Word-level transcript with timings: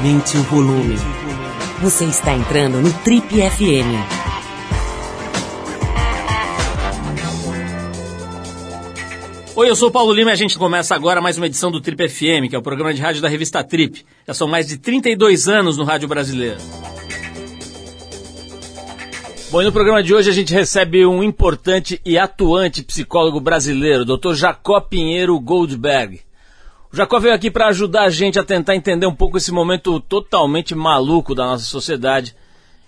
Aumente 0.00 0.34
o 0.38 0.42
volume. 0.44 0.96
Você 1.82 2.06
está 2.06 2.32
entrando 2.32 2.80
no 2.80 2.90
Trip 3.04 3.26
FM. 3.28 4.00
Oi, 9.54 9.68
eu 9.68 9.76
sou 9.76 9.90
o 9.90 9.92
Paulo 9.92 10.10
Lima 10.14 10.30
e 10.30 10.32
a 10.32 10.36
gente 10.36 10.56
começa 10.56 10.94
agora 10.94 11.20
mais 11.20 11.36
uma 11.36 11.44
edição 11.44 11.70
do 11.70 11.82
Trip 11.82 12.08
FM, 12.08 12.48
que 12.48 12.56
é 12.56 12.58
o 12.58 12.62
programa 12.62 12.94
de 12.94 13.02
rádio 13.02 13.20
da 13.20 13.28
revista 13.28 13.62
Trip. 13.62 14.02
Já 14.26 14.32
são 14.32 14.48
mais 14.48 14.68
de 14.68 14.78
32 14.78 15.48
anos 15.48 15.76
no 15.76 15.84
rádio 15.84 16.08
brasileiro. 16.08 16.56
Bom, 19.50 19.60
e 19.60 19.66
no 19.66 19.72
programa 19.72 20.02
de 20.02 20.14
hoje 20.14 20.30
a 20.30 20.32
gente 20.32 20.54
recebe 20.54 21.04
um 21.04 21.22
importante 21.22 22.00
e 22.06 22.16
atuante 22.16 22.82
psicólogo 22.82 23.38
brasileiro, 23.38 24.06
Dr. 24.06 24.32
Jacó 24.32 24.80
Pinheiro 24.80 25.38
Goldberg. 25.38 26.22
O 26.92 26.96
Jacó 26.96 27.20
veio 27.20 27.34
aqui 27.34 27.50
para 27.50 27.68
ajudar 27.68 28.02
a 28.02 28.10
gente 28.10 28.38
a 28.38 28.44
tentar 28.44 28.74
entender 28.74 29.06
um 29.06 29.14
pouco 29.14 29.38
esse 29.38 29.52
momento 29.52 30.00
totalmente 30.00 30.74
maluco 30.74 31.34
da 31.34 31.44
nossa 31.44 31.64
sociedade 31.64 32.34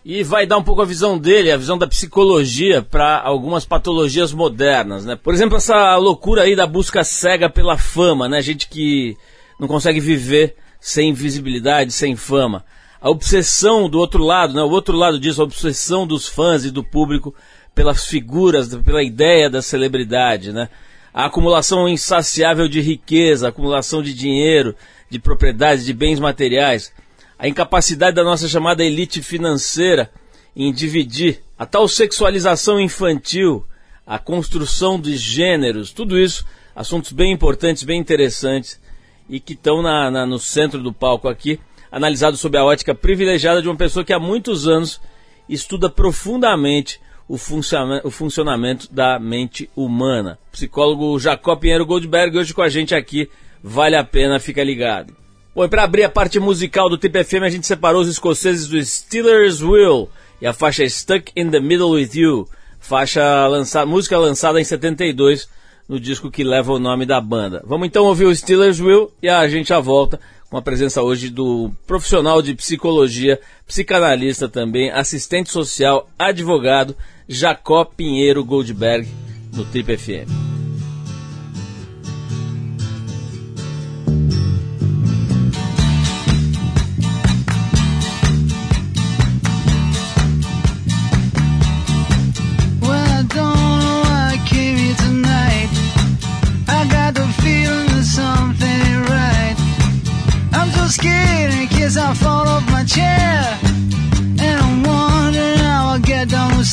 e 0.05 0.25
vai 0.25 0.45
dar 0.45 0.59
um 0.59 0.63
pouco 0.63 0.83
a 0.83 0.87
visão 0.87 1.17
dele, 1.17 1.53
a 1.53 1.57
visão 1.57 1.79
da 1.79 1.87
psicologia 1.87 2.83
para 2.83 3.21
algumas 3.21 3.65
patologias 3.65 4.33
modernas, 4.33 5.05
né? 5.05 5.15
Por 5.15 5.33
exemplo, 5.33 5.57
essa 5.57 5.97
loucura 5.97 6.43
aí 6.43 6.57
da 6.57 6.67
busca 6.67 7.05
cega 7.05 7.49
pela 7.49 7.79
fama, 7.79 8.29
né? 8.29 8.43
Gente 8.43 8.69
que 8.69 9.17
não 9.61 9.69
consegue 9.69 10.01
viver 10.01 10.57
sem 10.81 11.13
visibilidade, 11.13 11.93
sem 11.93 12.17
fama 12.17 12.65
a 13.03 13.11
obsessão 13.11 13.89
do 13.89 13.99
outro 13.99 14.23
lado, 14.23 14.55
né? 14.55 14.63
o 14.63 14.71
outro 14.71 14.97
lado 14.97 15.19
disso, 15.19 15.41
a 15.41 15.45
obsessão 15.45 16.07
dos 16.07 16.29
fãs 16.29 16.65
e 16.65 16.71
do 16.71 16.85
público 16.85 17.35
pelas 17.75 18.07
figuras, 18.07 18.73
pela 18.77 19.03
ideia 19.03 19.51
da 19.51 19.61
celebridade, 19.61 20.53
né? 20.53 20.69
A 21.13 21.27
acumulação 21.27 21.89
insaciável 21.89 22.69
de 22.69 22.81
riqueza, 22.81 23.47
a 23.47 23.49
acumulação 23.51 24.03
de 24.03 24.15
dinheiro, 24.15 24.75
de 25.11 25.19
propriedades, 25.19 25.85
de 25.85 25.93
bens 25.93 26.19
materiais, 26.19 26.93
a 27.39 27.47
incapacidade 27.47 28.17
da 28.17 28.25
nossa 28.25 28.49
chamada 28.49 28.85
elite 28.85 29.21
financeira 29.23 30.11
em 30.57 30.73
dividir, 30.73 31.43
a 31.59 31.67
tal 31.67 31.87
sexualização 31.87 32.81
infantil, 32.81 33.65
a 34.07 34.19
construção 34.19 35.01
de 35.01 35.17
gêneros, 35.17 35.93
tudo 35.93 36.19
isso, 36.19 36.47
assuntos 36.75 37.13
bem 37.13 37.33
importantes, 37.33 37.83
bem 37.83 38.01
interessantes 38.01 38.81
e 39.29 39.39
que 39.39 39.53
estão 39.53 39.83
na, 39.83 40.11
na, 40.11 40.27
no 40.27 40.39
centro 40.39 40.83
do 40.83 40.93
palco 40.93 41.29
aqui 41.29 41.61
analisado 41.91 42.39
sob 42.39 42.57
a 42.57 42.65
ótica 42.65 42.95
privilegiada 42.95 43.61
de 43.61 43.69
uma 43.69 43.77
pessoa 43.77 44.05
que 44.05 44.15
há 44.15 44.19
muitos 44.19 44.67
anos 44.67 44.99
estuda 45.47 45.91
profundamente 45.91 46.99
o, 47.29 47.37
funcionamento, 47.39 48.09
o 48.09 48.11
funcionamento 48.11 48.93
da 48.93 49.19
mente 49.19 49.69
humana. 49.75 50.39
psicólogo 50.51 51.19
Jacó 51.19 51.57
Pinheiro 51.57 51.87
Goldberg, 51.87 52.37
hoje 52.37 52.55
com 52.55 52.63
a 52.63 52.69
gente 52.69 52.95
aqui, 52.95 53.31
vale 53.63 53.97
a 53.97 54.05
pena, 54.05 54.41
fica 54.41 54.63
ligado. 54.63 55.15
Bom, 55.55 55.65
e 55.65 55.69
para 55.69 55.83
abrir 55.83 56.05
a 56.05 56.09
parte 56.09 56.41
musical 56.41 56.89
do 56.89 56.97
Tip 56.97 57.15
FM, 57.25 57.43
a 57.45 57.51
gente 57.51 57.67
separou 57.67 58.01
os 58.01 58.09
escoceses 58.09 58.69
do 58.69 58.83
Steelers 58.83 59.63
Will 59.63 60.09
e 60.41 60.47
a 60.47 60.53
faixa 60.53 60.89
Stuck 60.89 61.31
in 61.37 61.51
the 61.51 61.61
Middle 61.61 61.91
with 61.91 62.11
You, 62.15 62.49
faixa 62.81 63.47
lançada, 63.47 63.87
música 63.87 64.19
lançada 64.19 64.61
em 64.61 64.65
72 64.65 65.49
no 65.89 66.01
disco 66.01 66.31
que 66.31 66.43
leva 66.43 66.73
o 66.73 66.79
nome 66.79 67.05
da 67.05 67.21
banda. 67.21 67.63
Vamos 67.67 67.87
então 67.87 68.05
ouvir 68.05 68.25
o 68.25 68.35
Steelers 68.35 68.81
Will 68.81 69.13
e 69.23 69.29
a 69.29 69.47
gente 69.47 69.69
já 69.69 69.79
volta 69.79 70.19
com 70.53 70.59
a 70.59 70.63
presença 70.63 71.03
hoje 71.03 71.31
do 71.31 71.73
profissional 71.87 72.43
de 72.43 72.55
psicologia, 72.55 73.41
psicanalista 73.67 74.47
também, 74.51 74.91
assistente 74.91 75.51
social, 75.51 76.07
advogado, 76.19 76.95
Jacó 77.27 77.87
Pinheiro 77.87 78.45
Goldberg, 78.45 79.09
no 79.51 79.65
Trip 79.65 79.97
FM. 79.97 80.52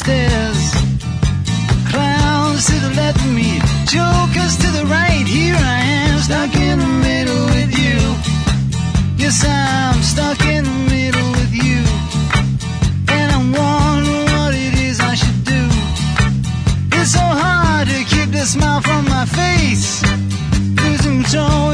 Get 0.04 0.30
down 0.30 0.54
the 0.54 0.60
stairs. 0.60 0.72
Clowns 1.90 2.66
to 2.68 2.80
the 2.80 2.94
left 2.96 3.20
of 3.20 3.34
me, 3.34 3.60
jokers 3.86 4.58
to 4.58 4.72
the 4.72 4.86
right. 4.86 5.26
Here 5.26 5.56
I 5.56 5.80
am, 5.82 6.20
stuck 6.20 6.56
in 6.56 6.80
the 6.80 6.86
middle 6.86 7.46
with 7.46 7.72
you. 7.78 7.98
Yes, 9.18 9.44
I'm 9.46 10.02
stuck 10.02 10.42
in 10.46 10.64
the 10.64 10.80
middle 10.90 11.32
with 11.32 11.54
you. 11.54 11.82
And 13.10 13.32
I'm 13.32 13.52
wondering 13.52 14.26
what 14.38 14.54
it 14.54 14.74
is 14.80 15.00
I 15.00 15.16
should 15.16 15.44
do. 15.44 15.64
It's 16.98 17.12
so 17.12 17.20
hard 17.20 17.88
to 17.88 18.04
keep 18.04 18.32
the 18.32 18.46
smile 18.46 18.82
from 18.82 19.06
my 19.06 19.26
face. 19.26 20.04
Losing 20.84 21.24
control, 21.24 21.72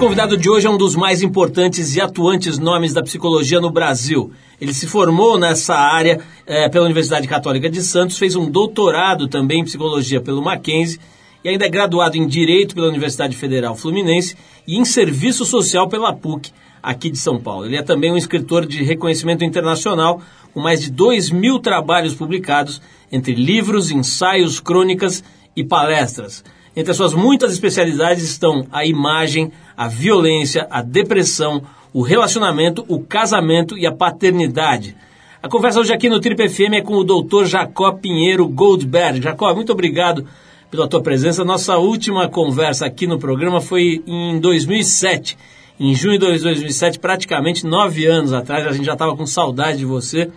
Nosso 0.00 0.08
convidado 0.08 0.38
de 0.38 0.48
hoje 0.48 0.66
é 0.66 0.70
um 0.70 0.78
dos 0.78 0.96
mais 0.96 1.20
importantes 1.20 1.94
e 1.94 2.00
atuantes 2.00 2.58
nomes 2.58 2.94
da 2.94 3.02
psicologia 3.02 3.60
no 3.60 3.70
Brasil. 3.70 4.32
Ele 4.58 4.72
se 4.72 4.86
formou 4.86 5.38
nessa 5.38 5.74
área 5.74 6.20
é, 6.46 6.70
pela 6.70 6.86
Universidade 6.86 7.28
Católica 7.28 7.68
de 7.68 7.82
Santos, 7.82 8.16
fez 8.16 8.34
um 8.34 8.50
doutorado 8.50 9.28
também 9.28 9.60
em 9.60 9.64
psicologia 9.64 10.18
pelo 10.18 10.40
Mackenzie 10.40 10.98
e 11.44 11.50
ainda 11.50 11.66
é 11.66 11.68
graduado 11.68 12.16
em 12.16 12.26
Direito 12.26 12.74
pela 12.74 12.88
Universidade 12.88 13.36
Federal 13.36 13.76
Fluminense 13.76 14.38
e 14.66 14.78
em 14.78 14.86
Serviço 14.86 15.44
Social 15.44 15.86
pela 15.86 16.14
PUC, 16.14 16.50
aqui 16.82 17.10
de 17.10 17.18
São 17.18 17.38
Paulo. 17.38 17.66
Ele 17.66 17.76
é 17.76 17.82
também 17.82 18.10
um 18.10 18.16
escritor 18.16 18.64
de 18.64 18.82
reconhecimento 18.82 19.44
internacional, 19.44 20.22
com 20.54 20.60
mais 20.60 20.80
de 20.80 20.90
2 20.90 21.28
mil 21.28 21.58
trabalhos 21.58 22.14
publicados, 22.14 22.80
entre 23.12 23.34
livros, 23.34 23.90
ensaios, 23.90 24.60
crônicas 24.60 25.22
e 25.54 25.62
palestras. 25.62 26.42
Entre 26.76 26.90
as 26.90 26.96
suas 26.96 27.12
muitas 27.14 27.52
especialidades 27.52 28.22
estão 28.22 28.66
a 28.70 28.84
imagem, 28.84 29.50
a 29.76 29.88
violência, 29.88 30.66
a 30.70 30.82
depressão, 30.82 31.62
o 31.92 32.02
relacionamento, 32.02 32.84
o 32.86 33.00
casamento 33.00 33.76
e 33.76 33.86
a 33.86 33.92
paternidade. 33.92 34.96
A 35.42 35.48
conversa 35.48 35.80
hoje 35.80 35.92
aqui 35.92 36.08
no 36.08 36.20
Trip 36.20 36.48
FM 36.48 36.74
é 36.74 36.80
com 36.82 36.94
o 36.94 37.04
Dr. 37.04 37.46
Jacó 37.46 37.92
Pinheiro 37.92 38.46
Goldberg. 38.46 39.22
Jacó, 39.22 39.52
muito 39.54 39.72
obrigado 39.72 40.26
pela 40.70 40.86
tua 40.86 41.02
presença. 41.02 41.44
Nossa 41.44 41.76
última 41.76 42.28
conversa 42.28 42.86
aqui 42.86 43.06
no 43.06 43.18
programa 43.18 43.60
foi 43.60 44.02
em 44.06 44.38
2007. 44.38 45.36
Em 45.80 45.94
junho 45.94 46.18
de 46.18 46.42
2007, 46.42 46.98
praticamente 46.98 47.66
nove 47.66 48.06
anos 48.06 48.32
atrás, 48.32 48.66
a 48.66 48.72
gente 48.72 48.84
já 48.84 48.92
estava 48.92 49.16
com 49.16 49.26
saudade 49.26 49.78
de 49.78 49.86
você. 49.86 50.30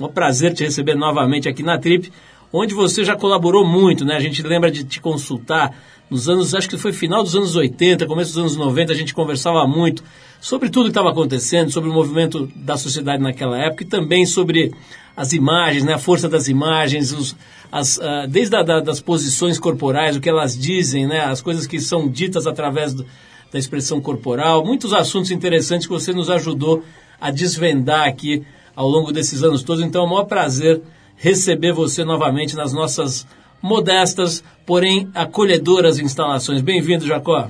Um 0.00 0.08
prazer 0.08 0.54
te 0.54 0.64
receber 0.64 0.94
novamente 0.94 1.48
aqui 1.48 1.62
na 1.62 1.78
Trip 1.78 2.10
onde 2.56 2.72
você 2.72 3.04
já 3.04 3.16
colaborou 3.16 3.66
muito, 3.66 4.04
né? 4.04 4.14
A 4.14 4.20
gente 4.20 4.40
lembra 4.40 4.70
de 4.70 4.84
te 4.84 5.00
consultar 5.00 5.76
nos 6.08 6.28
anos, 6.28 6.54
acho 6.54 6.68
que 6.68 6.78
foi 6.78 6.92
final 6.92 7.24
dos 7.24 7.34
anos 7.34 7.56
80, 7.56 8.06
começo 8.06 8.30
dos 8.30 8.38
anos 8.38 8.56
90, 8.56 8.92
a 8.92 8.96
gente 8.96 9.12
conversava 9.12 9.66
muito 9.66 10.04
sobre 10.40 10.70
tudo 10.70 10.84
que 10.84 10.90
estava 10.90 11.10
acontecendo, 11.10 11.72
sobre 11.72 11.90
o 11.90 11.92
movimento 11.92 12.48
da 12.54 12.76
sociedade 12.76 13.20
naquela 13.20 13.58
época 13.58 13.82
e 13.82 13.86
também 13.86 14.24
sobre 14.24 14.72
as 15.16 15.32
imagens, 15.32 15.82
né? 15.82 15.94
A 15.94 15.98
força 15.98 16.28
das 16.28 16.46
imagens, 16.46 17.10
os, 17.10 17.34
as, 17.72 17.96
uh, 17.96 18.28
desde 18.28 18.54
a, 18.54 18.62
da, 18.62 18.78
das 18.78 19.00
posições 19.00 19.58
corporais, 19.58 20.16
o 20.16 20.20
que 20.20 20.28
elas 20.28 20.56
dizem, 20.56 21.08
né? 21.08 21.24
As 21.24 21.42
coisas 21.42 21.66
que 21.66 21.80
são 21.80 22.08
ditas 22.08 22.46
através 22.46 22.94
do, 22.94 23.04
da 23.52 23.58
expressão 23.58 24.00
corporal, 24.00 24.64
muitos 24.64 24.92
assuntos 24.92 25.32
interessantes 25.32 25.88
que 25.88 25.92
você 25.92 26.12
nos 26.12 26.30
ajudou 26.30 26.84
a 27.20 27.32
desvendar 27.32 28.06
aqui 28.06 28.44
ao 28.76 28.88
longo 28.88 29.10
desses 29.10 29.42
anos 29.42 29.64
todos. 29.64 29.82
Então, 29.82 30.02
é 30.02 30.06
um 30.06 30.10
maior 30.10 30.24
prazer 30.24 30.80
receber 31.16 31.72
você 31.72 32.04
novamente 32.04 32.56
nas 32.56 32.72
nossas 32.72 33.26
modestas, 33.62 34.44
porém 34.66 35.10
acolhedoras 35.14 35.98
instalações. 35.98 36.60
Bem-vindo, 36.60 37.06
Jacó. 37.06 37.48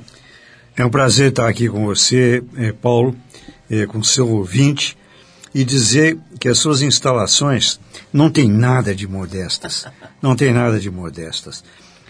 É 0.77 0.85
um 0.85 0.91
prazer 0.91 1.31
estar 1.31 1.49
aqui 1.49 1.69
com 1.69 1.85
você, 1.85 2.43
eh, 2.57 2.73
Paulo, 2.73 3.17
eh, 3.71 3.87
com 3.87 4.03
seu 4.03 4.29
ouvinte, 4.29 4.97
e 5.55 5.65
dizer 5.65 6.19
que 6.41 6.49
as 6.49 6.59
suas 6.59 6.83
instalações 6.83 7.79
não 8.13 8.29
têm 8.29 8.49
nada 8.49 8.95
de 8.95 9.07
modestas. 9.07 9.87
Não 10.21 10.35
tem 10.35 10.55
nada 10.55 10.81
de 10.81 10.91
modestas. 10.91 11.63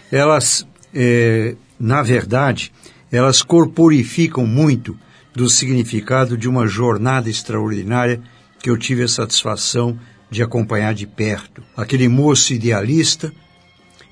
Elas, 0.09 0.65
eh, 0.93 1.55
na 1.77 2.01
verdade, 2.01 2.71
elas 3.11 3.41
corporificam 3.41 4.47
muito 4.47 4.97
do 5.35 5.49
significado 5.49 6.37
de 6.37 6.47
uma 6.47 6.65
jornada 6.65 7.29
extraordinária 7.29 8.21
que 8.59 8.69
eu 8.69 8.77
tive 8.77 9.03
a 9.03 9.07
satisfação 9.07 9.91
de 9.91 9.99
acompanhar 10.41 10.93
de 10.93 11.05
perto 11.05 11.63
aquele 11.75 12.07
moço 12.07 12.53
idealista 12.53 13.31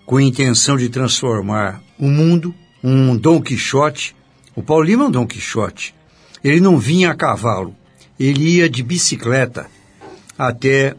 com 0.05 0.17
a 0.17 0.23
intenção 0.23 0.77
de 0.77 0.89
transformar 0.89 1.81
o 1.97 2.07
mundo, 2.07 2.53
um 2.83 3.15
Dom 3.15 3.41
Quixote. 3.41 4.15
O 4.55 4.61
Paulo 4.61 4.83
Lima 4.83 5.05
é 5.05 5.07
um 5.07 5.11
Dom 5.11 5.25
Quixote. 5.25 5.95
Ele 6.43 6.59
não 6.59 6.77
vinha 6.77 7.11
a 7.11 7.15
cavalo, 7.15 7.75
ele 8.19 8.57
ia 8.57 8.69
de 8.69 8.83
bicicleta 8.83 9.67
até 10.37 10.95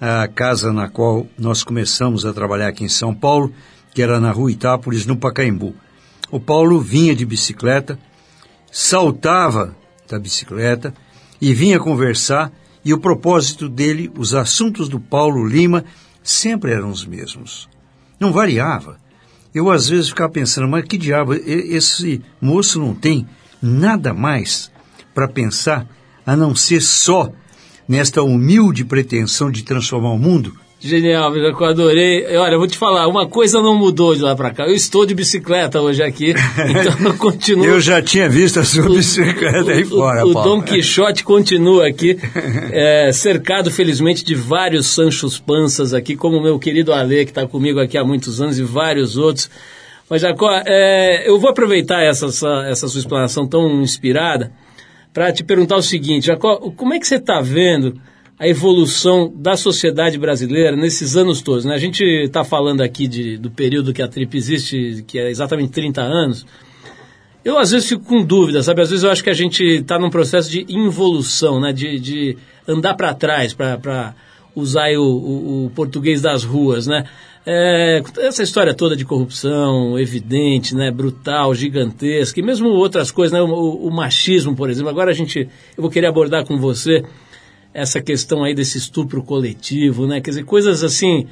a 0.00 0.26
casa 0.28 0.72
na 0.72 0.88
qual 0.88 1.26
nós 1.38 1.62
começamos 1.62 2.24
a 2.24 2.32
trabalhar 2.32 2.68
aqui 2.68 2.84
em 2.84 2.88
São 2.88 3.14
Paulo, 3.14 3.52
que 3.94 4.02
era 4.02 4.20
na 4.20 4.30
rua 4.30 4.50
Itápolis, 4.50 5.06
no 5.06 5.16
Pacaembu. 5.16 5.74
O 6.30 6.38
Paulo 6.38 6.80
vinha 6.80 7.14
de 7.14 7.24
bicicleta, 7.24 7.98
saltava 8.70 9.76
da 10.08 10.18
bicicleta 10.18 10.94
e 11.40 11.54
vinha 11.54 11.78
conversar 11.78 12.52
e 12.88 12.94
o 12.94 12.98
propósito 12.98 13.68
dele, 13.68 14.10
os 14.16 14.34
assuntos 14.34 14.88
do 14.88 14.98
Paulo 14.98 15.46
Lima, 15.46 15.84
sempre 16.22 16.72
eram 16.72 16.90
os 16.90 17.04
mesmos. 17.04 17.68
Não 18.18 18.32
variava. 18.32 18.98
Eu 19.54 19.70
às 19.70 19.90
vezes 19.90 20.08
ficava 20.08 20.32
pensando, 20.32 20.66
mas 20.66 20.86
que 20.86 20.96
diabo, 20.96 21.34
esse 21.34 22.22
moço 22.40 22.78
não 22.78 22.94
tem 22.94 23.28
nada 23.60 24.14
mais 24.14 24.72
para 25.14 25.28
pensar 25.28 25.86
a 26.24 26.34
não 26.34 26.54
ser 26.54 26.80
só 26.80 27.30
nesta 27.86 28.22
humilde 28.22 28.86
pretensão 28.86 29.50
de 29.50 29.64
transformar 29.64 30.12
o 30.12 30.18
mundo 30.18 30.58
Genial, 30.80 31.36
eu 31.36 31.64
adorei. 31.64 32.36
Olha, 32.36 32.52
eu 32.52 32.58
vou 32.58 32.68
te 32.68 32.78
falar, 32.78 33.08
uma 33.08 33.26
coisa 33.26 33.60
não 33.60 33.76
mudou 33.76 34.14
de 34.14 34.22
lá 34.22 34.36
para 34.36 34.52
cá. 34.52 34.64
Eu 34.64 34.74
estou 34.74 35.04
de 35.04 35.12
bicicleta 35.12 35.80
hoje 35.80 36.04
aqui, 36.04 36.30
então 36.70 37.08
eu 37.08 37.18
continuo. 37.18 37.64
eu 37.64 37.80
já 37.80 38.00
tinha 38.00 38.28
visto 38.28 38.60
a 38.60 38.64
sua 38.64 38.88
bicicleta 38.88 39.72
aí 39.72 39.84
fora, 39.84 40.24
o, 40.24 40.30
o 40.30 40.34
Dom 40.34 40.62
Quixote 40.62 41.24
continua 41.24 41.88
aqui, 41.88 42.16
é, 42.70 43.10
cercado, 43.12 43.72
felizmente, 43.72 44.24
de 44.24 44.36
vários 44.36 44.86
Sanchos 44.86 45.36
Panças 45.36 45.92
aqui, 45.92 46.14
como 46.14 46.36
o 46.36 46.42
meu 46.42 46.60
querido 46.60 46.92
Ale, 46.92 47.24
que 47.24 47.32
está 47.32 47.44
comigo 47.44 47.80
aqui 47.80 47.98
há 47.98 48.04
muitos 48.04 48.40
anos, 48.40 48.56
e 48.56 48.62
vários 48.62 49.16
outros. 49.16 49.50
Mas, 50.08 50.22
Jacó, 50.22 50.48
é, 50.64 51.28
eu 51.28 51.40
vou 51.40 51.50
aproveitar 51.50 52.04
essa, 52.04 52.26
essa, 52.26 52.66
essa 52.68 52.86
sua 52.86 53.00
explanação 53.00 53.48
tão 53.48 53.82
inspirada 53.82 54.52
para 55.12 55.32
te 55.32 55.42
perguntar 55.42 55.76
o 55.76 55.82
seguinte, 55.82 56.28
Jacó, 56.28 56.56
como 56.76 56.94
é 56.94 57.00
que 57.00 57.06
você 57.06 57.16
está 57.16 57.40
vendo 57.40 58.00
a 58.38 58.46
evolução 58.46 59.32
da 59.34 59.56
sociedade 59.56 60.16
brasileira 60.16 60.76
nesses 60.76 61.16
anos 61.16 61.42
todos. 61.42 61.64
Né? 61.64 61.74
A 61.74 61.78
gente 61.78 62.04
está 62.04 62.44
falando 62.44 62.82
aqui 62.82 63.08
de, 63.08 63.36
do 63.36 63.50
período 63.50 63.92
que 63.92 64.00
a 64.00 64.06
TRIP 64.06 64.36
existe, 64.36 65.04
que 65.06 65.18
é 65.18 65.28
exatamente 65.28 65.72
30 65.72 66.00
anos. 66.00 66.46
Eu 67.44 67.58
às 67.58 67.72
vezes 67.72 67.88
fico 67.88 68.04
com 68.04 68.24
dúvida, 68.24 68.62
sabe? 68.62 68.80
Às 68.80 68.90
vezes 68.90 69.02
eu 69.02 69.10
acho 69.10 69.24
que 69.24 69.30
a 69.30 69.34
gente 69.34 69.64
está 69.64 69.98
num 69.98 70.10
processo 70.10 70.50
de 70.50 70.64
involução, 70.68 71.60
né? 71.60 71.72
de, 71.72 71.98
de 71.98 72.36
andar 72.66 72.94
para 72.94 73.12
trás, 73.12 73.52
para 73.52 74.14
usar 74.54 74.90
o, 74.92 75.02
o, 75.02 75.66
o, 75.66 75.70
português 75.70 76.20
das 76.20 76.44
ruas, 76.44 76.86
né? 76.86 77.04
É, 77.50 78.02
essa 78.18 78.42
história 78.42 78.74
toda 78.74 78.94
de 78.94 79.06
corrupção 79.06 79.98
evidente, 79.98 80.74
né, 80.74 80.90
brutal, 80.90 81.54
gigantesca, 81.54 82.38
e 82.38 82.42
mesmo 82.42 82.68
outras 82.68 83.10
coisas, 83.10 83.32
né, 83.32 83.40
o, 83.40 83.86
o 83.86 83.90
machismo, 83.90 84.54
por 84.54 84.68
exemplo. 84.68 84.90
Agora 84.90 85.10
a 85.10 85.14
gente, 85.14 85.48
eu 85.74 85.80
vou 85.80 85.90
querer 85.90 86.08
abordar 86.08 86.44
com 86.44 86.58
você 86.58 87.02
essa 87.72 88.00
questão 88.00 88.44
aí 88.44 88.54
desse 88.54 88.78
estupro 88.78 89.22
coletivo, 89.22 90.06
né? 90.06 90.20
Quer 90.20 90.30
dizer, 90.30 90.44
coisas 90.44 90.82
assim 90.82 91.26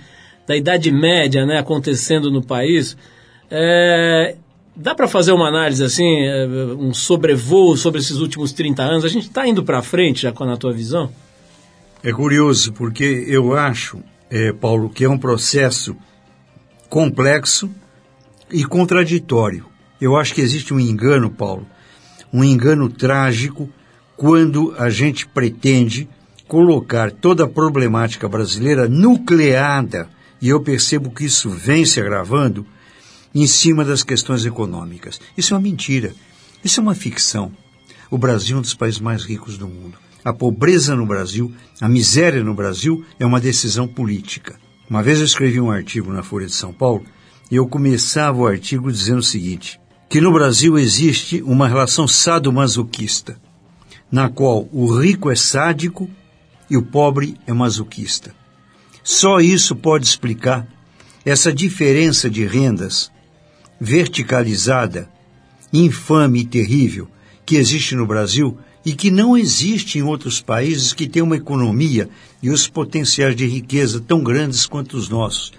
da 0.46 0.56
Idade 0.56 0.92
Média, 0.92 1.44
né, 1.44 1.58
acontecendo 1.58 2.30
no 2.30 2.42
país. 2.42 2.96
É, 3.50 4.36
dá 4.74 4.94
para 4.94 5.08
fazer 5.08 5.32
uma 5.32 5.48
análise 5.48 5.82
assim, 5.82 6.04
é, 6.04 6.46
um 6.78 6.94
sobrevoo 6.94 7.76
sobre 7.76 8.00
esses 8.00 8.18
últimos 8.18 8.52
30 8.52 8.82
anos? 8.82 9.04
A 9.04 9.08
gente 9.08 9.26
está 9.26 9.46
indo 9.46 9.64
para 9.64 9.82
frente 9.82 10.22
já 10.22 10.32
com 10.32 10.44
a 10.44 10.56
tua 10.56 10.72
visão? 10.72 11.10
É 12.02 12.12
curioso, 12.12 12.72
porque 12.72 13.24
eu 13.26 13.56
acho, 13.56 13.98
é, 14.30 14.52
Paulo, 14.52 14.88
que 14.88 15.04
é 15.04 15.08
um 15.08 15.18
processo 15.18 15.96
complexo 16.88 17.68
e 18.52 18.64
contraditório. 18.64 19.66
Eu 20.00 20.16
acho 20.16 20.34
que 20.34 20.40
existe 20.40 20.72
um 20.72 20.78
engano, 20.78 21.30
Paulo, 21.30 21.66
um 22.32 22.44
engano 22.44 22.88
trágico 22.88 23.68
quando 24.16 24.74
a 24.78 24.88
gente 24.88 25.26
pretende 25.26 26.08
colocar 26.48 27.10
toda 27.10 27.44
a 27.44 27.48
problemática 27.48 28.28
brasileira 28.28 28.88
nucleada, 28.88 30.08
e 30.40 30.48
eu 30.48 30.60
percebo 30.60 31.10
que 31.10 31.24
isso 31.24 31.50
vem 31.50 31.84
se 31.84 32.00
agravando, 32.00 32.66
em 33.34 33.46
cima 33.46 33.84
das 33.84 34.02
questões 34.02 34.46
econômicas. 34.46 35.20
Isso 35.36 35.52
é 35.52 35.56
uma 35.56 35.62
mentira. 35.62 36.14
Isso 36.64 36.80
é 36.80 36.82
uma 36.82 36.94
ficção. 36.94 37.52
O 38.10 38.16
Brasil 38.16 38.56
é 38.56 38.58
um 38.58 38.62
dos 38.62 38.74
países 38.74 39.00
mais 39.00 39.24
ricos 39.24 39.58
do 39.58 39.68
mundo. 39.68 39.98
A 40.24 40.32
pobreza 40.32 40.96
no 40.96 41.06
Brasil, 41.06 41.52
a 41.80 41.88
miséria 41.88 42.42
no 42.42 42.54
Brasil 42.54 43.04
é 43.18 43.26
uma 43.26 43.40
decisão 43.40 43.86
política. 43.86 44.58
Uma 44.88 45.02
vez 45.02 45.18
eu 45.18 45.24
escrevi 45.24 45.60
um 45.60 45.70
artigo 45.70 46.12
na 46.12 46.22
Folha 46.22 46.46
de 46.46 46.54
São 46.54 46.72
Paulo 46.72 47.04
e 47.50 47.56
eu 47.56 47.66
começava 47.66 48.38
o 48.38 48.46
artigo 48.46 48.90
dizendo 48.90 49.18
o 49.18 49.22
seguinte: 49.22 49.78
que 50.08 50.20
no 50.20 50.32
Brasil 50.32 50.78
existe 50.78 51.42
uma 51.42 51.68
relação 51.68 52.08
sadomasoquista, 52.08 53.38
na 54.10 54.28
qual 54.28 54.68
o 54.72 54.96
rico 54.96 55.30
é 55.30 55.36
sádico 55.36 56.08
e 56.68 56.76
o 56.76 56.82
pobre 56.82 57.37
é 57.46 57.52
masoquista. 57.52 58.35
Só 59.02 59.40
isso 59.40 59.76
pode 59.76 60.06
explicar 60.06 60.66
essa 61.25 61.52
diferença 61.52 62.28
de 62.28 62.44
rendas 62.44 63.11
verticalizada, 63.80 65.08
infame 65.73 66.40
e 66.40 66.46
terrível 66.46 67.08
que 67.44 67.56
existe 67.56 67.94
no 67.94 68.06
Brasil 68.06 68.58
e 68.85 68.92
que 68.94 69.11
não 69.11 69.37
existe 69.37 69.99
em 69.99 70.02
outros 70.02 70.40
países 70.40 70.92
que 70.92 71.08
têm 71.08 71.23
uma 71.23 71.37
economia 71.37 72.08
e 72.42 72.50
os 72.50 72.68
potenciais 72.68 73.35
de 73.35 73.46
riqueza 73.46 74.00
tão 74.00 74.23
grandes 74.23 74.66
quanto 74.66 74.96
os 74.96 75.08
nossos. 75.08 75.52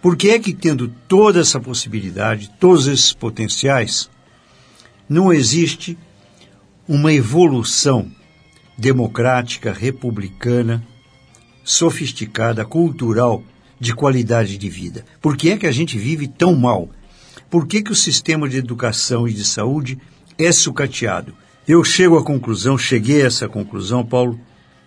Por 0.00 0.16
que 0.16 0.30
é 0.30 0.38
que, 0.38 0.52
tendo 0.52 0.88
toda 1.06 1.40
essa 1.40 1.60
possibilidade, 1.60 2.50
todos 2.58 2.86
esses 2.86 3.12
potenciais, 3.12 4.10
não 5.08 5.32
existe 5.32 5.96
uma 6.88 7.12
evolução 7.12 8.10
democrática, 8.82 9.72
republicana, 9.72 10.84
sofisticada, 11.62 12.64
cultural, 12.64 13.44
de 13.78 13.94
qualidade 13.94 14.58
de 14.58 14.68
vida. 14.68 15.04
Por 15.20 15.36
que 15.36 15.50
é 15.50 15.56
que 15.56 15.68
a 15.68 15.72
gente 15.72 15.96
vive 15.96 16.26
tão 16.26 16.56
mal? 16.56 16.90
Por 17.48 17.64
que, 17.64 17.80
que 17.80 17.92
o 17.92 17.96
sistema 17.96 18.48
de 18.48 18.56
educação 18.56 19.28
e 19.28 19.32
de 19.32 19.44
saúde 19.44 19.98
é 20.36 20.50
sucateado? 20.50 21.32
Eu 21.66 21.84
chego 21.84 22.18
à 22.18 22.24
conclusão, 22.24 22.76
cheguei 22.76 23.22
a 23.22 23.26
essa 23.26 23.48
conclusão, 23.48 24.04
Paulo, 24.04 24.38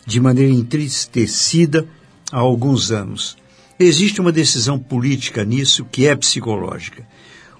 de 0.05 0.19
maneira 0.19 0.53
entristecida 0.53 1.87
há 2.33 2.39
alguns 2.39 2.91
anos. 2.91 3.37
Existe 3.79 4.19
uma 4.19 4.31
decisão 4.31 4.77
política 4.77 5.45
nisso 5.45 5.85
que 5.89 6.05
é 6.05 6.13
psicológica. 6.17 7.07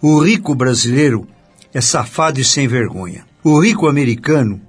O 0.02 0.20
rico 0.20 0.54
brasileiro 0.54 1.26
é 1.74 1.80
safado 1.80 2.42
e 2.42 2.44
sem 2.44 2.68
vergonha. 2.68 3.26
O 3.42 3.58
rico 3.58 3.88
americano, 3.88 4.60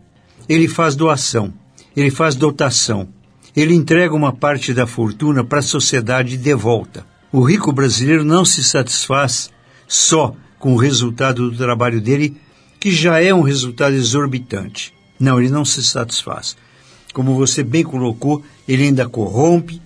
ele 0.49 0.69
faz 0.69 0.95
doação, 0.95 1.53
ele 1.97 2.11
faz 2.11 2.35
dotação, 2.35 3.09
ele 3.55 3.75
entrega 3.75 4.15
uma 4.15 4.33
parte 4.33 4.75
da 4.75 4.87
fortuna 4.87 5.43
para 5.43 5.61
a 5.61 5.62
sociedade 5.62 6.37
de 6.37 6.55
volta. 6.55 7.07
O 7.33 7.43
rico 7.43 7.73
brasileiro 7.73 8.25
não 8.25 8.45
se 8.45 8.62
satisfaz 8.62 9.50
só 9.88 10.35
com 10.59 10.75
o 10.75 10.76
resultado 10.76 11.50
do 11.50 11.57
trabalho 11.57 12.00
dele, 12.00 12.37
que 12.79 12.91
já 12.91 13.21
é 13.21 13.33
um 13.33 13.43
resultado 13.43 13.95
exorbitante. 13.95 14.93
Não, 15.19 15.41
ele 15.41 15.49
não 15.49 15.65
se 15.65 15.83
satisfaz. 15.83 16.57
Como 17.12 17.35
você 17.35 17.62
bem 17.62 17.83
colocou, 17.83 18.45
ele 18.69 18.85
ainda 18.85 19.09
corrompe, 19.09 19.81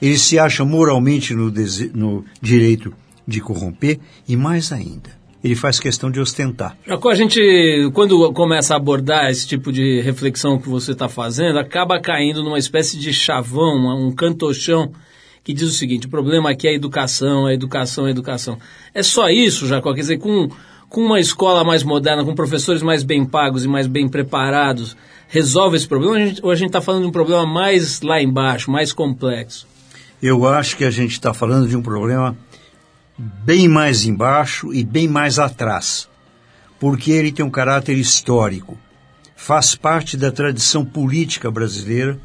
ele 0.00 0.18
se 0.18 0.38
acha 0.38 0.64
moralmente 0.64 1.34
no, 1.34 1.52
no 1.94 2.24
direito 2.40 2.92
de 3.26 3.40
corromper 3.40 3.98
e 4.26 4.36
mais 4.36 4.72
ainda, 4.72 5.17
ele 5.42 5.54
faz 5.54 5.78
questão 5.78 6.10
de 6.10 6.20
ostentar. 6.20 6.76
Jacó, 6.86 7.10
a 7.10 7.14
gente, 7.14 7.40
quando 7.94 8.32
começa 8.32 8.74
a 8.74 8.76
abordar 8.76 9.30
esse 9.30 9.46
tipo 9.46 9.72
de 9.72 10.00
reflexão 10.00 10.58
que 10.58 10.68
você 10.68 10.92
está 10.92 11.08
fazendo, 11.08 11.58
acaba 11.58 12.00
caindo 12.00 12.42
numa 12.42 12.58
espécie 12.58 12.98
de 12.98 13.12
chavão, 13.12 13.76
um 13.96 14.12
cantochão, 14.12 14.90
que 15.44 15.52
diz 15.52 15.68
o 15.68 15.72
seguinte: 15.72 16.06
o 16.06 16.10
problema 16.10 16.50
aqui 16.50 16.66
é 16.66 16.70
a 16.70 16.74
educação, 16.74 17.46
a 17.46 17.54
educação, 17.54 18.04
a 18.04 18.10
educação. 18.10 18.58
É 18.92 19.02
só 19.02 19.28
isso, 19.28 19.66
Jacó? 19.66 19.94
Quer 19.94 20.00
dizer, 20.00 20.18
com, 20.18 20.48
com 20.88 21.00
uma 21.02 21.20
escola 21.20 21.64
mais 21.64 21.82
moderna, 21.82 22.24
com 22.24 22.34
professores 22.34 22.82
mais 22.82 23.02
bem 23.02 23.24
pagos 23.24 23.64
e 23.64 23.68
mais 23.68 23.86
bem 23.86 24.08
preparados, 24.08 24.96
resolve 25.28 25.76
esse 25.76 25.86
problema? 25.86 26.34
Ou 26.42 26.50
a 26.50 26.54
gente 26.54 26.68
está 26.68 26.80
falando 26.80 27.02
de 27.02 27.08
um 27.08 27.12
problema 27.12 27.46
mais 27.46 28.02
lá 28.02 28.20
embaixo, 28.20 28.70
mais 28.70 28.92
complexo? 28.92 29.66
Eu 30.20 30.48
acho 30.48 30.76
que 30.76 30.84
a 30.84 30.90
gente 30.90 31.12
está 31.12 31.32
falando 31.32 31.68
de 31.68 31.76
um 31.76 31.82
problema 31.82 32.36
bem 33.18 33.66
mais 33.66 34.04
embaixo 34.04 34.72
e 34.72 34.84
bem 34.84 35.08
mais 35.08 35.40
atrás, 35.40 36.08
porque 36.78 37.10
ele 37.10 37.32
tem 37.32 37.44
um 37.44 37.50
caráter 37.50 37.98
histórico, 37.98 38.78
faz 39.34 39.74
parte 39.74 40.16
da 40.16 40.30
tradição 40.30 40.84
política 40.84 41.50
brasileira, 41.50 42.20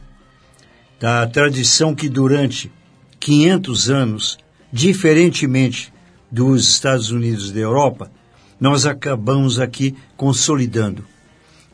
da 0.99 1.25
tradição 1.25 1.95
que 1.95 2.07
durante 2.07 2.71
500 3.19 3.89
anos, 3.89 4.37
diferentemente 4.71 5.91
dos 6.31 6.69
Estados 6.69 7.09
Unidos 7.09 7.49
e 7.49 7.53
da 7.53 7.59
Europa, 7.59 8.11
nós 8.59 8.85
acabamos 8.85 9.59
aqui 9.59 9.95
consolidando, 10.15 11.03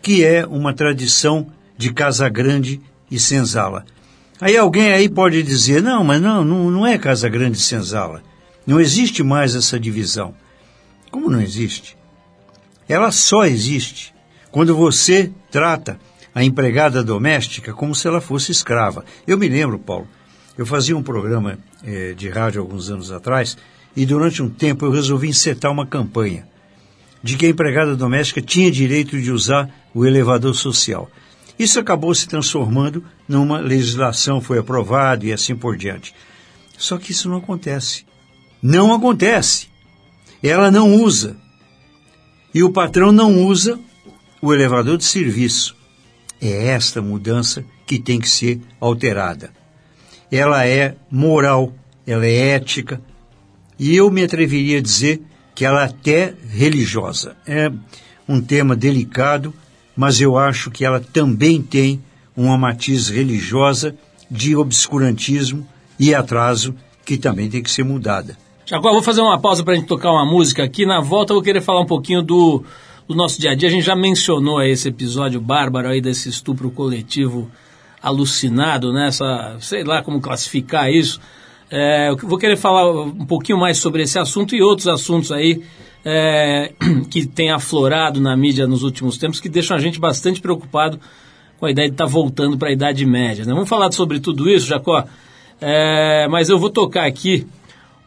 que 0.02 0.24
é 0.24 0.46
uma 0.46 0.74
tradição 0.74 1.48
de 1.78 1.94
Casa 1.94 2.28
Grande 2.30 2.82
e 3.12 3.20
Senzala. 3.20 3.86
Aí 4.40 4.56
alguém 4.56 4.94
aí 4.94 5.10
pode 5.10 5.44
dizer, 5.44 5.84
não, 5.84 6.04
mas 6.04 6.22
não, 6.22 6.46
não, 6.46 6.72
não 6.72 6.88
é 6.88 6.98
Casa 6.98 7.28
Grande 7.28 7.58
e 7.58 7.62
Senzala. 7.62 8.24
Não 8.70 8.80
existe 8.80 9.24
mais 9.24 9.56
essa 9.56 9.80
divisão. 9.80 10.36
Como 11.10 11.28
não 11.28 11.42
existe? 11.42 11.98
Ela 12.88 13.12
só 13.12 13.44
existe 13.44 14.14
quando 14.52 14.76
você 14.76 15.32
trata 15.50 16.00
a 16.36 16.44
empregada 16.44 17.04
doméstica 17.04 17.74
como 17.74 17.96
se 17.96 18.08
ela 18.08 18.22
fosse 18.22 18.52
escrava. 18.52 19.04
Eu 19.26 19.40
me 19.40 19.50
lembro, 19.50 19.80
Paulo, 19.80 20.08
eu 20.56 20.68
fazia 20.68 20.96
um 20.96 21.02
programa 21.02 21.58
eh, 21.84 22.14
de 22.16 22.30
rádio 22.30 22.62
alguns 22.62 22.92
anos 22.92 23.12
atrás 23.12 23.58
e 23.96 24.06
durante 24.06 24.44
um 24.44 24.50
tempo 24.52 24.86
eu 24.86 24.92
resolvi 24.92 25.30
encetar 25.30 25.72
uma 25.72 25.88
campanha 25.88 26.48
de 27.24 27.38
que 27.38 27.48
a 27.48 27.50
empregada 27.50 27.96
doméstica 27.96 28.40
tinha 28.40 28.70
direito 28.70 29.20
de 29.20 29.32
usar 29.32 29.68
o 29.96 30.06
elevador 30.06 30.54
social. 30.54 31.10
Isso 31.58 31.80
acabou 31.80 32.14
se 32.14 32.28
transformando 32.28 33.04
numa 33.28 33.58
legislação, 33.58 34.40
foi 34.40 34.60
aprovado 34.60 35.26
e 35.26 35.34
assim 35.34 35.56
por 35.56 35.76
diante. 35.76 36.14
Só 36.78 37.00
que 37.00 37.12
isso 37.12 37.28
não 37.28 37.38
acontece. 37.38 38.08
Não 38.62 38.94
acontece. 38.94 39.68
Ela 40.44 40.70
não 40.70 40.96
usa. 40.96 41.38
E 42.54 42.64
o 42.64 42.72
patrão 42.72 43.12
não 43.12 43.46
usa 43.46 43.80
o 44.42 44.54
elevador 44.54 44.98
de 44.98 45.06
serviço. 45.06 45.76
É 46.42 46.68
esta 46.68 47.02
mudança 47.02 47.64
que 47.86 48.00
tem 48.00 48.20
que 48.20 48.30
ser 48.30 48.60
alterada. 48.80 49.52
Ela 50.32 50.66
é 50.66 50.96
moral, 51.10 51.74
ela 52.06 52.26
é 52.26 52.50
ética, 52.50 53.02
e 53.78 53.96
eu 53.96 54.12
me 54.12 54.24
atreveria 54.24 54.80
a 54.80 54.82
dizer 54.82 55.22
que 55.56 55.66
ela 55.66 55.82
é 55.82 55.86
até 55.86 56.34
religiosa. 56.50 57.36
É 57.48 57.72
um 58.28 58.42
tema 58.42 58.76
delicado, 58.76 59.54
mas 59.96 60.22
eu 60.22 60.38
acho 60.38 60.70
que 60.70 60.86
ela 60.86 61.00
também 61.00 61.62
tem 61.62 62.02
uma 62.36 62.58
matiz 62.58 63.10
religiosa 63.10 63.96
de 64.30 64.56
obscurantismo 64.56 65.68
e 66.00 66.14
atraso 66.14 66.76
que 67.04 67.18
também 67.18 67.50
tem 67.50 67.64
que 67.64 67.72
ser 67.72 67.84
mudada. 67.84 68.38
Jacó, 68.70 68.92
vou 68.92 69.02
fazer 69.02 69.22
uma 69.22 69.40
pausa 69.40 69.64
para 69.64 69.74
a 69.74 69.76
gente 69.78 69.88
tocar 69.88 70.12
uma 70.12 70.24
música 70.24 70.64
aqui. 70.64 70.86
Na 70.86 71.02
volta 71.02 71.34
eu 71.34 71.38
vou 71.38 71.44
querer 71.44 71.60
falar 71.60 71.82
um 71.82 71.88
pouquinho 71.88 72.22
do, 72.22 72.64
do 73.08 73.16
nosso 73.16 73.42
dia 73.42 73.50
a 73.50 73.56
dia. 73.56 73.68
A 73.68 73.72
gente 73.72 73.84
já 73.84 73.96
mencionou 73.96 74.62
esse 74.62 74.90
episódio 74.90 75.42
bárbaro 75.42 75.88
aí 75.88 76.00
desse 76.00 76.30
estupro 76.30 76.70
coletivo 76.70 77.50
alucinado, 78.00 78.94
né? 78.94 79.08
Essa, 79.08 79.58
sei 79.60 79.84
lá 79.84 80.04
como 80.04 80.22
classificar 80.22 80.88
isso. 80.92 81.20
É, 81.72 82.12
eu 82.12 82.18
vou 82.18 82.38
querer 82.38 82.58
falar 82.58 82.92
um 82.92 83.26
pouquinho 83.26 83.58
mais 83.58 83.80
sobre 83.80 84.04
esse 84.04 84.20
assunto 84.20 84.56
e 84.56 84.62
outros 84.62 84.88
assuntos 84.88 85.32
aí 85.32 85.64
é, 86.06 86.72
que 87.10 87.26
tem 87.26 87.50
aflorado 87.50 88.22
na 88.22 88.38
mídia 88.38 88.68
nos 88.68 88.84
últimos 88.84 89.18
tempos, 89.18 89.40
que 89.40 89.50
deixam 89.50 89.76
a 89.76 89.80
gente 89.80 90.00
bastante 90.00 90.40
preocupado 90.40 91.00
com 91.60 91.66
a 91.66 91.72
ideia 91.72 91.88
de 91.88 91.96
estar 91.96 92.06
tá 92.06 92.12
voltando 92.12 92.56
para 92.56 92.70
a 92.70 92.72
Idade 92.72 93.04
Média. 93.04 93.44
Né? 93.46 93.52
Vamos 93.52 93.68
falar 93.68 93.92
sobre 93.94 94.20
tudo 94.20 94.48
isso, 94.48 94.68
Jacó? 94.68 95.06
É, 95.60 96.28
mas 96.28 96.50
eu 96.50 96.60
vou 96.60 96.70
tocar 96.70 97.08
aqui 97.08 97.48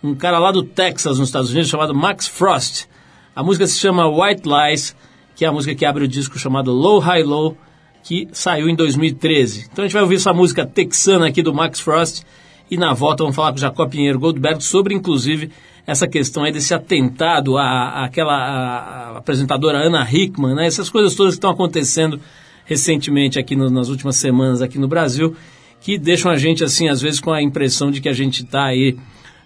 um 0.02 0.14
cara 0.14 0.38
lá 0.38 0.50
do 0.50 0.62
Texas, 0.62 1.18
nos 1.18 1.28
Estados 1.28 1.50
Unidos, 1.50 1.70
chamado 1.70 1.94
Max 1.94 2.26
Frost. 2.26 2.86
A 3.34 3.42
música 3.42 3.66
se 3.66 3.78
chama 3.78 4.08
White 4.08 4.42
Lies, 4.44 4.96
que 5.36 5.44
é 5.44 5.48
a 5.48 5.52
música 5.52 5.74
que 5.74 5.84
abre 5.84 6.04
o 6.04 6.08
disco 6.08 6.38
chamado 6.38 6.72
Low 6.72 6.98
High 6.98 7.22
Low, 7.22 7.56
que 8.02 8.28
saiu 8.32 8.68
em 8.68 8.74
2013. 8.74 9.68
Então 9.72 9.84
a 9.84 9.86
gente 9.86 9.94
vai 9.94 10.02
ouvir 10.02 10.16
essa 10.16 10.32
música 10.32 10.66
texana 10.66 11.28
aqui 11.28 11.42
do 11.42 11.54
Max 11.54 11.80
Frost 11.80 12.24
e 12.70 12.76
na 12.76 12.92
volta 12.92 13.22
vamos 13.22 13.36
falar 13.36 13.50
com 13.50 13.58
o 13.58 13.60
Jacó 13.60 13.86
Pinheiro 13.86 14.18
Goldberg 14.18 14.62
sobre, 14.62 14.94
inclusive, 14.94 15.50
essa 15.86 16.08
questão 16.08 16.42
aí 16.42 16.52
desse 16.52 16.74
atentado 16.74 17.56
à, 17.56 18.04
àquela 18.04 18.34
à 18.34 19.18
apresentadora 19.18 19.78
Ana 19.78 20.06
Hickman, 20.10 20.54
né? 20.54 20.66
essas 20.66 20.88
coisas 20.88 21.14
todas 21.14 21.34
que 21.34 21.38
estão 21.38 21.50
acontecendo 21.50 22.20
recentemente 22.64 23.38
aqui 23.38 23.54
no, 23.54 23.70
nas 23.70 23.88
últimas 23.88 24.16
semanas 24.16 24.62
aqui 24.62 24.78
no 24.78 24.88
Brasil, 24.88 25.36
que 25.80 25.98
deixam 25.98 26.30
a 26.30 26.36
gente, 26.36 26.64
assim, 26.64 26.88
às 26.88 27.00
vezes 27.00 27.20
com 27.20 27.32
a 27.32 27.42
impressão 27.42 27.90
de 27.90 28.00
que 28.00 28.08
a 28.08 28.12
gente 28.12 28.42
está 28.42 28.64
aí 28.64 28.96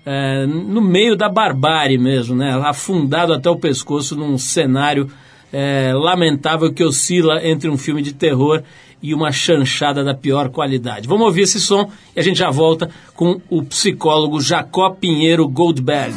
é, 0.06 0.46
no 0.46 0.80
meio 0.80 1.16
da 1.16 1.28
barbárie 1.28 1.98
mesmo, 1.98 2.36
né? 2.36 2.52
afundado 2.64 3.32
até 3.32 3.50
o 3.50 3.56
pescoço 3.56 4.14
num 4.14 4.38
cenário 4.38 5.10
é, 5.52 5.92
lamentável 5.92 6.72
que 6.72 6.84
oscila 6.84 7.44
entre 7.44 7.68
um 7.68 7.76
filme 7.76 8.00
de 8.00 8.14
terror 8.14 8.62
e 9.02 9.12
uma 9.12 9.32
chanchada 9.32 10.04
da 10.04 10.14
pior 10.14 10.48
qualidade. 10.48 11.08
Vamos 11.08 11.26
ouvir 11.26 11.42
esse 11.42 11.60
som 11.60 11.90
e 12.14 12.20
a 12.20 12.22
gente 12.22 12.38
já 12.38 12.50
volta 12.50 12.88
com 13.14 13.40
o 13.50 13.62
psicólogo 13.64 14.40
Jacó 14.40 14.90
Pinheiro 14.90 15.46
Goldberg. 15.48 16.14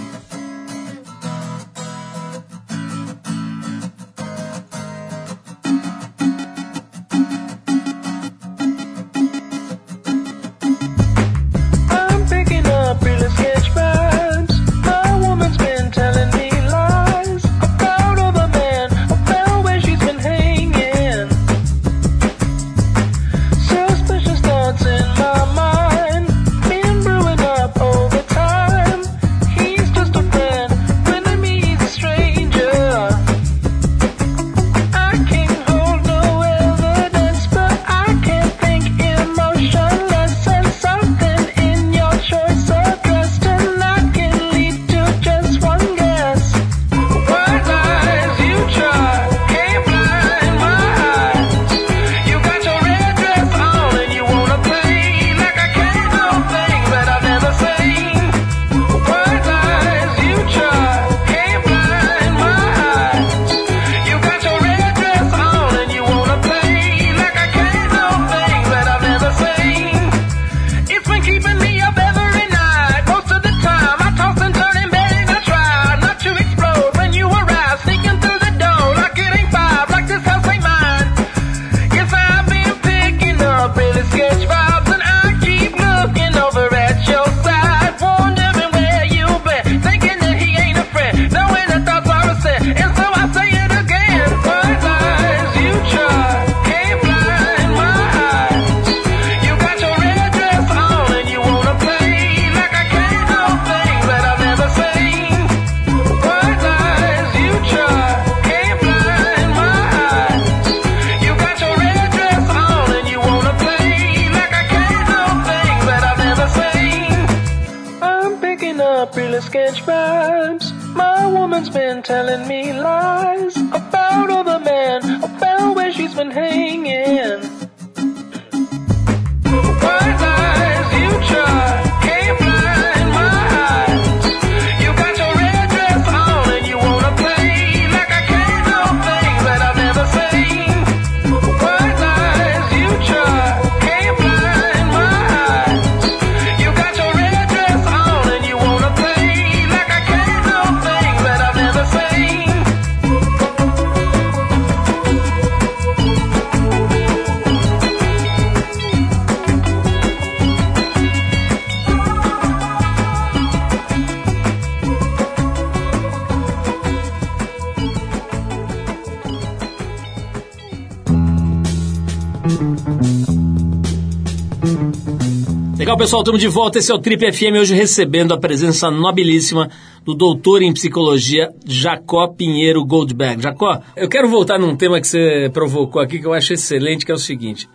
Pessoal, 176.00 176.22
estamos 176.22 176.40
de 176.40 176.48
volta. 176.48 176.80
Esse 176.80 176.94
é 176.94 176.96
o 176.96 177.00
Trip 177.00 177.30
FM, 177.30 177.60
hoje 177.60 177.76
recebendo 177.76 178.34
a 178.34 178.40
presença 178.40 178.90
nobilíssima 178.90 179.70
do 180.06 180.14
doutor 180.14 180.62
em 180.62 180.72
psicologia, 180.72 181.50
Jacó 181.66 182.26
Pinheiro 182.30 182.86
Goldberg. 182.86 183.44
Jacó, 183.44 183.82
eu 183.98 184.08
quero 184.08 184.30
voltar 184.30 184.58
num 184.58 184.78
tema 184.78 185.02
que 185.02 185.08
você 185.08 185.50
provocou 185.52 186.02
aqui, 186.02 186.18
que 186.20 186.26
eu 186.26 186.32
acho 186.32 186.54
excelente, 186.54 187.06
que 187.06 187.12
é 187.12 187.16
o 187.16 187.18
seguinte. 187.18 187.68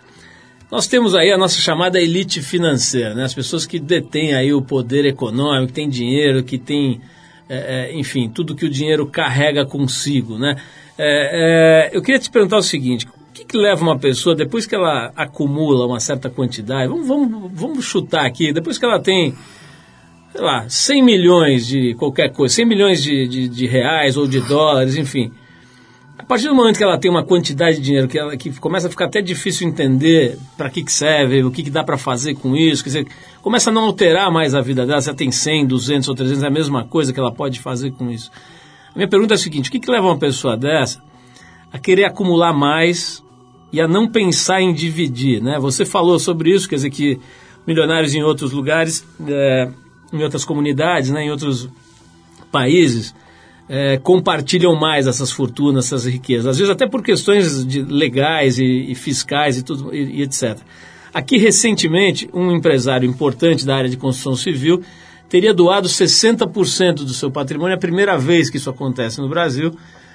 Nós 0.72 0.86
temos 0.86 1.14
aí 1.14 1.30
a 1.32 1.36
nossa 1.36 1.60
chamada 1.60 2.00
elite 2.00 2.40
financeira, 2.40 3.14
né? 3.14 3.24
as 3.24 3.34
pessoas 3.34 3.66
que 3.66 3.78
detêm 3.78 4.32
aí 4.32 4.54
o 4.54 4.62
poder 4.62 5.04
econômico, 5.04 5.66
que 5.66 5.74
têm 5.74 5.90
dinheiro, 5.90 6.42
que 6.42 6.56
têm, 6.56 7.02
é, 7.46 7.90
é, 7.90 7.94
enfim, 7.94 8.30
tudo 8.30 8.56
que 8.56 8.64
o 8.64 8.70
dinheiro 8.70 9.06
carrega 9.06 9.66
consigo. 9.66 10.38
Né? 10.38 10.56
É, 10.96 11.90
é, 11.90 11.90
eu 11.92 12.00
queria 12.00 12.18
te 12.18 12.30
perguntar 12.30 12.56
o 12.56 12.62
seguinte: 12.62 13.06
que, 13.54 13.58
leva 13.58 13.82
uma 13.82 13.96
pessoa, 13.96 14.34
depois 14.34 14.66
que 14.66 14.74
ela 14.74 15.12
acumula 15.14 15.86
uma 15.86 16.00
certa 16.00 16.28
quantidade, 16.28 16.88
vamos, 16.88 17.06
vamos, 17.06 17.50
vamos 17.54 17.84
chutar 17.84 18.26
aqui, 18.26 18.52
depois 18.52 18.78
que 18.78 18.84
ela 18.84 19.00
tem, 19.00 19.32
sei 20.32 20.40
lá, 20.40 20.68
100 20.68 21.02
milhões 21.02 21.66
de 21.66 21.94
qualquer 21.94 22.32
coisa, 22.32 22.52
100 22.56 22.66
milhões 22.66 23.02
de, 23.02 23.28
de, 23.28 23.48
de 23.48 23.66
reais 23.66 24.16
ou 24.16 24.26
de 24.26 24.40
dólares, 24.40 24.96
enfim. 24.96 25.30
A 26.18 26.24
partir 26.24 26.48
do 26.48 26.54
momento 26.54 26.78
que 26.78 26.82
ela 26.82 26.98
tem 26.98 27.10
uma 27.10 27.22
quantidade 27.22 27.76
de 27.76 27.82
dinheiro 27.82 28.08
que, 28.08 28.18
ela, 28.18 28.36
que 28.36 28.50
começa 28.58 28.88
a 28.88 28.90
ficar 28.90 29.04
até 29.04 29.20
difícil 29.20 29.68
entender 29.68 30.36
para 30.56 30.68
que, 30.68 30.82
que 30.82 30.92
serve, 30.92 31.44
o 31.44 31.50
que, 31.50 31.62
que 31.62 31.70
dá 31.70 31.84
para 31.84 31.96
fazer 31.96 32.34
com 32.34 32.56
isso, 32.56 32.82
quer 32.82 32.90
dizer, 32.90 33.06
começa 33.40 33.70
a 33.70 33.72
não 33.72 33.82
alterar 33.82 34.32
mais 34.32 34.54
a 34.54 34.60
vida 34.60 34.84
dela, 34.84 35.00
se 35.00 35.08
ela 35.08 35.16
tem 35.16 35.30
100, 35.30 35.66
200 35.66 36.08
ou 36.08 36.14
300, 36.14 36.42
é 36.42 36.46
a 36.46 36.50
mesma 36.50 36.84
coisa 36.84 37.12
que 37.12 37.20
ela 37.20 37.32
pode 37.32 37.60
fazer 37.60 37.92
com 37.92 38.10
isso. 38.10 38.30
A 38.90 38.96
minha 38.96 39.08
pergunta 39.08 39.34
é 39.34 39.36
a 39.36 39.38
seguinte, 39.38 39.68
o 39.68 39.72
que, 39.72 39.78
que 39.78 39.90
leva 39.90 40.06
uma 40.06 40.18
pessoa 40.18 40.56
dessa 40.56 41.02
a 41.72 41.78
querer 41.78 42.04
acumular 42.04 42.52
mais 42.52 43.24
e 43.74 43.80
a 43.80 43.88
não 43.88 44.06
pensar 44.06 44.62
em 44.62 44.72
dividir, 44.72 45.42
né? 45.42 45.58
Você 45.58 45.84
falou 45.84 46.16
sobre 46.16 46.54
isso, 46.54 46.68
quer 46.68 46.76
dizer 46.76 46.90
que 46.90 47.18
milionários 47.66 48.14
em 48.14 48.22
outros 48.22 48.52
lugares, 48.52 49.04
é, 49.26 49.68
em 50.12 50.22
outras 50.22 50.44
comunidades, 50.44 51.10
né, 51.10 51.24
em 51.24 51.30
outros 51.30 51.68
países, 52.52 53.12
é, 53.68 53.98
compartilham 53.98 54.76
mais 54.76 55.08
essas 55.08 55.32
fortunas, 55.32 55.86
essas 55.86 56.04
riquezas, 56.04 56.46
às 56.46 56.58
vezes 56.58 56.70
até 56.70 56.86
por 56.86 57.02
questões 57.02 57.66
de 57.66 57.82
legais 57.82 58.60
e, 58.60 58.92
e 58.92 58.94
fiscais 58.94 59.58
e, 59.58 59.64
tudo, 59.64 59.92
e, 59.92 60.20
e 60.20 60.22
etc. 60.22 60.56
Aqui, 61.12 61.36
recentemente, 61.36 62.28
um 62.32 62.52
empresário 62.52 63.08
importante 63.08 63.66
da 63.66 63.74
área 63.74 63.90
de 63.90 63.96
construção 63.96 64.36
civil 64.36 64.82
teria 65.28 65.52
doado 65.52 65.88
60% 65.88 66.96
do 66.98 67.12
seu 67.12 67.28
patrimônio, 67.28 67.72
é 67.72 67.76
a 67.76 67.80
primeira 67.80 68.16
vez 68.16 68.48
que 68.48 68.56
isso 68.56 68.70
acontece 68.70 69.20
no 69.20 69.28
Brasil, 69.28 69.74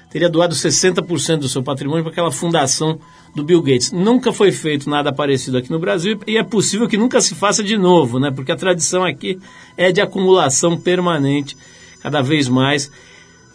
teria 0.09 0.29
doado 0.29 0.55
60% 0.55 1.37
do 1.37 1.49
seu 1.49 1.61
patrimônio 1.61 2.03
para 2.03 2.11
aquela 2.11 2.31
fundação 2.31 2.99
do 3.35 3.43
Bill 3.43 3.61
Gates. 3.61 3.91
Nunca 3.91 4.33
foi 4.33 4.51
feito 4.51 4.89
nada 4.89 5.13
parecido 5.13 5.57
aqui 5.57 5.69
no 5.69 5.79
Brasil 5.79 6.19
e 6.25 6.37
é 6.37 6.43
possível 6.43 6.87
que 6.87 6.97
nunca 6.97 7.21
se 7.21 7.35
faça 7.35 7.63
de 7.63 7.77
novo, 7.77 8.19
né? 8.19 8.31
porque 8.31 8.51
a 8.51 8.55
tradição 8.55 9.03
aqui 9.03 9.39
é 9.77 9.91
de 9.91 10.01
acumulação 10.01 10.77
permanente, 10.77 11.55
cada 12.01 12.21
vez 12.21 12.49
mais. 12.49 12.91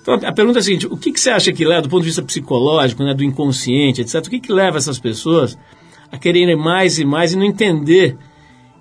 Então, 0.04 0.14
a 0.14 0.32
pergunta 0.32 0.58
é 0.58 0.60
a 0.60 0.62
seguinte, 0.62 0.86
o 0.86 0.98
que, 0.98 1.10
que 1.10 1.18
você 1.18 1.30
acha 1.30 1.50
que 1.50 1.64
leva, 1.64 1.82
do 1.82 1.88
ponto 1.88 2.02
de 2.02 2.08
vista 2.08 2.22
psicológico, 2.22 3.02
né, 3.02 3.14
do 3.14 3.24
inconsciente, 3.24 4.02
etc., 4.02 4.16
o 4.16 4.28
que, 4.28 4.38
que 4.38 4.52
leva 4.52 4.76
essas 4.76 4.98
pessoas 4.98 5.58
a 6.12 6.18
quererem 6.18 6.54
mais 6.54 6.98
e 6.98 7.06
mais 7.06 7.32
e 7.32 7.36
não 7.36 7.44
entender 7.44 8.14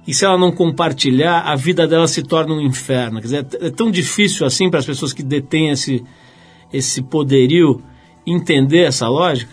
que 0.04 0.14
se 0.14 0.26
ela 0.26 0.38
não 0.38 0.52
compartilhar, 0.52 1.40
a 1.40 1.56
vida 1.56 1.88
dela 1.88 2.10
se 2.10 2.24
torna 2.24 2.54
um 2.54 2.60
inferno? 2.60 3.22
Quer 3.22 3.24
dizer, 3.24 3.48
é 3.62 3.70
tão 3.70 3.90
difícil 3.90 4.46
assim 4.46 4.70
para 4.70 4.80
as 4.80 4.86
pessoas 4.86 5.14
que 5.14 5.24
detêm 5.24 5.70
esse, 5.70 6.04
esse 6.74 7.02
poderio 7.02 7.82
entender 8.26 8.86
essa 8.86 9.08
lógica? 9.08 9.52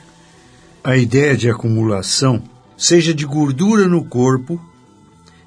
A 0.82 0.96
ideia 0.96 1.36
de 1.36 1.50
acumulação, 1.50 2.42
seja 2.76 3.12
de 3.12 3.26
gordura 3.26 3.86
no 3.86 4.04
corpo, 4.04 4.58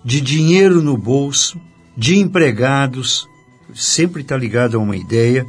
de 0.05 0.21
dinheiro 0.21 0.81
no 0.81 0.95
bolso, 0.95 1.59
de 1.97 2.17
empregados, 2.17 3.27
sempre 3.73 4.21
está 4.21 4.37
ligada 4.37 4.77
a 4.77 4.79
uma 4.79 4.95
ideia 4.95 5.45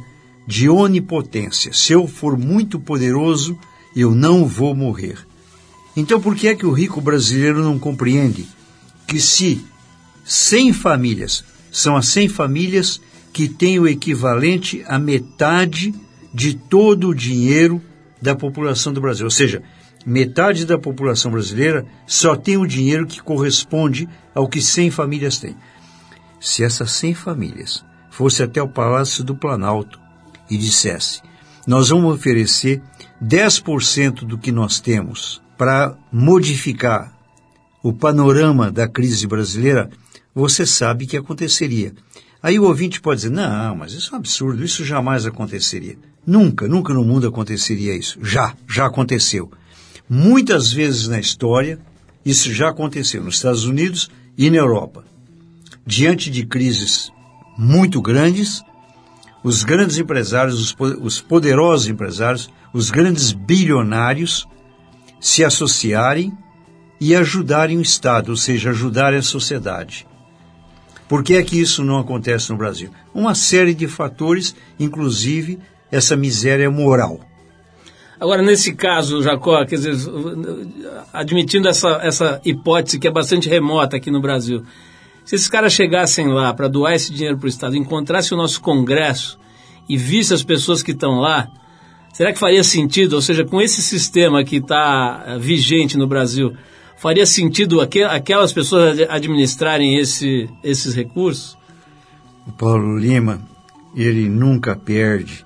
de 0.47 0.67
onipotência. 0.67 1.71
Se 1.73 1.93
eu 1.93 2.07
for 2.07 2.37
muito 2.37 2.79
poderoso, 2.79 3.57
eu 3.95 4.15
não 4.15 4.45
vou 4.45 4.75
morrer. 4.75 5.17
Então, 5.95 6.19
por 6.19 6.35
que 6.35 6.47
é 6.47 6.55
que 6.55 6.65
o 6.65 6.71
rico 6.71 6.99
brasileiro 6.99 7.63
não 7.63 7.79
compreende 7.79 8.47
que 9.07 9.19
se 9.19 9.63
100 10.23 10.73
famílias 10.73 11.43
são 11.71 11.95
as 11.95 12.07
100 12.07 12.29
famílias 12.29 13.01
que 13.31 13.47
têm 13.47 13.79
o 13.79 13.87
equivalente 13.87 14.83
à 14.87 14.97
metade 14.97 15.93
de 16.35 16.53
todo 16.53 17.07
o 17.07 17.15
dinheiro 17.15 17.81
da 18.21 18.35
população 18.35 18.91
do 18.91 18.99
Brasil, 18.99 19.25
ou 19.25 19.31
seja, 19.31 19.63
metade 20.05 20.65
da 20.65 20.77
população 20.77 21.31
brasileira 21.31 21.85
só 22.05 22.35
tem 22.35 22.57
o 22.57 22.67
dinheiro 22.67 23.07
que 23.07 23.21
corresponde 23.21 24.09
ao 24.33 24.49
que 24.49 24.61
100 24.61 24.91
famílias 24.91 25.37
têm. 25.37 25.55
Se 26.37 26.61
essas 26.61 26.91
100 26.91 27.13
famílias 27.13 27.85
fossem 28.11 28.45
até 28.45 28.61
o 28.61 28.67
Palácio 28.67 29.23
do 29.23 29.33
Planalto 29.33 29.97
e 30.49 30.57
dissesse: 30.57 31.21
Nós 31.65 31.87
vamos 31.87 32.13
oferecer 32.13 32.81
10% 33.23 34.25
do 34.25 34.37
que 34.37 34.51
nós 34.51 34.81
temos 34.81 35.41
para 35.57 35.97
modificar 36.11 37.17
o 37.81 37.93
panorama 37.93 38.69
da 38.69 38.89
crise 38.89 39.25
brasileira, 39.25 39.89
você 40.33 40.65
sabe 40.65 41.07
que 41.07 41.15
aconteceria. 41.15 41.93
Aí 42.43 42.59
o 42.59 42.65
ouvinte 42.65 42.99
pode 42.99 43.21
dizer: 43.21 43.33
Não, 43.33 43.73
mas 43.73 43.93
isso 43.93 44.09
é 44.11 44.15
um 44.15 44.19
absurdo, 44.19 44.65
isso 44.65 44.83
jamais 44.83 45.25
aconteceria. 45.25 45.97
Nunca, 46.25 46.67
nunca 46.67 46.93
no 46.93 47.03
mundo 47.03 47.27
aconteceria 47.27 47.95
isso. 47.95 48.17
Já, 48.23 48.55
já 48.67 48.85
aconteceu. 48.85 49.51
Muitas 50.09 50.71
vezes 50.71 51.07
na 51.07 51.19
história, 51.19 51.79
isso 52.25 52.51
já 52.53 52.69
aconteceu 52.69 53.23
nos 53.23 53.35
Estados 53.35 53.65
Unidos 53.65 54.09
e 54.37 54.49
na 54.49 54.57
Europa. 54.57 55.03
Diante 55.85 56.31
de 56.31 56.45
crises 56.45 57.11
muito 57.57 58.01
grandes, 58.01 58.63
os 59.43 59.63
grandes 59.63 59.97
empresários, 59.97 60.59
os, 60.59 60.75
os 61.01 61.21
poderosos 61.21 61.87
empresários, 61.87 62.49
os 62.73 62.89
grandes 62.89 63.31
bilionários 63.31 64.47
se 65.19 65.43
associarem 65.43 66.33
e 66.99 67.15
ajudarem 67.15 67.77
o 67.77 67.81
Estado, 67.81 68.29
ou 68.29 68.37
seja, 68.37 68.71
ajudarem 68.71 69.19
a 69.19 69.23
sociedade. 69.23 70.07
Por 71.07 71.23
que 71.23 71.35
é 71.35 71.43
que 71.43 71.59
isso 71.59 71.83
não 71.83 71.99
acontece 71.99 72.49
no 72.49 72.57
Brasil? 72.57 72.89
Uma 73.13 73.35
série 73.35 73.73
de 73.73 73.87
fatores, 73.87 74.55
inclusive 74.79 75.59
essa 75.95 76.15
miséria 76.15 76.69
moral. 76.69 77.19
Agora, 78.19 78.41
nesse 78.41 78.73
caso, 78.73 79.21
Jacó, 79.21 79.65
quer 79.65 79.75
dizer, 79.75 79.93
admitindo 81.11 81.67
essa, 81.67 81.99
essa 82.01 82.41
hipótese 82.45 82.97
que 82.97 83.07
é 83.07 83.11
bastante 83.11 83.49
remota 83.49 83.97
aqui 83.97 84.09
no 84.09 84.21
Brasil, 84.21 84.63
se 85.25 85.35
esses 85.35 85.49
caras 85.49 85.73
chegassem 85.73 86.27
lá 86.27 86.53
para 86.53 86.67
doar 86.67 86.93
esse 86.93 87.11
dinheiro 87.11 87.37
para 87.37 87.45
o 87.45 87.49
Estado, 87.49 87.75
encontrassem 87.75 88.37
o 88.37 88.41
nosso 88.41 88.61
Congresso 88.61 89.37
e 89.89 89.97
vissem 89.97 90.35
as 90.35 90.43
pessoas 90.43 90.81
que 90.81 90.91
estão 90.91 91.19
lá, 91.19 91.49
será 92.13 92.31
que 92.31 92.39
faria 92.39 92.63
sentido, 92.63 93.13
ou 93.13 93.21
seja, 93.21 93.43
com 93.43 93.61
esse 93.61 93.81
sistema 93.81 94.43
que 94.43 94.57
está 94.57 95.37
vigente 95.39 95.97
no 95.97 96.07
Brasil, 96.07 96.53
faria 96.97 97.25
sentido 97.25 97.81
aquelas 97.81 98.53
pessoas 98.53 98.99
administrarem 99.09 99.97
esse, 99.97 100.49
esses 100.63 100.95
recursos? 100.95 101.57
O 102.47 102.51
Paulo 102.51 102.97
Lima, 102.97 103.41
ele 103.95 104.29
nunca 104.29 104.75
perde 104.75 105.45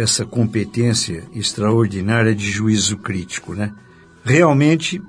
essa 0.00 0.24
competência 0.24 1.24
extraordinária 1.34 2.34
de 2.34 2.50
juízo 2.50 2.98
crítico, 2.98 3.54
né? 3.54 3.72
Realmente, 4.24 5.00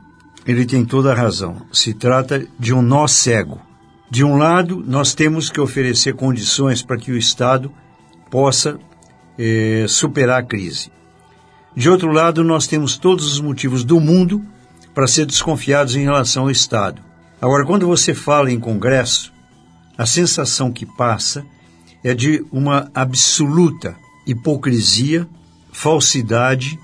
ele 0.46 0.66
tem 0.66 0.86
toda 0.86 1.12
a 1.12 1.16
razão. 1.16 1.66
Se 1.72 1.94
trata 1.94 2.48
de 2.58 2.74
um 2.74 2.82
nó 2.82 3.08
cego. 3.08 3.60
De 4.10 4.24
um 4.24 4.38
lado, 4.38 4.84
nós 4.88 5.14
temos 5.14 5.50
que 5.50 5.60
oferecer 5.60 6.14
condições 6.16 6.82
para 6.82 6.98
que 6.98 7.12
o 7.12 7.18
Estado 7.18 7.72
possa 8.32 8.80
eh, 9.38 9.86
superar 9.90 10.40
a 10.40 10.46
crise. 10.46 10.90
De 11.76 11.90
outro 11.90 12.12
lado, 12.12 12.44
nós 12.44 12.66
temos 12.66 12.98
todos 12.98 13.32
os 13.32 13.42
motivos 13.42 13.84
do 13.84 14.00
mundo 14.00 14.42
para 14.94 15.08
ser 15.08 15.26
desconfiados 15.26 15.96
em 15.96 16.04
relação 16.04 16.44
ao 16.44 16.52
Estado. 16.52 17.02
Agora, 17.42 17.66
quando 17.66 17.86
você 17.86 18.14
fala 18.14 18.52
em 18.52 18.60
Congresso, 18.60 19.34
a 19.98 20.06
sensação 20.06 20.72
que 20.72 20.86
passa 20.86 21.46
é 22.04 22.14
de 22.14 22.46
uma 22.52 22.90
absoluta 22.96 23.96
hipocrisia, 24.28 25.28
falsidade, 25.72 26.78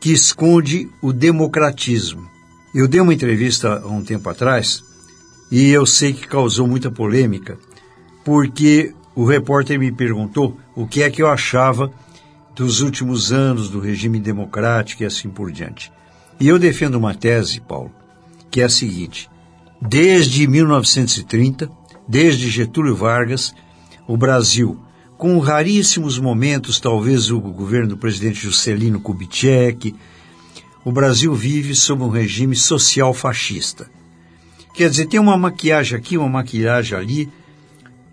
que 0.00 0.12
esconde 0.12 0.88
o 1.00 1.12
democratismo. 1.12 2.28
Eu 2.74 2.88
dei 2.88 3.00
uma 3.00 3.14
entrevista 3.14 3.80
há 3.82 3.86
um 3.86 4.02
tempo 4.02 4.28
atrás 4.28 4.82
e 5.50 5.70
eu 5.70 5.86
sei 5.86 6.12
que 6.12 6.26
causou 6.26 6.66
muita 6.66 6.90
polêmica, 6.90 7.58
porque 8.24 8.94
o 9.14 9.24
repórter 9.24 9.78
me 9.78 9.90
perguntou 9.90 10.58
o 10.74 10.86
que 10.86 11.02
é 11.02 11.10
que 11.10 11.22
eu 11.22 11.28
achava 11.28 11.92
dos 12.54 12.80
últimos 12.80 13.32
anos 13.32 13.68
do 13.70 13.80
regime 13.80 14.20
democrático 14.20 15.02
e 15.02 15.06
assim 15.06 15.28
por 15.28 15.50
diante. 15.50 15.92
E 16.38 16.48
eu 16.48 16.58
defendo 16.58 16.94
uma 16.96 17.14
tese, 17.14 17.60
Paulo, 17.60 17.92
que 18.50 18.60
é 18.60 18.64
a 18.64 18.68
seguinte: 18.68 19.28
desde 19.80 20.46
1930, 20.46 21.70
desde 22.08 22.48
Getúlio 22.48 22.94
Vargas, 22.94 23.54
o 24.06 24.16
Brasil, 24.16 24.78
com 25.20 25.38
raríssimos 25.38 26.18
momentos, 26.18 26.80
talvez 26.80 27.30
o 27.30 27.38
governo 27.38 27.90
do 27.90 27.98
presidente 27.98 28.40
Juscelino 28.40 28.98
Kubitschek, 28.98 29.94
o 30.82 30.90
Brasil 30.90 31.34
vive 31.34 31.74
sob 31.74 32.02
um 32.02 32.08
regime 32.08 32.56
social 32.56 33.12
fascista. 33.12 33.86
Quer 34.72 34.88
dizer, 34.88 35.08
tem 35.08 35.20
uma 35.20 35.36
maquiagem 35.36 35.98
aqui, 35.98 36.16
uma 36.16 36.26
maquiagem 36.26 36.96
ali. 36.96 37.28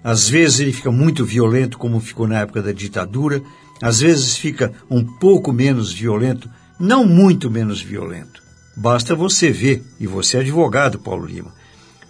Às 0.03 0.27
vezes 0.27 0.59
ele 0.59 0.73
fica 0.73 0.91
muito 0.91 1.23
violento, 1.23 1.77
como 1.77 2.01
ficou 2.01 2.27
na 2.27 2.41
época 2.41 2.61
da 2.61 2.73
ditadura. 2.73 3.41
Às 3.81 4.01
vezes 4.01 4.35
fica 4.35 4.73
um 4.89 5.01
pouco 5.01 5.53
menos 5.53 5.93
violento, 5.93 6.49
não 6.77 7.05
muito 7.05 7.49
menos 7.49 7.81
violento. 7.81 8.43
Basta 8.75 9.15
você 9.15 9.49
ver, 9.49 9.81
e 9.97 10.05
você 10.05 10.35
é 10.35 10.39
advogado, 10.41 10.99
Paulo 10.99 11.25
Lima, 11.25 11.53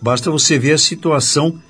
basta 0.02 0.32
você 0.32 0.58
ver 0.58 0.72
a 0.72 0.78
situação 0.80 1.62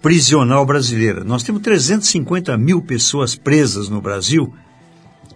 prisional 0.00 0.64
brasileira. 0.64 1.24
Nós 1.24 1.42
temos 1.42 1.62
350 1.62 2.56
mil 2.56 2.80
pessoas 2.82 3.34
presas 3.34 3.88
no 3.88 4.00
Brasil 4.00 4.54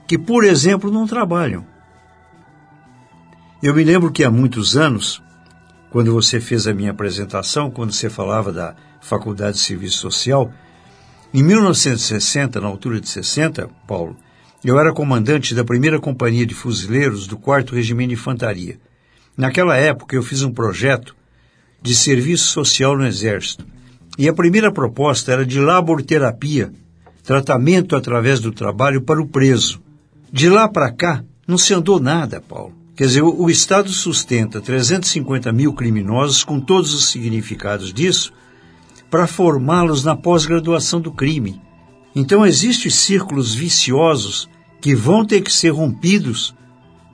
que, 0.07 0.19
por 0.19 0.45
exemplo, 0.45 0.91
não 0.91 1.07
trabalham. 1.07 1.65
Eu 3.63 3.75
me 3.75 3.85
lembro 3.85 4.11
que 4.11 4.25
há 4.25 4.31
muitos 4.31 4.77
anos, 4.77 5.23
quando 5.91 6.13
você 6.13 6.41
fez 6.41 6.67
a 6.67 6.75
minha 6.75 6.91
apresentação, 6.91 7.71
quando 7.71 7.93
você 7.93 8.11
falava 8.11 8.53
da 8.53 8.75
Faculdade 9.01 9.57
de 9.57 9.63
Serviço 9.63 9.99
Social, 9.99 10.53
em 11.33 11.43
1960, 11.43 12.61
na 12.61 12.67
altura 12.67 13.01
de 13.01 13.09
60, 13.09 13.69
Paulo, 13.87 14.17
eu 14.65 14.79
era 14.79 14.93
comandante 14.93 15.55
da 15.55 15.65
primeira 15.65 15.99
companhia 15.99 16.45
de 16.45 16.55
fuzileiros 16.55 17.27
do 17.27 17.37
4 17.37 17.75
Regimento 17.75 18.09
de 18.09 18.15
Infantaria. 18.15 18.79
Naquela 19.37 19.77
época, 19.77 20.15
eu 20.15 20.23
fiz 20.23 20.43
um 20.43 20.53
projeto 20.53 21.17
de 21.81 21.95
serviço 21.95 22.49
social 22.49 22.97
no 22.97 23.07
Exército. 23.07 23.67
E 24.19 24.29
a 24.29 24.33
primeira 24.33 24.71
proposta 24.71 25.33
era 25.33 25.47
de 25.47 25.59
laborterapia, 25.59 26.73
tratamento 27.23 27.97
através 27.97 28.41
do 28.41 28.53
trabalho 28.53 29.03
para 29.03 29.21
o 29.21 29.27
preso. 29.27 29.81
De 30.31 30.49
lá 30.49 30.69
para 30.69 30.93
cá, 30.93 31.25
não 31.47 31.57
se 31.57 31.73
andou 31.73 31.99
nada, 31.99 32.41
Paulo. 32.41 32.75
Quer 32.95 33.07
dizer, 33.07 33.23
o, 33.23 33.49
Estado 33.49 33.89
sustenta 33.89 34.61
350 34.61 35.51
mil 35.51 35.73
criminosos 35.73 36.45
com 36.45 36.61
todos 36.61 36.93
os 36.93 37.09
significados 37.09 37.93
disso 37.93 38.33
para 39.11 39.27
formá-los 39.27 40.05
na 40.05 40.15
pós-graduação 40.15 41.01
do 41.01 41.11
crime. 41.11 41.61
Então, 42.15 42.47
existem 42.47 42.91
círculos 42.91 43.55
viciosos 43.55 44.49
que 44.81 44.95
vão 44.95 45.25
ter 45.25 45.41
que 45.41 45.53
ser 45.53 45.71
rompidos 45.71 46.55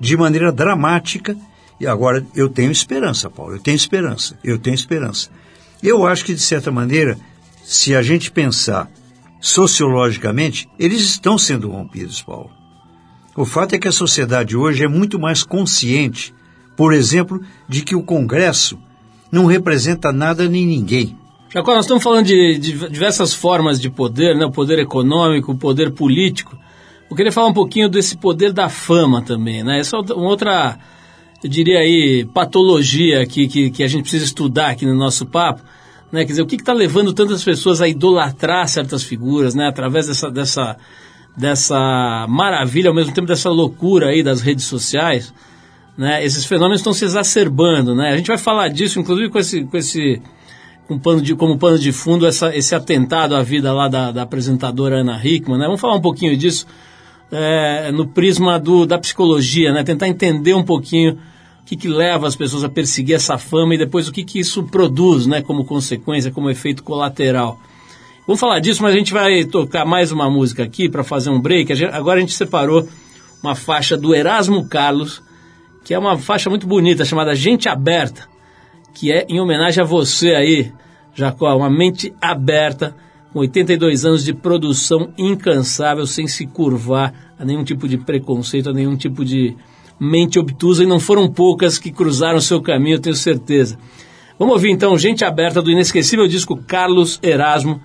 de 0.01 0.17
maneira 0.17 0.53
dramática. 0.53 1.37
E 1.81 1.87
agora 1.87 2.27
eu 2.35 2.49
tenho 2.49 2.73
esperança, 2.73 3.31
Paulo, 3.31 3.55
eu 3.55 3.61
tenho 3.61 3.77
esperança, 3.77 4.37
eu 4.43 4.59
tenho 4.59 4.75
esperança. 4.75 5.31
Eu 5.83 6.07
acho 6.07 6.25
que, 6.25 6.35
de 6.35 6.41
certa 6.41 6.71
maneira, 6.71 7.19
se 7.63 7.95
a 7.95 8.03
gente 8.03 8.31
pensar 8.31 8.91
sociologicamente, 9.41 10.69
eles 10.79 11.03
estão 11.03 11.39
sendo 11.39 11.71
rompidos, 11.71 12.23
Paulo. 12.23 12.51
O 13.37 13.45
fato 13.45 13.75
é 13.75 13.79
que 13.79 13.87
a 13.87 13.93
sociedade 13.93 14.57
hoje 14.57 14.83
é 14.83 14.89
muito 14.89 15.19
mais 15.19 15.45
consciente, 15.45 16.35
por 16.77 16.93
exemplo, 16.93 17.41
de 17.69 17.83
que 17.83 17.95
o 17.95 18.03
Congresso 18.03 18.79
não 19.31 19.47
representa 19.47 20.13
nada 20.13 20.49
nem 20.49 20.67
ninguém. 20.67 21.17
Jacó, 21.51 21.75
nós 21.75 21.85
estamos 21.85 22.03
falando 22.03 22.27
de, 22.27 22.59
de 22.59 22.89
diversas 22.89 23.33
formas 23.33 23.81
de 23.81 23.89
poder, 23.89 24.37
né? 24.37 24.45
o 24.45 24.51
poder 24.51 24.79
econômico, 24.79 25.53
o 25.53 25.57
poder 25.57 25.93
político. 25.93 26.59
Eu 27.11 27.17
queria 27.17 27.33
falar 27.33 27.49
um 27.49 27.55
pouquinho 27.55 27.89
desse 27.89 28.17
poder 28.17 28.53
da 28.53 28.69
fama 28.69 29.23
também, 29.23 29.65
né? 29.65 29.81
Essa 29.81 29.97
é 29.97 30.01
uma 30.01 30.29
outra, 30.29 30.79
eu 31.43 31.49
diria 31.49 31.79
aí, 31.79 32.25
patologia 32.35 33.25
que, 33.27 33.47
que, 33.47 33.71
que 33.71 33.83
a 33.83 33.87
gente 33.87 34.03
precisa 34.03 34.25
estudar 34.25 34.71
aqui 34.71 34.85
no 34.85 34.95
nosso 34.95 35.25
papo, 35.25 35.63
né? 36.11 36.25
Quer 36.25 36.33
dizer, 36.33 36.43
o 36.43 36.47
que 36.47 36.57
está 36.57 36.73
levando 36.73 37.13
tantas 37.13 37.45
pessoas 37.45 37.81
a 37.81 37.89
idolatrar 37.89 38.67
certas 38.67 39.05
figuras, 39.05 39.55
né? 39.55 39.69
Através 39.69 40.09
dessa, 40.09 40.31
dessa, 40.31 40.77
dessa 41.37 42.27
maravilha, 42.29 42.89
ao 42.89 42.95
mesmo 42.95 43.15
tempo 43.15 43.29
dessa 43.29 43.51
loucura 43.51 44.09
aí 44.09 44.23
das 44.23 44.41
redes 44.41 44.65
sociais, 44.65 45.33
né? 45.97 46.25
Esses 46.25 46.45
fenômenos 46.45 46.81
estão 46.81 46.93
se 46.93 47.05
exacerbando, 47.05 47.95
né? 47.95 48.11
A 48.11 48.17
gente 48.17 48.29
vai 48.29 48.39
falar 48.39 48.69
disso, 48.69 48.99
inclusive 48.99 49.31
com 49.31 49.39
esse, 49.39 49.65
com 49.65 49.77
esse 49.77 50.21
com 50.89 50.99
pano 50.99 51.21
de, 51.21 51.37
como 51.37 51.59
pano 51.59 51.79
de 51.79 51.93
fundo 51.93 52.27
essa, 52.27 52.57
esse 52.57 52.75
atentado 52.75 53.37
à 53.37 53.43
vida 53.43 53.73
lá 53.73 53.89
da, 53.89 54.11
da 54.11 54.23
apresentadora 54.23 55.03
Ana 55.03 55.21
Hickman, 55.23 55.59
né? 55.59 55.67
Vamos 55.67 55.81
falar 55.81 55.95
um 55.95 56.01
pouquinho 56.01 56.37
disso 56.37 56.67
é, 57.31 57.93
no 57.93 58.07
prisma 58.07 58.59
do, 58.59 58.87
da 58.87 58.99
psicologia, 58.99 59.73
né? 59.73 59.83
Tentar 59.85 60.09
entender 60.09 60.55
um 60.55 60.65
pouquinho 60.65 61.19
o 61.63 61.65
que, 61.65 61.77
que 61.77 61.89
leva 61.89 62.27
as 62.27 62.35
pessoas 62.35 62.65
a 62.65 62.69
perseguir 62.69 63.17
essa 63.17 63.37
fama 63.37 63.75
e 63.75 63.79
depois 63.79 64.09
o 64.09 64.13
que, 64.13 64.25
que 64.25 64.39
isso 64.39 64.63
produz, 64.65 65.27
né? 65.27 65.43
Como 65.43 65.65
consequência, 65.65 66.31
como 66.31 66.51
efeito 66.51 66.83
colateral. 66.83 67.59
Vamos 68.27 68.41
falar 68.41 68.59
disso, 68.59 68.83
mas 68.83 68.95
a 68.95 68.99
gente 68.99 69.13
vai 69.13 69.45
tocar 69.45 69.87
mais 69.87 70.13
uma 70.13 70.29
música 70.29 70.63
aqui 70.63 70.89
para 70.89 71.03
fazer 71.03 71.31
um 71.31 71.41
break. 71.41 71.73
Agora 71.87 72.19
a 72.19 72.21
gente 72.21 72.35
separou 72.35 72.87
uma 73.43 73.55
faixa 73.55 73.97
do 73.97 74.15
Erasmo 74.15 74.69
Carlos, 74.69 75.23
que 75.85 75.95
é 75.95 75.99
uma 75.99 76.19
faixa 76.19 76.51
muito 76.51 76.67
bonita, 76.67 77.05
chamada 77.05 77.35
Gente 77.35 77.69
Aberta, 77.69 78.29
que 78.93 79.11
é 79.11 79.25
em 79.29 79.41
homenagem 79.41 79.83
a 79.83 79.87
você 79.87 80.35
aí, 80.35 80.73
Jacó, 81.15 81.57
uma 81.57 81.71
mente 81.71 82.13
aberta, 82.21 82.95
com 83.39 83.43
82 83.43 84.05
anos 84.05 84.25
de 84.25 84.35
produção 84.35 85.13
incansável, 85.17 86.07
sem 86.07 86.27
se 86.27 86.45
curvar 86.45 87.15
a 87.39 87.45
nenhum 87.45 87.63
tipo 87.63 87.89
de 87.89 87.97
preconceito, 87.97 88.71
a 88.71 88.73
nenhum 88.73 88.97
tipo 88.97 89.25
de 89.25 89.57
mente 90.01 90.39
obtusa, 90.39 90.83
e 90.83 90.87
não 90.87 90.99
foram 90.99 91.31
poucas 91.31 91.79
que 91.79 91.93
cruzaram 91.93 92.41
seu 92.41 92.61
caminho, 92.61 92.97
eu 92.97 93.01
tenho 93.01 93.15
certeza. 93.15 93.79
Vamos 94.39 94.55
ouvir 94.55 94.71
então 94.71 94.99
Gente 94.99 95.25
Aberta 95.25 95.63
do 95.63 95.71
inesquecível 95.71 96.27
disco 96.27 96.57
Carlos 96.57 97.21
Erasmo, 97.23 97.81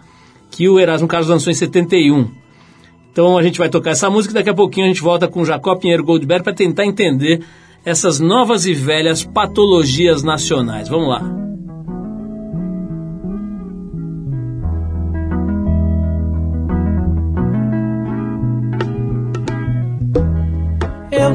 que 0.50 0.68
o 0.68 0.80
Erasmo 0.80 1.08
Carlos 1.08 1.30
lançou 1.30 1.52
em 1.52 1.56
71. 1.56 2.30
Então 3.12 3.38
a 3.38 3.44
gente 3.44 3.60
vai 3.60 3.70
tocar 3.70 3.92
essa 3.92 4.10
música 4.10 4.34
e 4.34 4.36
daqui 4.36 4.50
a 4.50 4.56
pouquinho 4.56 4.88
a 4.88 4.90
gente 4.90 5.02
volta 5.02 5.28
com 5.28 5.46
Jacó 5.46 5.76
Pinheiro 5.76 6.04
Goldberg 6.04 6.44
para 6.44 6.54
tentar 6.54 6.86
entender 6.86 7.44
essas 7.86 8.20
novas 8.20 8.66
e 8.66 8.74
velhas 8.74 9.24
patologias 9.24 10.24
nacionais. 10.24 10.90
Vamos 10.90 11.10
lá. 11.10 11.53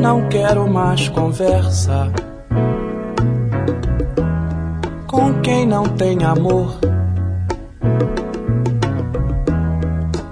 Não 0.01 0.29
quero 0.29 0.69
mais 0.69 1.09
conversa 1.09 2.13
com 5.09 5.41
quem 5.41 5.67
não 5.67 5.83
tem 5.85 6.23
amor. 6.23 6.79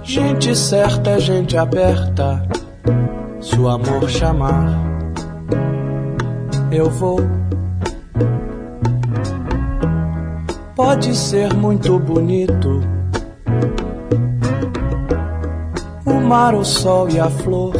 Gente 0.03 0.55
certa 0.55 1.11
é 1.11 1.19
gente 1.19 1.57
aberta. 1.57 2.47
Se 3.41 3.59
o 3.59 3.67
amor 3.67 4.09
chamar, 4.09 4.79
eu 6.71 6.89
vou. 6.89 7.19
Pode 10.75 11.13
ser 11.13 11.53
muito 11.53 11.99
bonito. 11.99 12.81
O 16.05 16.13
mar, 16.13 16.55
o 16.55 16.63
sol 16.63 17.09
e 17.09 17.19
a 17.19 17.29
flor. 17.29 17.73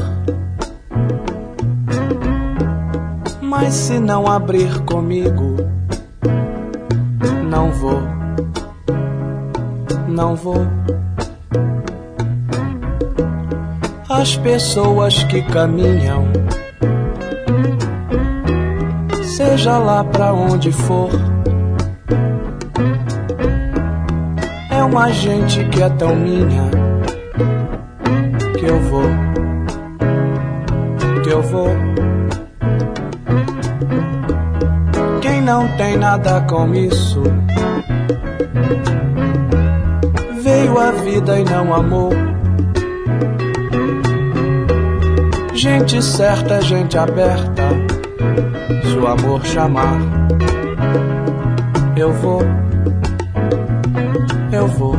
Mas 3.60 3.74
se 3.74 4.00
não 4.00 4.28
abrir 4.28 4.82
comigo, 4.84 5.58
não 7.50 7.72
vou, 7.72 8.04
não 10.08 10.36
vou. 10.36 10.67
As 14.08 14.38
pessoas 14.38 15.24
que 15.24 15.41
caminham, 15.41 16.28
seja 19.24 19.80
lá 19.80 20.04
pra 20.04 20.32
onde 20.36 20.72
for, 20.72 21.10
uma 24.88 25.12
gente 25.12 25.65
que 25.65 25.82
é 25.82 25.89
tão 25.89 26.15
minha 26.15 26.70
que 28.58 28.65
eu 28.65 28.80
vou, 28.82 29.10
que 31.24 31.30
eu 31.30 31.41
vou. 31.41 31.87
Não 35.47 35.65
tem 35.77 35.95
nada 35.95 36.41
com 36.41 36.75
isso. 36.75 37.23
Veio 40.43 40.77
a 40.77 40.91
vida 40.91 41.39
e 41.39 41.45
não 41.45 41.73
amou. 41.73 42.10
Gente 45.53 46.01
certa, 46.03 46.62
gente 46.62 46.97
aberta, 46.97 47.63
se 48.83 48.97
o 48.97 49.07
amor 49.07 49.45
chamar, 49.45 49.97
eu 51.95 52.12
vou, 52.12 52.41
eu 54.51 54.67
vou, 54.67 54.97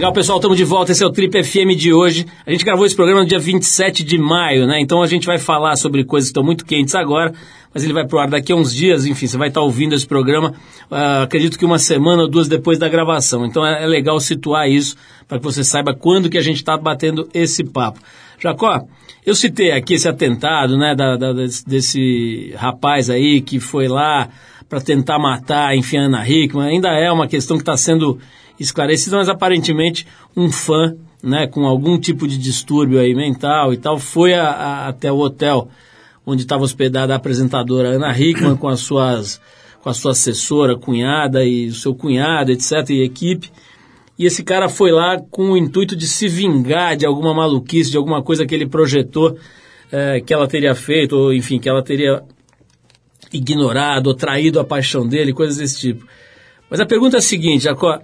Legal, 0.00 0.14
pessoal, 0.14 0.38
estamos 0.38 0.56
de 0.56 0.64
volta. 0.64 0.92
Esse 0.92 1.04
é 1.04 1.06
o 1.06 1.10
Trip 1.12 1.44
FM 1.44 1.76
de 1.76 1.92
hoje. 1.92 2.24
A 2.46 2.50
gente 2.50 2.64
gravou 2.64 2.86
esse 2.86 2.96
programa 2.96 3.20
no 3.20 3.26
dia 3.26 3.38
27 3.38 4.02
de 4.02 4.16
maio, 4.16 4.66
né? 4.66 4.80
Então 4.80 5.02
a 5.02 5.06
gente 5.06 5.26
vai 5.26 5.36
falar 5.36 5.76
sobre 5.76 6.04
coisas 6.04 6.28
que 6.28 6.30
estão 6.30 6.42
muito 6.42 6.64
quentes 6.64 6.94
agora, 6.94 7.34
mas 7.74 7.84
ele 7.84 7.92
vai 7.92 8.06
pro 8.06 8.18
ar 8.18 8.26
daqui 8.26 8.50
a 8.50 8.56
uns 8.56 8.74
dias. 8.74 9.04
Enfim, 9.04 9.26
você 9.26 9.36
vai 9.36 9.48
estar 9.48 9.60
ouvindo 9.60 9.94
esse 9.94 10.06
programa, 10.06 10.54
ah, 10.90 11.24
acredito 11.24 11.58
que 11.58 11.66
uma 11.66 11.78
semana 11.78 12.22
ou 12.22 12.30
duas 12.30 12.48
depois 12.48 12.78
da 12.78 12.88
gravação. 12.88 13.44
Então 13.44 13.64
é, 13.64 13.84
é 13.84 13.86
legal 13.86 14.18
situar 14.20 14.70
isso 14.70 14.96
para 15.28 15.36
que 15.36 15.44
você 15.44 15.62
saiba 15.62 15.92
quando 15.92 16.30
que 16.30 16.38
a 16.38 16.42
gente 16.42 16.56
está 16.56 16.78
batendo 16.78 17.28
esse 17.34 17.62
papo. 17.62 18.00
Jacó, 18.38 18.80
eu 19.26 19.34
citei 19.34 19.70
aqui 19.70 19.92
esse 19.92 20.08
atentado, 20.08 20.78
né, 20.78 20.94
da, 20.94 21.18
da- 21.18 21.34
desse 21.66 22.54
rapaz 22.56 23.10
aí 23.10 23.42
que 23.42 23.60
foi 23.60 23.86
lá 23.86 24.30
para 24.66 24.80
tentar 24.80 25.18
matar, 25.18 25.76
enfim, 25.76 25.98
a 25.98 26.04
Ana 26.04 26.26
Hickman. 26.26 26.70
Ainda 26.70 26.88
é 26.88 27.12
uma 27.12 27.28
questão 27.28 27.58
que 27.58 27.62
está 27.62 27.76
sendo 27.76 28.18
esclarecida, 28.60 29.16
mas 29.16 29.28
aparentemente 29.28 30.06
um 30.36 30.50
fã, 30.52 30.94
né, 31.22 31.46
com 31.46 31.66
algum 31.66 31.98
tipo 31.98 32.28
de 32.28 32.38
distúrbio 32.38 33.00
aí 33.00 33.14
mental 33.14 33.72
e 33.72 33.76
tal, 33.76 33.98
foi 33.98 34.34
a- 34.34 34.50
a- 34.50 34.88
até 34.88 35.10
o 35.10 35.18
hotel 35.18 35.68
onde 36.26 36.42
estava 36.42 36.62
hospedada 36.62 37.12
a 37.12 37.16
apresentadora 37.16 37.88
Ana 37.96 38.16
Hickman 38.16 38.56
com 38.56 38.68
as 38.68 38.80
suas 38.80 39.40
com 39.82 39.88
a 39.88 39.94
sua 39.94 40.12
assessora, 40.12 40.76
cunhada 40.76 41.42
e 41.42 41.68
o 41.68 41.74
seu 41.74 41.94
cunhado, 41.94 42.52
etc, 42.52 42.90
e 42.90 43.02
equipe. 43.02 43.50
E 44.18 44.26
esse 44.26 44.44
cara 44.44 44.68
foi 44.68 44.92
lá 44.92 45.18
com 45.30 45.52
o 45.52 45.56
intuito 45.56 45.96
de 45.96 46.06
se 46.06 46.28
vingar 46.28 46.94
de 46.98 47.06
alguma 47.06 47.32
maluquice, 47.32 47.90
de 47.90 47.96
alguma 47.96 48.22
coisa 48.22 48.44
que 48.44 48.54
ele 48.54 48.66
projetou 48.68 49.38
eh, 49.90 50.20
que 50.20 50.34
ela 50.34 50.46
teria 50.46 50.74
feito, 50.74 51.16
ou 51.16 51.32
enfim, 51.32 51.58
que 51.58 51.66
ela 51.68 51.82
teria 51.82 52.22
ignorado 53.32 54.08
ou 54.08 54.14
traído 54.14 54.60
a 54.60 54.64
paixão 54.64 55.06
dele, 55.06 55.32
coisas 55.32 55.56
desse 55.56 55.80
tipo. 55.80 56.06
Mas 56.68 56.78
a 56.80 56.86
pergunta 56.86 57.16
é 57.16 57.18
a 57.18 57.22
seguinte, 57.22 57.64
Jacó. 57.64 57.98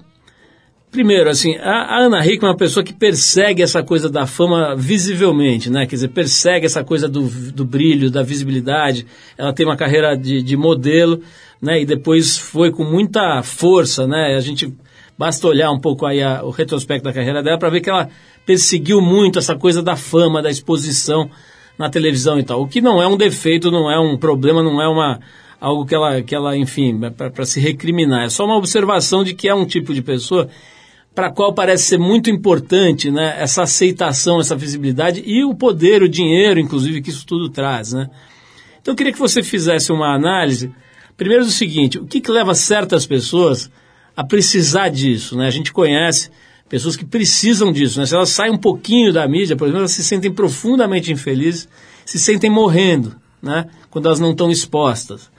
Primeiro, 0.90 1.29
assim, 1.29 1.57
a, 1.57 1.99
Ana 1.99 2.25
Hickman 2.25 2.49
é 2.49 2.53
uma 2.53 2.57
pessoa 2.57 2.83
que 2.83 2.92
persegue 2.94 3.62
essa 3.62 3.83
coisa 3.83 4.09
da 4.09 4.27
fama 4.27 4.75
visivelmente, 4.75 5.68
né? 5.68 5.85
Quer 5.85 5.96
dizer, 5.96 6.09
persegue 6.09 6.64
essa 6.64 6.83
coisa 6.83 7.09
do, 7.09 7.22
do 7.53 7.64
brilho, 7.64 8.11
da 8.11 8.22
visibilidade. 8.22 9.07
Ela 9.37 9.53
tem 9.53 9.66
uma 9.66 9.77
carreira 9.77 10.16
de, 10.16 10.42
de 10.42 10.57
modelo, 10.57 11.20
né? 11.61 11.83
E 11.83 11.85
depois 11.85 12.38
foi 12.38 12.70
com 12.70 12.85
muita 12.85 13.42
força, 13.42 14.07
né? 14.07 14.37
A 14.37 14.40
gente 14.40 14.72
basta 15.18 15.46
olhar 15.46 15.70
um 15.70 15.81
pouco 15.81 16.07
aí 16.07 16.22
a- 16.22 16.42
o 16.42 16.51
retrospecto 16.51 17.05
da 17.05 17.12
carreira 17.12 17.42
dela 17.42 17.59
para 17.59 17.68
ver 17.70 17.81
que 17.81 17.90
ela 17.90 18.09
perseguiu 18.46 19.01
muito 19.03 19.38
essa 19.38 19.55
coisa 19.57 19.83
da 19.83 19.96
fama, 19.96 20.40
da 20.40 20.51
exposição 20.51 21.29
na 21.79 21.90
televisão 21.90 22.38
e 22.38 22.42
tal. 22.44 22.62
O 22.62 22.68
que 22.68 22.81
não 22.81 23.03
é 23.03 23.07
um 23.07 23.16
defeito, 23.18 23.70
não 23.70 23.90
é 23.90 23.99
um 23.99 24.16
problema, 24.16 24.62
não 24.62 24.81
é 24.81 24.88
uma 24.88 25.20
algo 25.61 25.85
que 25.85 25.94
ela, 25.94 26.22
que 26.22 26.35
ela 26.35 26.57
enfim, 26.57 26.99
para 27.16 27.44
se 27.44 27.61
recriminar. 27.61 28.25
É 28.25 28.29
só 28.31 28.44
uma 28.46 28.57
observação 28.57 29.25
de 29.25 29.35
que 29.35 29.49
é 29.49 29.55
um 29.55 29.66
tipo 29.66 29.92
de 29.92 30.01
pessoa 30.01 30.49
para 31.16 31.29
a 31.29 31.33
qual 31.33 31.55
parece 31.55 31.85
ser 31.85 31.98
muito 31.98 32.29
importante 32.29 33.11
né, 33.11 33.37
essa 33.38 33.62
aceitação, 33.62 34.38
essa 34.38 34.55
visibilidade 34.55 35.22
e 35.24 35.42
o 35.42 35.55
poder, 35.55 36.02
o 36.02 36.09
dinheiro, 36.09 36.61
inclusive, 36.61 37.00
que 37.00 37.09
isso 37.09 37.24
tudo 37.24 37.48
traz. 37.48 37.94
Né? 37.94 38.11
Então 38.83 38.92
eu 38.92 38.96
queria 38.96 39.14
que 39.14 39.18
você 39.18 39.42
fizesse 39.42 39.90
uma 39.90 40.14
análise, 40.14 40.70
primeiro 41.16 41.46
do 41.46 41.50
seguinte, 41.50 41.98
o 41.98 42.05
que, 42.05 42.20
que 42.20 42.31
leva 42.31 42.55
certas 42.55 43.07
pessoas 43.07 43.70
a 44.14 44.22
precisar 44.22 44.90
disso? 44.90 45.38
Né? 45.38 45.46
A 45.46 45.50
gente 45.50 45.72
conhece 45.72 46.31
pessoas 46.68 46.96
que 46.96 47.05
precisam 47.07 47.72
disso. 47.72 47.98
Né? 47.98 48.05
Se 48.05 48.14
elas 48.14 48.29
saem 48.29 48.52
um 48.52 48.59
pouquinho 48.59 49.11
da 49.11 49.26
mídia, 49.26 49.57
por 49.57 49.64
exemplo, 49.64 49.81
elas 49.81 49.92
se 49.92 50.05
sentem 50.05 50.31
profundamente 50.31 51.11
infelizes, 51.11 51.66
se 52.05 52.18
sentem 52.18 52.50
morrendo 52.50 53.16
né? 53.40 53.64
quando 53.88 54.05
elas 54.05 54.20
não 54.20 54.33
estão 54.33 54.50
expostas. 54.50 55.31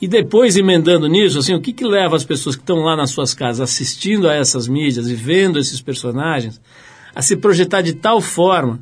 E 0.00 0.08
depois, 0.08 0.56
emendando 0.56 1.06
nisso, 1.06 1.38
assim, 1.38 1.54
o 1.54 1.60
que, 1.60 1.72
que 1.72 1.84
leva 1.84 2.16
as 2.16 2.24
pessoas 2.24 2.56
que 2.56 2.62
estão 2.62 2.78
lá 2.80 2.96
nas 2.96 3.10
suas 3.10 3.32
casas 3.32 3.60
assistindo 3.60 4.28
a 4.28 4.34
essas 4.34 4.68
mídias 4.68 5.08
e 5.08 5.14
vendo 5.14 5.58
esses 5.58 5.80
personagens 5.80 6.60
a 7.14 7.22
se 7.22 7.36
projetar 7.36 7.80
de 7.80 7.94
tal 7.94 8.20
forma, 8.20 8.80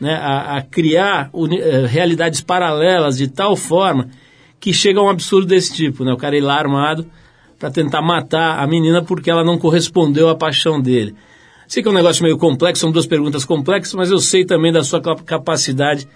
né, 0.00 0.14
a, 0.14 0.56
a 0.58 0.62
criar 0.62 1.28
uni- 1.32 1.60
eh, 1.60 1.86
realidades 1.86 2.40
paralelas 2.40 3.18
de 3.18 3.28
tal 3.28 3.56
forma 3.56 4.08
que 4.60 4.72
chega 4.72 5.00
a 5.00 5.02
um 5.02 5.08
absurdo 5.08 5.46
desse 5.46 5.74
tipo, 5.74 6.04
né? 6.04 6.12
O 6.12 6.16
cara 6.16 6.36
ir 6.36 6.40
lá 6.40 6.56
armado 6.56 7.06
para 7.58 7.70
tentar 7.70 8.00
matar 8.00 8.58
a 8.58 8.66
menina 8.66 9.02
porque 9.02 9.30
ela 9.30 9.44
não 9.44 9.58
correspondeu 9.58 10.28
à 10.28 10.34
paixão 10.36 10.80
dele. 10.80 11.14
Sei 11.66 11.82
que 11.82 11.88
é 11.88 11.92
um 11.92 11.94
negócio 11.94 12.22
meio 12.22 12.38
complexo, 12.38 12.80
são 12.82 12.92
duas 12.92 13.06
perguntas 13.06 13.44
complexas, 13.44 13.94
mas 13.94 14.10
eu 14.10 14.18
sei 14.18 14.44
também 14.44 14.72
da 14.72 14.82
sua 14.84 15.00
cap- 15.00 15.22
capacidade 15.24 16.06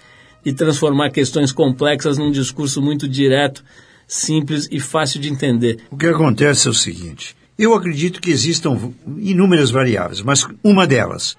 de 0.44 0.52
transformar 0.52 1.10
questões 1.10 1.52
complexas 1.52 2.16
num 2.16 2.30
discurso 2.30 2.80
muito 2.80 3.08
direto, 3.08 3.64
simples 4.08 4.66
e 4.72 4.80
fácil 4.80 5.20
de 5.20 5.28
entender. 5.28 5.80
O 5.90 5.96
que 5.96 6.06
acontece 6.06 6.66
é 6.66 6.70
o 6.70 6.74
seguinte: 6.74 7.36
eu 7.58 7.74
acredito 7.74 8.20
que 8.20 8.30
existam 8.30 8.92
inúmeras 9.18 9.70
variáveis, 9.70 10.22
mas 10.22 10.46
uma 10.64 10.86
delas, 10.86 11.36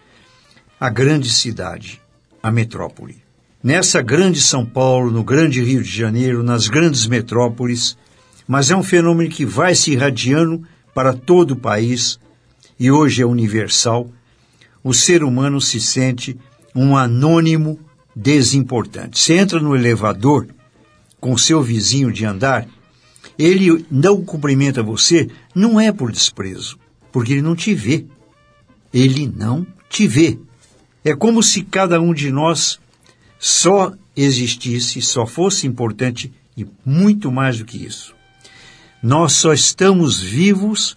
a 0.80 0.90
grande 0.90 1.34
cidade, 1.34 2.00
a 2.42 2.52
metrópole. 2.52 3.18
Nessa 3.62 4.02
grande 4.02 4.40
São 4.40 4.66
Paulo, 4.66 5.12
no 5.12 5.24
grande 5.24 5.62
Rio 5.62 5.84
de 5.84 5.90
Janeiro, 5.90 6.44
nas 6.44 6.70
grandes 6.70 7.08
metrópoles, 7.08 7.98
mas 8.48 8.72
é 8.72 8.76
um 8.76 8.84
fenômeno 8.84 9.30
que 9.30 9.44
vai 9.44 9.76
se 9.76 9.92
irradiando 9.92 10.64
para 10.94 11.14
todo 11.14 11.52
o 11.52 11.60
país 11.60 12.20
e 12.80 12.90
hoje 12.90 13.22
é 13.22 13.26
universal. 13.26 14.10
O 14.82 14.94
ser 14.94 15.24
humano 15.24 15.60
se 15.60 15.82
sente 15.82 16.38
um 16.74 16.96
anônimo 16.96 17.80
desimportante. 18.16 19.20
Você 19.20 19.34
entra 19.34 19.60
no 19.60 19.76
elevador 19.76 20.48
com 21.20 21.38
seu 21.38 21.62
vizinho 21.62 22.12
de 22.12 22.26
andar, 22.26 22.68
ele 23.38 23.86
não 23.90 24.24
cumprimenta 24.24 24.84
você, 24.84 25.30
não 25.56 25.80
é 25.80 25.92
por 25.92 26.12
desprezo, 26.12 26.78
porque 27.12 27.34
ele 27.34 27.42
não 27.42 27.56
te 27.56 27.74
vê. 27.74 28.06
Ele 28.94 29.32
não 29.34 29.66
te 29.90 30.08
vê. 30.08 30.38
É 31.04 31.16
como 31.16 31.42
se 31.42 31.64
cada 31.64 32.02
um 32.02 32.14
de 32.14 32.32
nós 32.32 32.80
só 33.40 33.94
existisse, 34.16 35.02
só 35.02 35.26
fosse 35.26 35.66
importante 35.66 36.34
e 36.58 36.68
muito 36.86 37.32
mais 37.32 37.60
do 37.60 37.66
que 37.66 37.78
isso. 37.78 38.14
Nós 39.02 39.34
só 39.34 39.54
estamos 39.54 40.22
vivos 40.22 40.96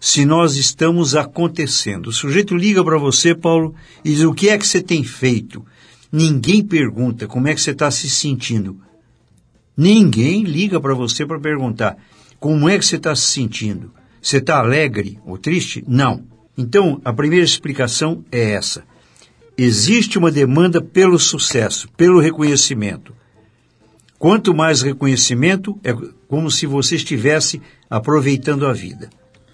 se 0.00 0.24
nós 0.24 0.56
estamos 0.56 1.14
acontecendo. 1.14 2.08
O 2.08 2.12
sujeito 2.12 2.56
liga 2.56 2.82
para 2.82 2.98
você, 2.98 3.34
Paulo, 3.34 3.74
e 4.04 4.10
diz: 4.10 4.24
O 4.24 4.34
que 4.34 4.48
é 4.48 4.58
que 4.58 4.66
você 4.66 4.82
tem 4.82 5.04
feito? 5.04 5.64
Ninguém 6.10 6.64
pergunta 6.64 7.28
como 7.28 7.46
é 7.46 7.54
que 7.54 7.60
você 7.60 7.70
está 7.70 7.90
se 7.90 8.08
sentindo. 8.08 8.80
Ninguém 9.78 10.42
liga 10.42 10.80
para 10.80 10.92
você 10.92 11.24
para 11.24 11.38
perguntar 11.38 11.96
como 12.40 12.68
é 12.68 12.76
que 12.76 12.84
você 12.84 12.96
está 12.96 13.14
se 13.14 13.26
sentindo. 13.26 13.92
Você 14.20 14.38
está 14.38 14.58
alegre 14.58 15.20
ou 15.24 15.38
triste? 15.38 15.84
Não. 15.86 16.24
Então, 16.56 17.00
a 17.04 17.12
primeira 17.12 17.44
explicação 17.44 18.24
é 18.32 18.50
essa. 18.50 18.82
Existe 19.56 20.18
uma 20.18 20.32
demanda 20.32 20.82
pelo 20.82 21.16
sucesso, 21.16 21.88
pelo 21.96 22.18
reconhecimento. 22.18 23.14
Quanto 24.18 24.52
mais 24.52 24.82
reconhecimento, 24.82 25.78
é 25.84 25.94
como 26.26 26.50
se 26.50 26.66
você 26.66 26.96
estivesse 26.96 27.62
aproveitando 27.88 28.66
a 28.66 28.72
vida. 28.72 29.08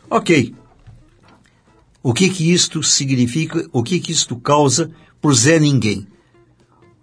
Ok. 0.08 0.54
O 2.02 2.14
que 2.14 2.30
que 2.30 2.50
isto 2.50 2.82
significa? 2.82 3.68
O 3.70 3.82
que 3.82 4.00
que 4.00 4.12
isto 4.12 4.36
causa 4.36 4.90
por 5.20 5.34
Zé 5.34 5.58
Ninguém? 5.58 6.06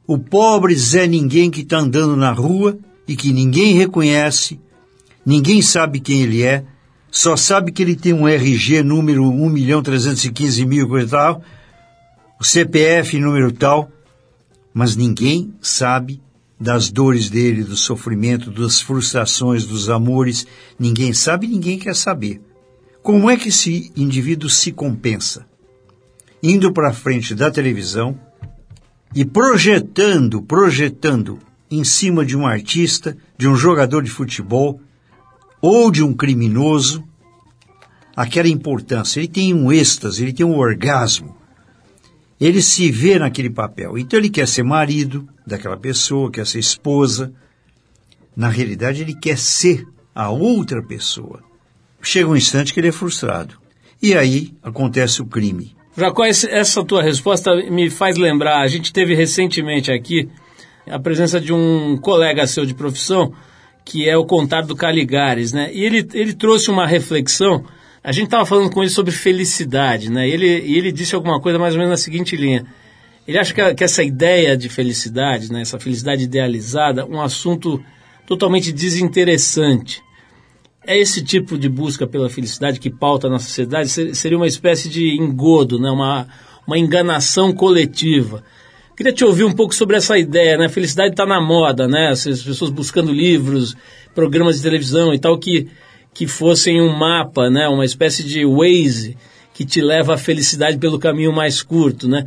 O 0.08 0.18
pobre 0.18 0.74
Zé 0.76 1.06
Ninguém 1.06 1.52
que 1.52 1.62
está 1.62 1.78
andando 1.78 2.16
na 2.16 2.32
rua 2.32 2.80
e 3.12 3.16
que 3.18 3.34
ninguém 3.34 3.74
reconhece, 3.74 4.58
ninguém 5.26 5.62
sabe 5.62 6.00
quem 6.00 6.22
ele 6.22 6.44
é, 6.44 6.64
só 7.12 7.36
sabe 7.36 7.74
que 7.74 7.82
ele 7.82 7.94
tem 7.94 8.14
um 8.14 8.26
RG 8.26 8.82
número 8.84 9.30
1 9.30 9.50
milhão 9.50 9.84
315 9.84 10.66
mil 10.66 10.88
coisa 10.88 11.06
e 11.06 11.10
tal, 11.10 11.44
o 12.40 12.44
CPF 12.46 13.20
número 13.20 13.52
tal, 13.52 13.92
mas 14.74 14.96
ninguém 14.96 15.54
sabe 15.60 16.22
das 16.58 16.90
dores 16.90 17.30
dele, 17.30 17.66
do 17.66 17.76
sofrimento, 17.76 18.50
das 18.50 18.80
frustrações, 18.80 19.66
dos 19.66 19.90
amores. 19.90 20.48
Ninguém 20.80 21.12
sabe, 21.12 21.48
ninguém 21.48 21.78
quer 21.78 21.96
saber. 21.96 22.40
Como 23.04 23.30
é 23.30 23.36
que 23.36 23.50
esse 23.50 23.92
indivíduo 23.94 24.50
se 24.50 24.72
compensa? 24.72 25.46
Indo 26.42 26.72
para 26.72 26.94
frente 26.94 27.36
da 27.36 27.52
televisão 27.52 28.18
e 29.14 29.26
projetando, 29.26 30.42
projetando 30.42 31.40
em 31.72 31.86
cima 31.86 32.26
de 32.26 32.38
um 32.38 32.46
artista, 32.46 33.18
de 33.38 33.48
um 33.48 33.56
jogador 33.56 34.04
de 34.04 34.12
futebol 34.12 34.82
ou 35.62 35.90
de 35.90 36.04
um 36.04 36.14
criminoso, 36.14 37.04
aquela 38.16 38.50
importância. 38.50 39.20
Ele 39.20 39.30
tem 39.30 39.54
um 39.54 39.72
êxtase, 39.72 40.22
ele 40.22 40.34
tem 40.34 40.46
um 40.46 40.58
orgasmo. 40.58 41.38
Ele 42.40 42.62
se 42.62 42.92
vê 42.92 43.18
naquele 43.18 43.50
papel. 43.50 43.98
Então 43.98 44.20
ele 44.20 44.30
quer 44.30 44.48
ser 44.48 44.64
marido 44.64 45.28
daquela 45.48 45.78
pessoa, 45.78 46.32
quer 46.32 46.46
ser 46.46 46.60
esposa. 46.60 47.32
Na 48.36 48.50
realidade, 48.50 49.02
ele 49.02 49.14
quer 49.14 49.38
ser 49.38 49.88
a 50.14 50.30
outra 50.30 50.84
pessoa. 50.84 51.42
Chega 52.02 52.30
um 52.30 52.36
instante 52.36 52.74
que 52.74 52.80
ele 52.80 52.88
é 52.90 52.92
frustrado. 52.92 53.60
E 54.02 54.16
aí 54.16 54.54
acontece 54.64 55.22
o 55.22 55.26
crime. 55.26 55.76
Jacó, 55.96 56.26
essa 56.26 56.84
tua 56.84 57.04
resposta 57.04 57.54
me 57.70 57.90
faz 57.90 58.18
lembrar, 58.18 58.62
a 58.62 58.68
gente 58.68 58.92
teve 58.92 59.14
recentemente 59.14 59.92
aqui 59.92 60.28
a 60.90 61.00
presença 61.00 61.40
de 61.40 61.54
um 61.54 61.98
colega 61.98 62.46
seu 62.48 62.66
de 62.66 62.74
profissão, 62.74 63.34
que 63.86 64.08
é 64.08 64.16
o 64.18 64.26
contado 64.26 64.68
do 64.68 64.76
Caligares, 64.76 65.52
né? 65.54 65.72
E 65.74 65.84
ele, 65.84 66.08
ele 66.14 66.34
trouxe 66.34 66.70
uma 66.70 66.86
reflexão, 66.88 67.64
a 68.04 68.12
gente 68.12 68.26
estava 68.26 68.46
falando 68.46 68.70
com 68.72 68.82
ele 68.82 68.90
sobre 68.90 69.12
felicidade, 69.12 70.10
né? 70.12 70.28
E 70.28 70.32
ele, 70.32 70.48
ele 70.48 70.92
disse 70.92 71.16
alguma 71.16 71.40
coisa 71.40 71.60
mais 71.60 71.74
ou 71.74 71.80
menos 71.80 71.92
na 71.92 71.98
seguinte 71.98 72.36
linha. 72.36 72.66
Ele 73.28 73.38
acha 73.38 73.54
que, 73.54 73.76
que 73.76 73.84
essa 73.84 74.04
ideia 74.04 74.58
de 74.58 74.68
felicidade, 74.68 75.52
né, 75.52 75.62
essa 75.62 75.80
felicidade 75.80 76.24
idealizada, 76.24 77.06
um 77.06 77.22
assunto 77.22 77.84
totalmente 78.26 78.72
desinteressante. 78.72 80.02
É 80.86 80.98
esse 80.98 81.24
tipo 81.24 81.58
de 81.58 81.70
busca 81.70 82.08
pela 82.08 82.30
felicidade 82.30 82.80
que 82.80 82.90
pauta 82.90 83.30
na 83.30 83.38
sociedade 83.38 83.90
ser- 83.90 84.16
seria 84.16 84.38
uma 84.38 84.48
espécie 84.48 84.90
de 84.90 85.16
engodo, 85.16 85.80
né? 85.80 85.92
uma, 85.92 86.28
uma 86.66 86.78
enganação 86.78 87.54
coletiva. 87.54 88.44
Queria 88.96 89.14
te 89.14 89.24
ouvir 89.24 89.44
um 89.44 89.54
pouco 89.54 89.74
sobre 89.74 89.96
essa 89.96 90.18
ideia, 90.18 90.58
né? 90.58 90.70
Felicidade 90.70 91.12
está 91.12 91.26
na 91.26 91.42
moda, 91.42 91.88
né? 91.88 92.10
As 92.10 92.28
as 92.28 92.44
pessoas 92.44 92.70
buscando 92.70 93.12
livros, 93.12 93.76
programas 94.14 94.58
de 94.58 94.64
televisão 94.64 95.14
e 95.14 95.20
tal 95.20 95.38
que, 95.38 95.68
que 96.14 96.28
fossem 96.28 96.82
um 96.82 96.96
mapa, 96.96 97.50
né? 97.50 97.68
Uma 97.68 97.86
espécie 97.86 98.24
de 98.24 98.46
Waze 98.46 99.18
que 99.54 99.66
te 99.66 99.82
leva 99.82 100.16
à 100.16 100.18
felicidade 100.18 100.78
pelo 100.78 101.00
caminho 101.00 101.32
mais 101.32 101.62
curto, 101.62 102.08
né? 102.08 102.26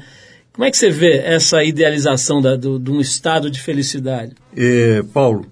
Como 0.53 0.64
é 0.64 0.70
que 0.70 0.77
você 0.77 0.88
vê 0.88 1.18
essa 1.18 1.64
idealização 1.64 2.40
da, 2.40 2.55
do, 2.55 2.79
de 2.79 2.90
um 2.90 3.00
estado 3.00 3.50
de 3.50 3.61
felicidade? 3.61 4.35
É, 4.57 5.03
Paulo, 5.12 5.46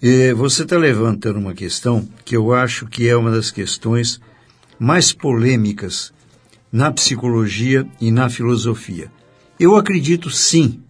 é, 0.00 0.32
você 0.32 0.62
está 0.62 0.76
levantando 0.76 1.38
uma 1.38 1.54
questão 1.54 2.08
que 2.24 2.36
eu 2.36 2.52
acho 2.52 2.86
que 2.86 3.08
é 3.08 3.16
uma 3.16 3.30
das 3.30 3.50
questões 3.50 4.20
mais 4.78 5.12
polêmicas 5.12 6.12
na 6.70 6.90
psicologia 6.90 7.86
e 8.00 8.10
na 8.10 8.28
filosofia. 8.30 9.10
Eu 9.62 9.76
acredito 9.76 10.28
sim, 10.28 10.82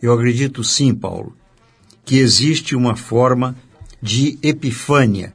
eu 0.00 0.14
acredito 0.14 0.64
sim, 0.64 0.94
Paulo, 0.94 1.36
que 2.02 2.16
existe 2.16 2.74
uma 2.74 2.96
forma 2.96 3.54
de 4.00 4.38
epifânia, 4.42 5.34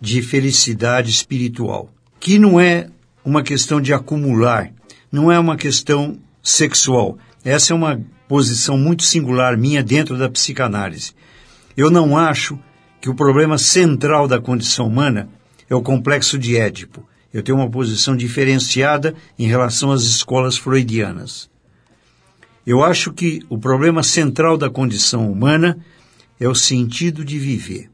de 0.00 0.22
felicidade 0.22 1.10
espiritual, 1.10 1.92
que 2.18 2.38
não 2.38 2.58
é 2.58 2.88
uma 3.22 3.42
questão 3.42 3.82
de 3.82 3.92
acumular, 3.92 4.72
não 5.12 5.30
é 5.30 5.38
uma 5.38 5.58
questão 5.58 6.16
sexual. 6.42 7.18
Essa 7.44 7.74
é 7.74 7.76
uma 7.76 8.00
posição 8.26 8.78
muito 8.78 9.02
singular 9.02 9.54
minha 9.58 9.82
dentro 9.82 10.16
da 10.16 10.30
psicanálise. 10.30 11.12
Eu 11.76 11.90
não 11.90 12.16
acho 12.16 12.58
que 12.98 13.10
o 13.10 13.14
problema 13.14 13.58
central 13.58 14.26
da 14.26 14.40
condição 14.40 14.86
humana 14.86 15.28
é 15.68 15.74
o 15.74 15.82
complexo 15.82 16.38
de 16.38 16.56
Édipo. 16.56 17.06
Eu 17.30 17.42
tenho 17.42 17.58
uma 17.58 17.68
posição 17.68 18.16
diferenciada 18.16 19.14
em 19.38 19.46
relação 19.46 19.92
às 19.92 20.04
escolas 20.04 20.56
freudianas. 20.56 21.52
Eu 22.66 22.82
acho 22.82 23.12
que 23.12 23.40
o 23.48 23.58
problema 23.58 24.02
central 24.02 24.56
da 24.56 24.70
condição 24.70 25.30
humana 25.30 25.78
é 26.40 26.48
o 26.48 26.54
sentido 26.54 27.24
de 27.24 27.38
viver. 27.38 27.90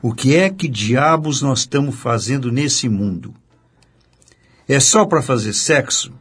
O 0.00 0.12
que 0.12 0.36
é 0.36 0.48
que 0.48 0.68
diabos 0.68 1.42
nós 1.42 1.60
estamos 1.60 1.96
fazendo 1.96 2.52
nesse 2.52 2.88
mundo? 2.88 3.34
É 4.68 4.78
só 4.78 5.04
para 5.04 5.20
fazer 5.20 5.52
sexo? 5.52 6.12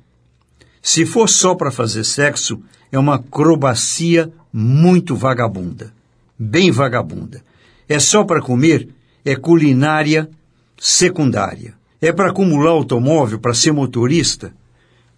Se 0.82 1.06
for 1.06 1.30
só 1.30 1.54
para 1.54 1.70
fazer 1.70 2.04
sexo, 2.04 2.60
é 2.92 2.98
uma 2.98 3.16
acrobacia 3.16 4.32
muito 4.52 5.16
vagabunda, 5.16 5.94
bem 6.40 6.72
vagabunda. 6.72 7.44
É 7.88 8.00
só 8.00 8.24
para 8.24 8.42
comer? 8.42 8.90
É 9.24 9.36
culinária 9.36 10.30
secundária. 10.78 11.76
É 12.02 12.12
para 12.12 12.30
acumular 12.30 12.72
automóvel, 12.72 13.40
para 13.40 13.54
ser 13.54 13.72
motorista? 13.74 14.54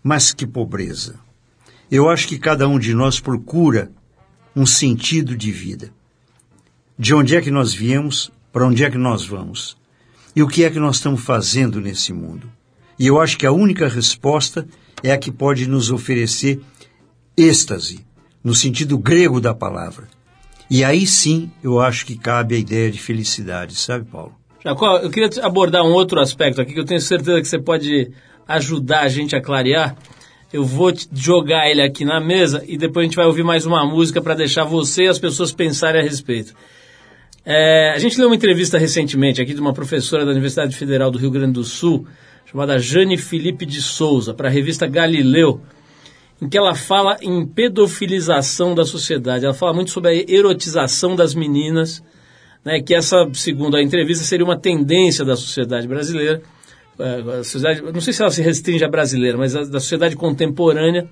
Mas 0.04 0.34
que 0.34 0.48
pobreza. 0.48 1.20
Eu 1.92 2.10
acho 2.10 2.28
que 2.28 2.38
cada 2.38 2.68
um 2.68 2.78
de 2.78 2.94
nós 2.94 3.20
procura 3.20 3.92
um 4.56 4.66
sentido 4.66 5.36
de 5.36 5.52
vida. 5.52 5.92
De 6.98 7.16
onde 7.16 7.36
é 7.36 7.42
que 7.42 7.50
nós 7.50 7.74
viemos, 7.74 8.32
para 8.52 8.68
onde 8.68 8.84
é 8.84 8.90
que 8.90 8.98
nós 8.98 9.26
vamos? 9.26 9.78
E 10.36 10.44
o 10.44 10.48
que 10.48 10.64
é 10.64 10.70
que 10.70 10.80
nós 10.80 10.98
estamos 10.98 11.22
fazendo 11.22 11.82
nesse 11.82 12.14
mundo? 12.14 12.50
E 12.98 13.08
eu 13.08 13.20
acho 13.20 13.38
que 13.38 13.46
a 13.46 13.52
única 13.52 13.88
resposta 13.88 14.68
é 15.02 15.12
a 15.12 15.18
que 15.18 15.32
pode 15.32 15.68
nos 15.68 15.90
oferecer 15.90 16.62
êxtase, 17.36 18.06
no 18.44 18.54
sentido 18.54 18.98
grego 18.98 19.40
da 19.40 19.54
palavra. 19.54 20.08
E 20.70 20.84
aí 20.84 21.08
sim 21.08 21.50
eu 21.64 21.80
acho 21.80 22.06
que 22.06 22.18
cabe 22.18 22.56
a 22.56 22.60
ideia 22.60 22.92
de 22.92 23.00
felicidade, 23.00 23.76
sabe, 23.76 24.06
Paulo? 24.06 24.36
Jacó, 24.64 24.98
eu 24.98 25.10
queria 25.10 25.30
abordar 25.44 25.84
um 25.84 25.92
outro 25.94 26.20
aspecto 26.20 26.62
aqui 26.62 26.74
que 26.74 26.80
eu 26.80 26.86
tenho 26.86 27.00
certeza 27.00 27.42
que 27.42 27.48
você 27.48 27.58
pode 27.58 28.12
ajudar 28.48 29.02
a 29.02 29.10
gente 29.10 29.36
a 29.36 29.42
clarear. 29.42 29.96
Eu 30.52 30.64
vou 30.64 30.92
jogar 31.14 31.70
ele 31.70 31.80
aqui 31.80 32.04
na 32.04 32.20
mesa 32.20 32.64
e 32.68 32.76
depois 32.76 33.04
a 33.04 33.06
gente 33.08 33.16
vai 33.16 33.28
ouvir 33.28 33.44
mais 33.44 33.68
uma 33.68 33.86
música 33.86 34.20
para 34.20 34.34
deixar 34.34 34.64
você 34.64 35.04
e 35.04 35.08
as 35.08 35.20
pessoas 35.20 35.52
pensarem 35.52 36.02
a 36.02 36.04
respeito. 36.04 36.56
É, 37.46 37.92
a 37.94 38.00
gente 38.00 38.18
leu 38.18 38.28
uma 38.30 38.36
entrevista 38.36 38.76
recentemente 38.80 39.40
aqui 39.40 39.54
de 39.54 39.62
uma 39.62 39.74
professora 39.74 40.26
da 40.26 40.32
Universidade 40.32 40.76
Federal 40.76 41.12
do 41.12 41.20
Rio 41.20 41.30
Grande 41.30 41.54
do 41.54 41.64
Sul, 41.64 42.08
chamada 42.48 42.80
Jane 42.80 43.16
Felipe 43.16 43.64
de 43.64 43.80
Souza, 43.80 44.34
para 44.34 44.48
a 44.48 44.52
revista 44.52 44.88
Galileu, 44.88 45.62
em 46.42 46.50
que 46.50 46.58
ela 46.58 46.74
fala 46.74 47.18
em 47.22 47.46
pedofilização 47.46 48.74
da 48.74 48.86
sociedade. 48.86 49.46
Ela 49.46 49.54
fala 49.54 49.74
muito 49.74 49.92
sobre 49.92 50.10
a 50.10 50.32
erotização 50.32 51.16
das 51.16 51.36
meninas, 51.36 52.04
né, 52.66 52.82
que 52.82 52.96
essa, 52.96 53.30
segundo 53.34 53.78
a 53.78 53.84
entrevista, 53.84 54.24
seria 54.24 54.46
uma 54.46 54.58
tendência 54.58 55.24
da 55.24 55.36
sociedade 55.36 55.88
brasileira. 55.88 56.42
É, 57.00 57.40
a 57.40 57.44
sociedade, 57.44 57.82
não 57.82 58.02
sei 58.02 58.14
se 58.14 58.22
ela 58.22 58.32
se 58.32 58.42
restringe 58.42 58.84
à 58.84 58.90
brasileira, 58.90 59.38
mas 59.38 59.56
a, 59.56 59.64
da 59.64 59.80
sociedade 59.80 60.16
contemporânea, 60.16 61.08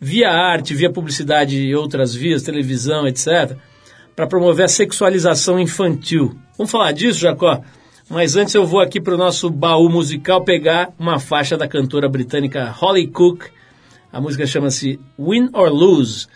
via 0.00 0.30
arte, 0.30 0.74
via 0.74 0.90
publicidade 0.90 1.56
e 1.56 1.74
outras 1.74 2.14
vias, 2.14 2.42
televisão, 2.42 3.06
etc., 3.06 3.56
para 4.16 4.26
promover 4.26 4.64
a 4.64 4.68
sexualização 4.68 5.58
infantil. 5.58 6.36
Vamos 6.56 6.70
falar 6.70 6.92
disso, 6.92 7.20
Jacó? 7.20 7.60
Mas 8.08 8.36
antes 8.36 8.54
eu 8.54 8.66
vou 8.66 8.80
aqui 8.80 9.00
para 9.00 9.14
o 9.14 9.18
nosso 9.18 9.48
baú 9.50 9.88
musical 9.88 10.44
pegar 10.44 10.92
uma 10.98 11.18
faixa 11.18 11.56
da 11.56 11.66
cantora 11.66 12.08
britânica 12.08 12.70
Holly 12.70 13.06
Cook. 13.06 13.46
A 14.12 14.20
música 14.20 14.46
chama-se 14.46 15.00
Win 15.18 15.48
or 15.52 15.70
Lose 15.70 16.26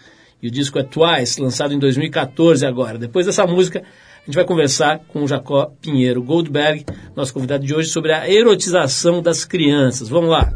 e 0.42 0.48
o 0.48 0.50
disco 0.50 0.78
é 0.78 0.82
Twice, 0.82 1.40
lançado 1.40 1.74
em 1.74 1.78
2014 1.78 2.64
agora. 2.64 2.96
Depois 2.96 3.26
dessa 3.26 3.46
música, 3.46 3.82
gente 4.28 4.36
vai 4.36 4.44
conversar 4.44 5.00
com 5.08 5.22
o 5.22 5.28
Jacó 5.28 5.72
Pinheiro 5.80 6.22
Goldberg, 6.22 6.84
nosso 7.16 7.32
convidado 7.32 7.64
de 7.64 7.74
hoje, 7.74 7.88
sobre 7.88 8.12
a 8.12 8.30
erotização 8.30 9.22
das 9.22 9.42
crianças. 9.42 10.08
Vamos 10.08 10.28
lá! 10.28 10.52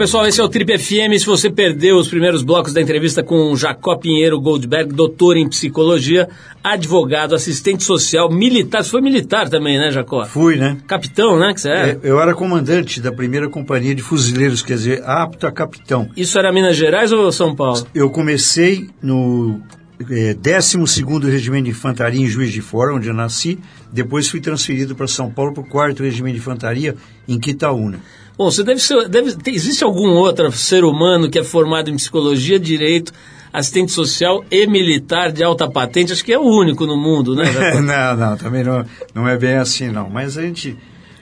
Pessoal, 0.00 0.26
esse 0.26 0.40
é 0.40 0.42
o 0.42 0.48
Trip 0.48 0.78
FM. 0.78 1.18
Se 1.18 1.26
você 1.26 1.50
perdeu 1.50 1.98
os 1.98 2.08
primeiros 2.08 2.42
blocos 2.42 2.72
da 2.72 2.80
entrevista 2.80 3.22
com 3.22 3.52
o 3.52 3.56
Jacó 3.56 3.96
Pinheiro 3.96 4.40
Goldberg, 4.40 4.94
doutor 4.94 5.36
em 5.36 5.46
psicologia, 5.46 6.26
advogado, 6.64 7.34
assistente 7.34 7.84
social, 7.84 8.32
militar. 8.32 8.82
Você 8.82 8.92
foi 8.92 9.02
militar 9.02 9.50
também, 9.50 9.78
né, 9.78 9.90
Jacó? 9.90 10.24
Fui, 10.24 10.56
né? 10.56 10.78
Capitão, 10.86 11.38
né, 11.38 11.52
que 11.52 11.60
você 11.60 11.68
é? 11.68 11.90
É, 11.90 11.98
Eu 12.02 12.18
era 12.18 12.34
comandante 12.34 12.98
da 12.98 13.12
primeira 13.12 13.46
companhia 13.50 13.94
de 13.94 14.00
fuzileiros, 14.00 14.62
quer 14.62 14.72
dizer, 14.72 15.02
apto 15.04 15.46
a 15.46 15.52
capitão. 15.52 16.08
Isso 16.16 16.38
era 16.38 16.50
Minas 16.50 16.78
Gerais 16.78 17.12
ou 17.12 17.30
São 17.30 17.54
Paulo? 17.54 17.86
Eu 17.94 18.08
comecei 18.08 18.88
no 19.02 19.60
eh, 20.08 20.34
12º 20.34 21.30
Regimento 21.30 21.64
de 21.64 21.70
Infantaria 21.72 22.22
em 22.22 22.26
Juiz 22.26 22.50
de 22.50 22.62
Fora, 22.62 22.94
onde 22.94 23.08
eu 23.08 23.14
nasci. 23.14 23.58
Depois 23.92 24.30
fui 24.30 24.40
transferido 24.40 24.94
para 24.94 25.06
São 25.06 25.30
Paulo 25.30 25.52
para 25.52 25.62
o 25.62 25.66
4º 25.66 26.00
Regimento 26.00 26.36
de 26.36 26.40
Infantaria 26.40 26.96
em 27.28 27.38
Quitaúna. 27.38 28.00
Bom, 28.40 28.50
você 28.50 28.64
deve 28.64 28.80
ser. 28.80 29.06
Deve, 29.06 29.36
existe 29.48 29.84
algum 29.84 30.14
outro 30.14 30.50
ser 30.50 30.82
humano 30.82 31.28
que 31.28 31.38
é 31.38 31.44
formado 31.44 31.90
em 31.90 31.96
psicologia, 31.96 32.58
direito, 32.58 33.12
assistente 33.52 33.92
social 33.92 34.42
e 34.50 34.66
militar 34.66 35.30
de 35.30 35.44
alta 35.44 35.68
patente? 35.70 36.10
Acho 36.10 36.24
que 36.24 36.32
é 36.32 36.38
o 36.38 36.44
único 36.46 36.86
no 36.86 36.96
mundo, 36.96 37.34
né? 37.36 37.44
Não, 37.82 38.16
não, 38.16 38.36
também 38.38 38.64
não, 38.64 38.82
não 39.14 39.28
é 39.28 39.36
bem 39.36 39.56
assim, 39.56 39.90
não. 39.90 40.08
Mas 40.08 40.38
a 40.38 40.40
gente 40.40 40.74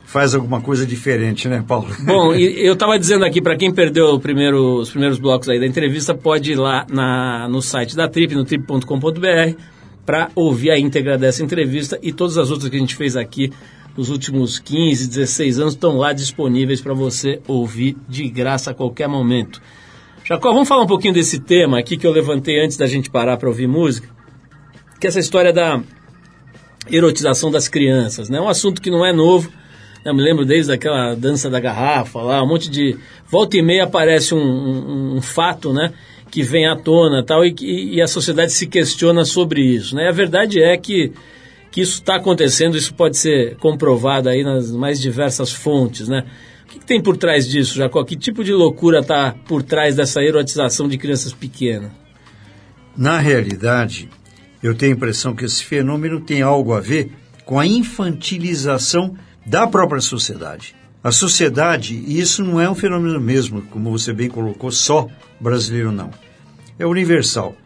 faz 0.04 0.32
alguma 0.32 0.60
coisa 0.60 0.86
diferente, 0.86 1.48
né, 1.48 1.64
Paulo? 1.66 1.88
Bom, 2.06 2.32
e 2.36 2.64
eu 2.64 2.74
estava 2.74 2.96
dizendo 2.96 3.24
aqui, 3.24 3.42
para 3.42 3.56
quem 3.56 3.74
perdeu 3.74 4.20
primeiro- 4.20 4.76
os 4.76 4.90
primeiros 4.90 5.18
blocos 5.18 5.48
aí 5.48 5.58
da 5.58 5.66
entrevista, 5.66 6.14
pode 6.14 6.52
ir 6.52 6.54
lá 6.56 6.86
na- 6.88 7.48
no 7.48 7.60
site 7.60 7.96
da 7.96 8.06
Trip, 8.06 8.32
no 8.32 8.44
trip.com.br, 8.44 9.56
para 10.06 10.30
ouvir 10.36 10.70
a 10.70 10.78
íntegra 10.78 11.18
dessa 11.18 11.42
entrevista 11.42 11.98
e 12.00 12.12
todas 12.12 12.38
as 12.38 12.48
outras 12.52 12.70
que 12.70 12.76
a 12.76 12.78
gente 12.80 12.94
fez 12.94 13.16
aqui 13.16 13.52
nos 13.98 14.10
últimos 14.10 14.60
15, 14.60 15.08
16 15.08 15.58
anos 15.58 15.74
estão 15.74 15.96
lá 15.96 16.12
disponíveis 16.12 16.80
para 16.80 16.94
você 16.94 17.40
ouvir 17.48 17.96
de 18.08 18.28
graça 18.28 18.70
a 18.70 18.74
qualquer 18.74 19.08
momento. 19.08 19.60
Jacó, 20.24 20.52
vamos 20.52 20.68
falar 20.68 20.84
um 20.84 20.86
pouquinho 20.86 21.12
desse 21.12 21.40
tema 21.40 21.80
aqui 21.80 21.96
que 21.96 22.06
eu 22.06 22.12
levantei 22.12 22.60
antes 22.64 22.76
da 22.76 22.86
gente 22.86 23.10
parar 23.10 23.36
para 23.38 23.48
ouvir 23.48 23.66
música, 23.66 24.08
que 25.00 25.06
é 25.06 25.08
essa 25.08 25.18
história 25.18 25.52
da 25.52 25.82
erotização 26.90 27.50
das 27.50 27.66
crianças, 27.66 28.28
né? 28.30 28.40
Um 28.40 28.48
assunto 28.48 28.80
que 28.80 28.88
não 28.90 29.04
é 29.04 29.12
novo. 29.12 29.50
Eu 30.04 30.14
me 30.14 30.22
lembro 30.22 30.44
desde 30.46 30.72
aquela 30.72 31.14
dança 31.16 31.50
da 31.50 31.58
garrafa 31.58 32.20
lá, 32.22 32.40
um 32.42 32.46
monte 32.46 32.70
de 32.70 32.96
volta 33.28 33.56
e 33.56 33.62
meia 33.62 33.82
aparece 33.84 34.32
um, 34.32 34.38
um- 34.38 35.16
um 35.16 35.20
fato, 35.20 35.72
né? 35.72 35.92
Que 36.30 36.42
vem 36.42 36.68
à 36.68 36.76
tona 36.76 37.24
tal 37.24 37.44
e, 37.44 37.54
e 37.94 38.00
a 38.00 38.06
sociedade 38.06 38.52
se 38.52 38.68
questiona 38.68 39.24
sobre 39.24 39.60
isso, 39.60 39.96
né? 39.96 40.08
A 40.08 40.12
verdade 40.12 40.62
é 40.62 40.76
que 40.76 41.12
que 41.70 41.80
isso 41.80 41.94
está 41.94 42.16
acontecendo, 42.16 42.76
isso 42.76 42.94
pode 42.94 43.16
ser 43.16 43.56
comprovado 43.56 44.28
aí 44.28 44.42
nas 44.42 44.70
mais 44.70 45.00
diversas 45.00 45.52
fontes, 45.52 46.08
né? 46.08 46.24
O 46.64 46.70
que, 46.70 46.78
que 46.80 46.86
tem 46.86 47.02
por 47.02 47.16
trás 47.16 47.48
disso, 47.48 47.76
Jacó? 47.76 48.04
Que 48.04 48.16
tipo 48.16 48.44
de 48.44 48.52
loucura 48.52 49.00
está 49.00 49.34
por 49.46 49.62
trás 49.62 49.96
dessa 49.96 50.22
erotização 50.22 50.88
de 50.88 50.98
crianças 50.98 51.32
pequenas? 51.32 51.90
Na 52.96 53.18
realidade, 53.18 54.08
eu 54.62 54.74
tenho 54.74 54.92
a 54.92 54.96
impressão 54.96 55.34
que 55.34 55.44
esse 55.44 55.64
fenômeno 55.64 56.20
tem 56.20 56.42
algo 56.42 56.72
a 56.72 56.80
ver 56.80 57.12
com 57.44 57.58
a 57.58 57.66
infantilização 57.66 59.16
da 59.46 59.66
própria 59.66 60.00
sociedade. 60.00 60.74
A 61.02 61.12
sociedade, 61.12 61.94
e 61.94 62.18
isso 62.18 62.44
não 62.44 62.60
é 62.60 62.68
um 62.68 62.74
fenômeno 62.74 63.20
mesmo, 63.20 63.62
como 63.62 63.90
você 63.90 64.12
bem 64.12 64.28
colocou, 64.28 64.70
só 64.70 65.08
brasileiro 65.40 65.92
não. 65.92 66.10
É 66.78 66.84
universal. 66.84 67.56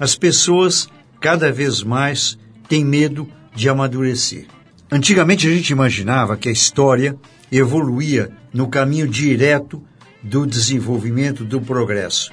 As 0.00 0.16
pessoas 0.16 0.88
cada 1.20 1.52
vez 1.52 1.82
mais 1.82 2.38
têm 2.68 2.84
medo 2.84 3.28
de 3.58 3.68
amadurecer. 3.68 4.46
Antigamente 4.90 5.46
a 5.48 5.50
gente 5.50 5.70
imaginava 5.70 6.36
que 6.36 6.48
a 6.48 6.52
história 6.52 7.16
evoluía 7.50 8.30
no 8.54 8.68
caminho 8.68 9.08
direto 9.08 9.82
do 10.22 10.46
desenvolvimento, 10.46 11.44
do 11.44 11.60
progresso. 11.60 12.30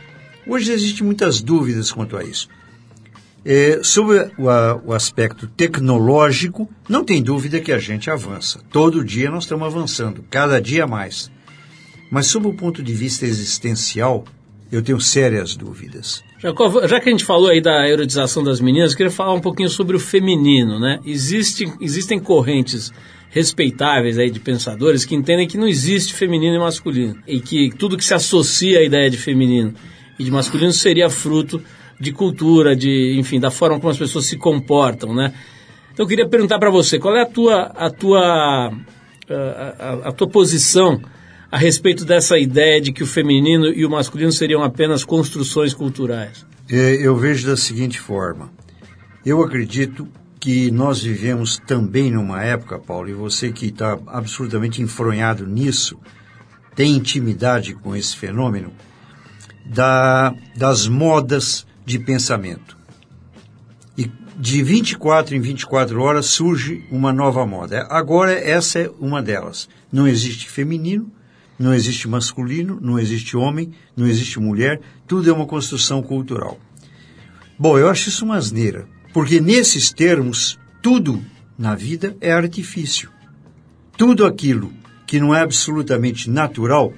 Hoje 0.47 0.71
existem 0.71 1.03
muitas 1.03 1.41
dúvidas 1.41 1.91
quanto 1.91 2.15
a 2.15 2.23
isso. 2.23 2.47
É, 3.43 3.79
sobre 3.83 4.31
o, 4.37 4.49
a- 4.49 4.79
o 4.85 4.93
aspecto 4.93 5.47
tecnológico, 5.47 6.69
não 6.87 7.03
tem 7.03 7.23
dúvida 7.23 7.59
que 7.59 7.71
a 7.71 7.79
gente 7.79 8.09
avança. 8.11 8.59
Todo 8.71 9.03
dia 9.03 9.31
nós 9.31 9.45
estamos 9.45 9.65
avançando, 9.65 10.23
cada 10.29 10.61
dia 10.61 10.85
mais. 10.85 11.31
Mas 12.11 12.27
sob 12.27 12.47
o 12.47 12.53
ponto 12.53 12.83
de 12.83 12.93
vista 12.93 13.25
existencial, 13.25 14.25
eu 14.71 14.81
tenho 14.83 14.99
sérias 15.01 15.55
dúvidas. 15.55 16.23
Jacó, 16.37 16.85
já 16.87 16.99
que 16.99 17.09
a 17.09 17.11
gente 17.11 17.23
falou 17.23 17.49
aí 17.49 17.61
da 17.61 17.87
erotização 17.87 18.43
das 18.43 18.59
meninas, 18.59 18.91
eu 18.91 18.97
queria 18.97 19.11
falar 19.11 19.33
um 19.33 19.39
pouquinho 19.41 19.69
sobre 19.69 19.95
o 19.95 19.99
feminino, 19.99 20.79
né? 20.79 20.99
Existe, 21.05 21.71
existem 21.79 22.19
correntes 22.19 22.91
respeitáveis 23.29 24.17
aí 24.17 24.29
de 24.29 24.39
pensadores 24.39 25.03
que 25.05 25.15
entendem 25.15 25.47
que 25.47 25.57
não 25.57 25.67
existe 25.67 26.13
feminino 26.13 26.55
e 26.55 26.59
masculino 26.59 27.15
e 27.27 27.39
que 27.39 27.69
tudo 27.77 27.97
que 27.97 28.05
se 28.05 28.13
associa 28.13 28.79
à 28.79 28.83
ideia 28.83 29.09
de 29.09 29.17
feminino 29.17 29.73
e 30.19 30.23
de 30.23 30.31
masculino 30.31 30.71
seria 30.71 31.09
fruto 31.09 31.61
de 31.99 32.11
cultura, 32.11 32.75
de, 32.75 33.15
enfim, 33.17 33.39
da 33.39 33.49
forma 33.51 33.79
como 33.79 33.89
as 33.91 33.97
pessoas 33.97 34.25
se 34.25 34.37
comportam, 34.37 35.13
né? 35.13 35.33
Então 35.93 36.03
eu 36.05 36.09
queria 36.09 36.27
perguntar 36.27 36.59
para 36.59 36.69
você, 36.69 36.99
qual 36.99 37.15
é 37.15 37.21
a 37.21 37.25
tua, 37.25 37.61
a 37.75 37.89
tua, 37.89 38.19
a, 39.29 39.73
a- 39.79 40.09
a 40.09 40.11
tua 40.11 40.27
posição 40.27 41.01
a 41.55 41.57
respeito 41.57 42.03
dessa 42.03 42.37
ideia 42.37 42.81
de 42.81 42.91
que 42.91 43.01
o 43.01 43.07
feminino 43.07 43.67
e 43.67 43.85
o 43.85 43.89
masculino 43.89 44.29
seriam 44.29 44.61
apenas 44.61 45.05
construções 45.05 45.73
culturais? 45.73 46.45
É, 46.69 46.95
eu 46.95 47.15
vejo 47.15 47.47
da 47.47 47.55
seguinte 47.55 47.97
forma. 47.97 48.51
Eu 49.25 49.41
acredito 49.41 50.05
que 50.37 50.69
nós 50.69 51.01
vivemos 51.01 51.57
também 51.65 52.11
numa 52.11 52.43
época, 52.43 52.77
Paulo, 52.77 53.07
e 53.07 53.13
você 53.13 53.53
que 53.53 53.67
está 53.67 53.97
absolutamente 54.07 54.81
enfronhado 54.81 55.47
nisso, 55.47 55.97
tem 56.75 56.91
intimidade 56.91 57.73
com 57.73 57.95
esse 57.95 58.17
fenômeno, 58.17 58.73
da, 59.65 60.35
das 60.57 60.89
modas 60.89 61.65
de 61.85 61.97
pensamento. 61.99 62.77
E 63.97 64.11
de 64.37 64.61
24 64.61 65.33
em 65.37 65.39
24 65.39 66.01
horas 66.01 66.25
surge 66.25 66.83
uma 66.91 67.13
nova 67.13 67.45
moda. 67.45 67.87
Agora 67.89 68.33
essa 68.33 68.79
é 68.79 68.91
uma 68.99 69.23
delas. 69.23 69.69
Não 69.89 70.05
existe 70.05 70.49
feminino, 70.49 71.09
não 71.57 71.73
existe 71.73 72.07
masculino, 72.07 72.77
não 72.81 72.99
existe 72.99 73.37
homem, 73.37 73.71
não 73.95 74.05
existe 74.05 74.39
mulher, 74.39 74.81
tudo 75.07 75.29
é 75.29 75.33
uma 75.33 75.45
construção 75.45 76.01
cultural. 76.03 76.59
Bom, 77.57 77.79
eu 77.79 77.89
acho 77.89 78.09
isso 78.09 78.25
uma 78.25 78.35
asneira, 78.35 78.87
porque 79.13 79.39
nesses 79.39 79.91
termos, 79.91 80.59
tudo 80.81 81.23
na 81.57 81.73
vida 81.73 82.15
é 82.19 82.31
artifício. 82.33 83.09
Tudo 83.97 84.25
aquilo 84.25 84.73
que 85.07 85.19
não 85.19 85.33
é 85.33 85.41
absolutamente 85.41 86.29
natural, 86.29 86.93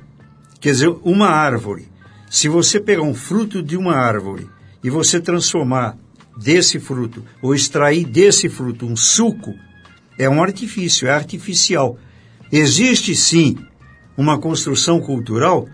quer 0.60 0.72
dizer, 0.72 0.90
uma 1.04 1.28
árvore, 1.28 1.88
se 2.30 2.48
você 2.48 2.80
pegar 2.80 3.04
um 3.04 3.14
fruto 3.14 3.62
de 3.62 3.78
uma 3.78 3.96
árvore 3.96 4.50
e 4.84 4.90
você 4.90 5.20
transformar 5.20 5.98
desse 6.36 6.80
fruto, 6.80 7.24
ou 7.42 7.54
extrair 7.54 8.06
desse 8.06 8.50
fruto 8.50 8.86
um 8.86 8.96
suco, 8.96 9.54
é 10.18 10.30
um 10.30 10.42
artifício, 10.42 11.08
é 11.08 11.12
artificial. 11.12 12.00
Existe 12.52 13.16
sim 13.16 13.58
uma 14.18 14.40
construção 14.40 15.00
cultural 15.00 15.70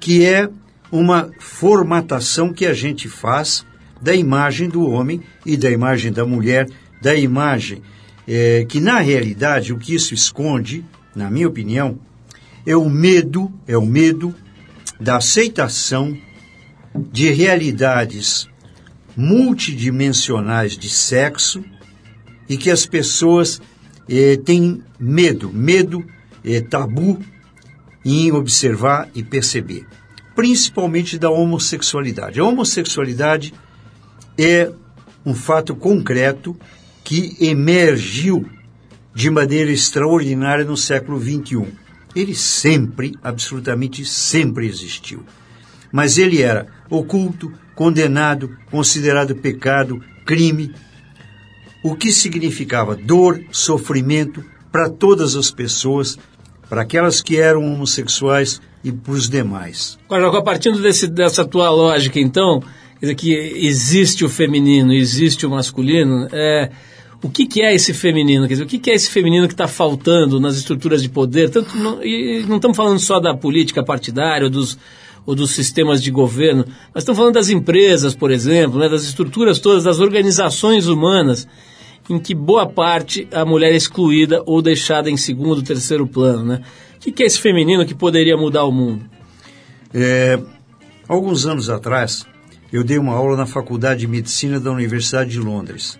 que 0.00 0.24
é 0.24 0.48
uma 0.90 1.30
formatação 1.38 2.52
que 2.52 2.64
a 2.64 2.72
gente 2.72 3.08
faz 3.08 3.64
da 4.00 4.14
imagem 4.14 4.68
do 4.68 4.88
homem 4.88 5.20
e 5.44 5.56
da 5.56 5.70
imagem 5.70 6.12
da 6.12 6.24
mulher, 6.24 6.68
da 7.02 7.14
imagem 7.14 7.82
eh, 8.26 8.66
que 8.68 8.80
na 8.80 8.98
realidade 8.98 9.72
o 9.72 9.78
que 9.78 9.94
isso 9.94 10.14
esconde, 10.14 10.84
na 11.14 11.30
minha 11.30 11.48
opinião, 11.48 11.98
é 12.64 12.76
o 12.76 12.88
medo, 12.88 13.52
é 13.66 13.76
o 13.76 13.86
medo 13.86 14.34
da 15.00 15.16
aceitação 15.16 16.16
de 16.94 17.30
realidades 17.30 18.48
multidimensionais 19.16 20.76
de 20.76 20.88
sexo 20.88 21.64
e 22.48 22.56
que 22.56 22.70
as 22.70 22.86
pessoas 22.86 23.60
eh, 24.08 24.36
têm 24.44 24.82
medo, 24.98 25.50
medo 25.52 26.04
eh, 26.44 26.60
tabu 26.60 27.18
em 28.14 28.30
observar 28.30 29.08
e 29.14 29.22
perceber, 29.22 29.84
principalmente 30.34 31.18
da 31.18 31.28
homossexualidade. 31.28 32.38
A 32.38 32.44
homossexualidade 32.44 33.52
é 34.38 34.70
um 35.24 35.34
fato 35.34 35.74
concreto 35.74 36.56
que 37.02 37.36
emergiu 37.40 38.48
de 39.12 39.28
maneira 39.28 39.72
extraordinária 39.72 40.64
no 40.64 40.76
século 40.76 41.20
XXI. 41.20 41.66
Ele 42.14 42.34
sempre, 42.34 43.12
absolutamente 43.22 44.04
sempre 44.04 44.68
existiu. 44.68 45.24
Mas 45.90 46.16
ele 46.16 46.42
era 46.42 46.68
oculto, 46.88 47.52
condenado, 47.74 48.56
considerado 48.70 49.34
pecado, 49.34 50.00
crime, 50.24 50.72
o 51.82 51.96
que 51.96 52.12
significava 52.12 52.94
dor, 52.94 53.40
sofrimento 53.50 54.44
para 54.70 54.88
todas 54.88 55.34
as 55.34 55.50
pessoas, 55.50 56.18
para 56.68 56.82
aquelas 56.82 57.20
que 57.20 57.36
eram 57.36 57.64
homossexuais 57.64 58.60
e 58.82 58.92
para 58.92 59.12
os 59.12 59.28
demais. 59.28 59.98
Agora, 60.08 60.42
partindo 60.42 60.80
desse, 60.80 61.06
dessa 61.06 61.44
tua 61.44 61.70
lógica, 61.70 62.20
então, 62.20 62.62
que 63.16 63.32
existe 63.34 64.24
o 64.24 64.28
feminino, 64.28 64.92
existe 64.92 65.46
o 65.46 65.50
masculino, 65.50 66.28
é, 66.32 66.70
o 67.22 67.30
que, 67.30 67.46
que 67.46 67.62
é 67.62 67.74
esse 67.74 67.92
feminino? 67.92 68.46
Quer 68.46 68.54
dizer, 68.54 68.64
o 68.64 68.66
que, 68.66 68.78
que 68.78 68.90
é 68.90 68.94
esse 68.94 69.10
feminino 69.10 69.46
que 69.46 69.54
está 69.54 69.66
faltando 69.66 70.38
nas 70.38 70.56
estruturas 70.56 71.02
de 71.02 71.08
poder? 71.08 71.50
Tanto 71.50 71.76
não, 71.76 72.02
e 72.04 72.44
não 72.46 72.56
estamos 72.56 72.76
falando 72.76 72.98
só 72.98 73.18
da 73.18 73.34
política 73.34 73.82
partidária 73.82 74.44
ou 74.44 74.50
dos, 74.50 74.78
ou 75.24 75.34
dos 75.34 75.50
sistemas 75.50 76.02
de 76.02 76.10
governo, 76.10 76.64
mas 76.94 77.02
estamos 77.02 77.18
falando 77.18 77.34
das 77.34 77.48
empresas, 77.48 78.14
por 78.14 78.30
exemplo, 78.30 78.78
né, 78.78 78.88
das 78.88 79.02
estruturas 79.04 79.58
todas, 79.58 79.84
das 79.84 79.98
organizações 79.98 80.86
humanas, 80.86 81.48
em 82.08 82.18
que 82.18 82.34
boa 82.34 82.66
parte 82.66 83.26
a 83.32 83.44
mulher 83.44 83.72
é 83.72 83.76
excluída 83.76 84.42
ou 84.46 84.62
deixada 84.62 85.10
em 85.10 85.16
segundo, 85.16 85.62
terceiro 85.62 86.06
plano. 86.06 86.44
Né? 86.44 86.62
O 86.96 87.00
que, 87.00 87.12
que 87.12 87.22
é 87.22 87.26
esse 87.26 87.40
feminino 87.40 87.86
que 87.86 87.94
poderia 87.94 88.36
mudar 88.36 88.64
o 88.64 88.72
mundo? 88.72 89.04
É, 89.92 90.38
alguns 91.08 91.46
anos 91.46 91.70
atrás, 91.70 92.26
eu 92.72 92.84
dei 92.84 92.98
uma 92.98 93.14
aula 93.14 93.36
na 93.36 93.46
Faculdade 93.46 94.00
de 94.00 94.06
Medicina 94.06 94.60
da 94.60 94.70
Universidade 94.70 95.30
de 95.30 95.40
Londres. 95.40 95.98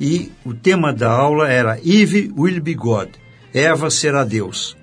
E 0.00 0.30
o 0.44 0.52
tema 0.52 0.92
da 0.92 1.10
aula 1.10 1.48
era 1.48 1.78
Eve 1.78 2.32
will 2.36 2.60
be 2.60 2.74
God. 2.74 3.08
Eva 3.52 3.90
será 3.90 4.24
Deus. 4.24 4.76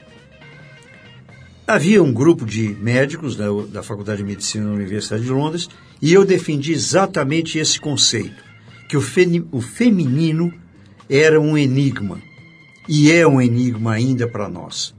Havia 1.68 2.02
um 2.02 2.12
grupo 2.12 2.46
de 2.46 2.70
médicos 2.82 3.36
da, 3.36 3.46
da 3.72 3.84
Faculdade 3.84 4.20
de 4.20 4.28
Medicina 4.28 4.66
da 4.66 4.74
Universidade 4.74 5.24
de 5.24 5.30
Londres 5.30 5.70
e 6.02 6.12
eu 6.12 6.26
defendi 6.26 6.74
exatamente 6.74 7.60
esse 7.60 7.80
conceito, 7.80 8.44
que 8.92 8.98
o, 8.98 9.02
feni- 9.02 9.48
o 9.54 9.62
feminino 9.62 10.54
era 11.10 11.40
um 11.40 11.58
enigma 11.58 12.20
e 12.90 13.10
é 13.10 13.26
um 13.26 13.42
enigma 13.42 13.94
ainda 13.94 14.28
para 14.28 14.50
nós. 14.50 14.94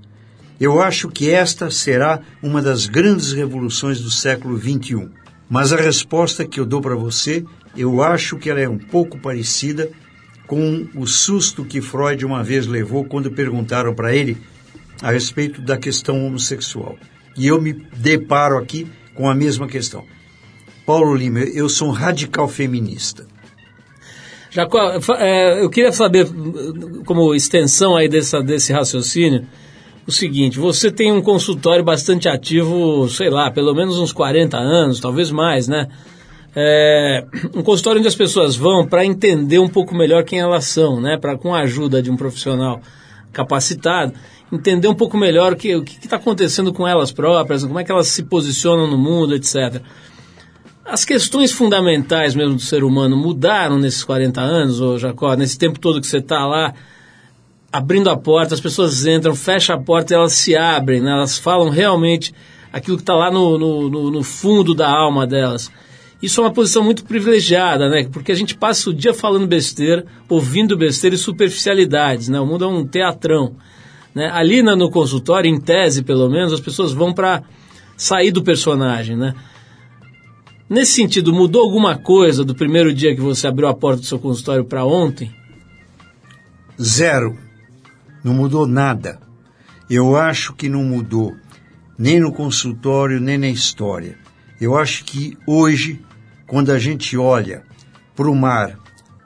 Eu 0.58 0.80
acho 0.80 1.10
que 1.10 1.28
esta 1.28 1.70
será 1.70 2.22
uma 2.42 2.62
das 2.62 2.86
grandes 2.86 3.34
revoluções 3.34 4.00
do 4.00 4.10
século 4.10 4.58
XXI. 4.58 5.10
Mas 5.46 5.74
a 5.74 5.76
resposta 5.76 6.46
que 6.46 6.58
eu 6.58 6.64
dou 6.64 6.80
para 6.80 6.94
você, 6.96 7.44
eu 7.76 8.02
acho 8.02 8.38
que 8.38 8.48
ela 8.48 8.60
é 8.60 8.66
um 8.66 8.78
pouco 8.78 9.18
parecida 9.18 9.90
com 10.46 10.88
o 10.94 11.06
susto 11.06 11.62
que 11.62 11.82
Freud 11.82 12.24
uma 12.24 12.42
vez 12.42 12.66
levou 12.66 13.04
quando 13.04 13.30
perguntaram 13.30 13.94
para 13.94 14.16
ele 14.16 14.38
a 15.02 15.10
respeito 15.10 15.60
da 15.60 15.76
questão 15.76 16.24
homossexual. 16.24 16.96
E 17.36 17.46
eu 17.46 17.60
me 17.60 17.74
deparo 17.94 18.56
aqui 18.56 18.86
com 19.14 19.28
a 19.28 19.34
mesma 19.34 19.68
questão. 19.68 20.06
Paulo 20.86 21.14
Lima, 21.14 21.40
eu 21.40 21.68
sou 21.68 21.88
um 21.88 21.92
radical 21.92 22.48
feminista. 22.48 23.30
Jacó, 24.52 24.98
é, 25.18 25.64
eu 25.64 25.70
queria 25.70 25.92
saber, 25.92 26.28
como 27.06 27.34
extensão 27.34 27.96
aí 27.96 28.06
dessa, 28.06 28.42
desse 28.42 28.70
raciocínio, 28.70 29.46
o 30.06 30.12
seguinte, 30.12 30.58
você 30.58 30.90
tem 30.90 31.10
um 31.10 31.22
consultório 31.22 31.82
bastante 31.82 32.28
ativo, 32.28 33.08
sei 33.08 33.30
lá, 33.30 33.50
pelo 33.50 33.74
menos 33.74 33.98
uns 33.98 34.12
40 34.12 34.58
anos, 34.58 35.00
talvez 35.00 35.30
mais, 35.30 35.68
né? 35.68 35.88
É, 36.54 37.24
um 37.56 37.62
consultório 37.62 37.98
onde 38.00 38.08
as 38.08 38.14
pessoas 38.14 38.54
vão 38.54 38.86
para 38.86 39.06
entender 39.06 39.58
um 39.58 39.68
pouco 39.68 39.94
melhor 39.94 40.22
quem 40.22 40.40
elas 40.40 40.66
são, 40.66 41.00
né? 41.00 41.16
Para 41.16 41.38
com 41.38 41.54
a 41.54 41.60
ajuda 41.60 42.02
de 42.02 42.10
um 42.10 42.16
profissional 42.16 42.82
capacitado, 43.32 44.12
entender 44.52 44.86
um 44.86 44.94
pouco 44.94 45.16
melhor 45.16 45.54
o 45.54 45.56
que 45.56 45.70
está 45.70 46.16
acontecendo 46.16 46.74
com 46.74 46.86
elas 46.86 47.10
próprias, 47.10 47.64
como 47.64 47.78
é 47.78 47.84
que 47.84 47.90
elas 47.90 48.08
se 48.08 48.24
posicionam 48.24 48.86
no 48.86 48.98
mundo, 48.98 49.34
etc. 49.34 49.80
As 50.84 51.04
questões 51.04 51.52
fundamentais 51.52 52.34
mesmo 52.34 52.56
do 52.56 52.60
ser 52.60 52.82
humano 52.82 53.16
mudaram 53.16 53.78
nesses 53.78 54.02
40 54.02 54.40
anos, 54.40 54.80
ô 54.80 54.98
Jacó, 54.98 55.34
nesse 55.34 55.56
tempo 55.56 55.78
todo 55.78 56.00
que 56.00 56.06
você 56.06 56.18
está 56.18 56.44
lá, 56.46 56.74
abrindo 57.72 58.10
a 58.10 58.16
porta, 58.16 58.54
as 58.54 58.60
pessoas 58.60 59.06
entram, 59.06 59.34
fecham 59.34 59.76
a 59.76 59.80
porta 59.80 60.12
e 60.12 60.16
elas 60.16 60.32
se 60.32 60.56
abrem, 60.56 61.00
né? 61.00 61.12
elas 61.12 61.38
falam 61.38 61.70
realmente 61.70 62.34
aquilo 62.72 62.96
que 62.96 63.02
está 63.02 63.14
lá 63.14 63.30
no, 63.30 63.56
no, 63.58 64.10
no- 64.10 64.22
fundo 64.22 64.74
da 64.74 64.88
alma 64.90 65.26
delas. 65.26 65.70
Isso 66.20 66.40
é 66.40 66.44
uma 66.44 66.52
posição 66.52 66.84
muito 66.84 67.04
privilegiada, 67.04 67.88
né? 67.88 68.08
Porque 68.12 68.30
a 68.30 68.34
gente 68.34 68.54
passa 68.54 68.90
o 68.90 68.94
dia 68.94 69.12
falando 69.12 69.46
besteira, 69.46 70.06
ouvindo 70.28 70.76
besteira 70.76 71.16
e 71.16 71.18
superficialidades, 71.18 72.28
né? 72.28 72.38
O 72.38 72.46
mundo 72.46 72.64
é 72.64 72.68
um 72.68 72.86
teatrão. 72.86 73.56
Né? 74.14 74.30
Ali 74.32 74.62
no 74.62 74.88
consultório, 74.88 75.50
em 75.50 75.60
tese 75.60 76.02
pelo 76.02 76.28
menos, 76.30 76.52
as 76.52 76.60
pessoas 76.60 76.92
vão 76.92 77.12
para 77.12 77.42
sair 77.96 78.30
do 78.30 78.42
personagem, 78.42 79.16
né? 79.16 79.34
Nesse 80.72 80.92
sentido, 80.92 81.34
mudou 81.34 81.60
alguma 81.60 81.98
coisa 81.98 82.46
do 82.46 82.54
primeiro 82.54 82.94
dia 82.94 83.14
que 83.14 83.20
você 83.20 83.46
abriu 83.46 83.68
a 83.68 83.74
porta 83.74 84.00
do 84.00 84.06
seu 84.06 84.18
consultório 84.18 84.64
para 84.64 84.86
ontem? 84.86 85.30
Zero. 86.80 87.36
Não 88.24 88.32
mudou 88.32 88.66
nada. 88.66 89.20
Eu 89.90 90.16
acho 90.16 90.54
que 90.54 90.70
não 90.70 90.82
mudou 90.82 91.36
nem 91.98 92.18
no 92.18 92.32
consultório, 92.32 93.20
nem 93.20 93.36
na 93.36 93.50
história. 93.50 94.16
Eu 94.58 94.74
acho 94.74 95.04
que 95.04 95.36
hoje, 95.46 96.00
quando 96.46 96.72
a 96.72 96.78
gente 96.78 97.18
olha 97.18 97.64
para 98.16 98.30
o 98.30 98.34
mar, 98.34 98.78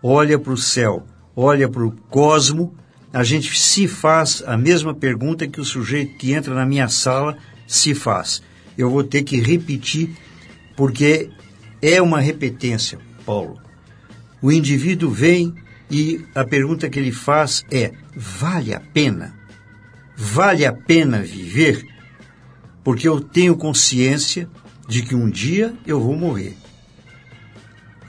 olha 0.03 0.41
para 0.41 0.53
o 0.53 0.57
céu, 0.57 1.07
olha 1.37 1.69
para 1.69 1.87
o 1.87 1.93
cosmo, 2.11 2.75
a 3.13 3.23
gente 3.23 3.57
se 3.57 3.87
faz 3.87 4.43
a 4.45 4.57
mesma 4.57 4.93
pergunta 4.93 5.47
que 5.47 5.61
o 5.61 5.65
sujeito 5.65 6.17
que 6.17 6.33
entra 6.33 6.53
na 6.53 6.67
minha 6.67 6.89
sala 6.89 7.39
se 7.69 7.95
faz. 7.95 8.43
Eu 8.77 8.91
vou 8.91 9.05
ter 9.05 9.23
que 9.23 9.41
repetir, 9.41 10.11
porque 10.77 11.31
é 11.81 12.01
uma 12.01 12.21
repetência, 12.21 12.99
Paulo. 13.25 13.59
O 14.41 14.53
indivíduo 14.53 15.11
vem 15.11 15.55
e 15.91 16.25
a 16.35 16.45
pergunta 16.45 16.89
que 16.89 16.99
ele 16.99 17.13
faz 17.13 17.65
é: 17.71 17.93
vale 18.15 18.75
a 18.75 18.81
pena? 18.81 19.35
Vale 20.17 20.65
a 20.65 20.73
pena 20.73 21.21
viver? 21.21 21.85
Porque 22.85 23.09
eu 23.09 23.21
tenho 23.21 23.57
consciência 23.57 24.49
de 24.87 25.03
que 25.03 25.15
um 25.15 25.29
dia 25.29 25.75
eu 25.87 26.01
vou 26.01 26.15
morrer. 26.17 26.57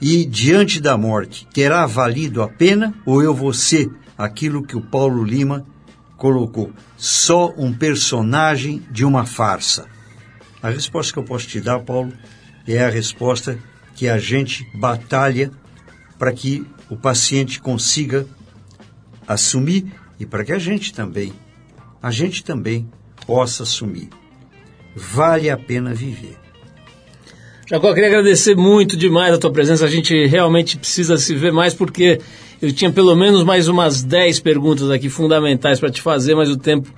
E 0.00 0.24
diante 0.24 0.80
da 0.80 0.96
morte, 0.96 1.46
terá 1.52 1.84
valido 1.86 2.40
a 2.40 2.48
pena 2.48 2.94
ou 3.04 3.20
eu 3.22 3.34
vou 3.34 3.52
ser 3.52 3.90
aquilo 4.16 4.62
que 4.62 4.76
o 4.76 4.80
Paulo 4.80 5.24
Lima 5.24 5.66
colocou? 6.16 6.72
Só 6.96 7.52
um 7.56 7.72
personagem 7.72 8.82
de 8.90 9.04
uma 9.04 9.26
farsa. 9.26 9.86
A 10.62 10.70
resposta 10.70 11.12
que 11.12 11.18
eu 11.18 11.24
posso 11.24 11.48
te 11.48 11.60
dar, 11.60 11.80
Paulo, 11.80 12.12
é 12.74 12.84
a 12.84 12.90
resposta 12.90 13.58
que 13.94 14.08
a 14.08 14.18
gente 14.18 14.66
batalha 14.74 15.50
para 16.18 16.32
que 16.32 16.66
o 16.90 16.96
paciente 16.96 17.60
consiga 17.60 18.26
assumir 19.26 19.86
e 20.18 20.26
para 20.26 20.44
que 20.44 20.52
a 20.52 20.58
gente 20.58 20.92
também, 20.92 21.32
a 22.02 22.10
gente 22.10 22.42
também 22.42 22.88
possa 23.26 23.62
assumir. 23.62 24.08
Vale 24.96 25.50
a 25.50 25.56
pena 25.56 25.94
viver. 25.94 26.36
Jacó, 27.68 27.92
queria 27.92 28.08
agradecer 28.08 28.56
muito 28.56 28.96
demais 28.96 29.34
a 29.34 29.38
tua 29.38 29.52
presença. 29.52 29.84
A 29.84 29.90
gente 29.90 30.26
realmente 30.26 30.78
precisa 30.78 31.18
se 31.18 31.34
ver 31.34 31.52
mais 31.52 31.74
porque 31.74 32.18
eu 32.62 32.72
tinha 32.72 32.90
pelo 32.90 33.14
menos 33.14 33.44
mais 33.44 33.68
umas 33.68 34.02
10 34.02 34.40
perguntas 34.40 34.90
aqui 34.90 35.10
fundamentais 35.10 35.78
para 35.78 35.90
te 35.90 36.00
fazer, 36.00 36.34
mas 36.34 36.48
o 36.48 36.56
tempo 36.56 36.90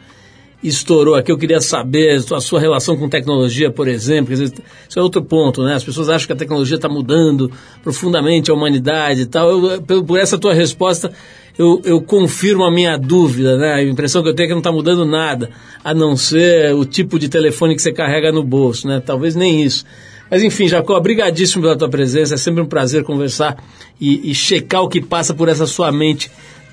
estourou 0.63 1.15
aqui. 1.15 1.33
Eu 1.33 1.39
queria 1.39 1.61
saber 1.61 2.21
a 2.33 2.41
sua 2.41 2.61
relação 2.61 2.97
com 2.97 3.09
tecnologia, 3.09 3.71
por 3.71 3.89
exemplo. 3.89 4.33
Isso 4.35 4.53
é 4.97 5.03
outro 5.03 5.23
ponto, 5.23 5.63
né? 5.63 5.75
As 5.75 5.85
pessoas 5.85 6.09
acham 6.09 6.27
que 6.27 6.33
a 6.33 6.37
tecnologia 6.37 6.77
está 6.77 6.89
mudando 6.89 7.51
profundamente 7.83 8.51
a 8.51 8.55
humanidade 8.55 9.23
e 9.23 9.27
tal. 9.27 9.51
Eu, 9.51 9.83
por, 9.83 10.05
por 10.05 10.19
essa 10.19 10.39
tua 10.39 10.53
resposta, 10.53 11.13
eu, 11.59 11.81
eu 11.85 12.01
confirmo 12.01 12.65
a 12.65 12.71
minha 12.71 12.97
dúvida, 12.97 13.57
né? 13.57 13.75
A 13.75 13.83
impressão 13.83 14.23
que 14.23 14.29
eu 14.29 14.35
tenho 14.35 14.47
é 14.47 14.49
que 14.49 14.55
não 14.55 14.61
está 14.61 14.73
mudando 14.73 15.05
nada, 15.05 15.51
a 15.83 15.95
não 15.95 16.17
ser 16.17 16.75
o 16.75 16.85
tipo 16.85 17.19
de 17.19 17.29
telefone 17.29 17.75
que 17.75 17.83
você 17.83 17.93
carrega 17.93 18.31
no 18.31 18.45
bolso, 18.45 18.87
né? 18.87 19.03
Talvez 19.05 19.35
nem 19.35 19.63
isso. 19.63 19.85
Mas 20.31 20.45
enfim, 20.45 20.69
Jacó, 20.69 20.97
obrigadíssimo 20.97 21.63
pela 21.63 21.77
tua 21.77 21.89
presença. 21.89 22.35
É 22.35 22.37
sempre 22.37 22.63
um 22.63 22.67
prazer 22.67 23.03
conversar 23.03 23.57
e, 24.01 24.31
e 24.31 24.35
checar 24.35 24.83
o 24.83 24.89
que 24.89 25.01
passa 25.01 25.35
por 25.35 25.49
essa 25.49 25.67
sua 25.67 25.91
mente 25.91 26.31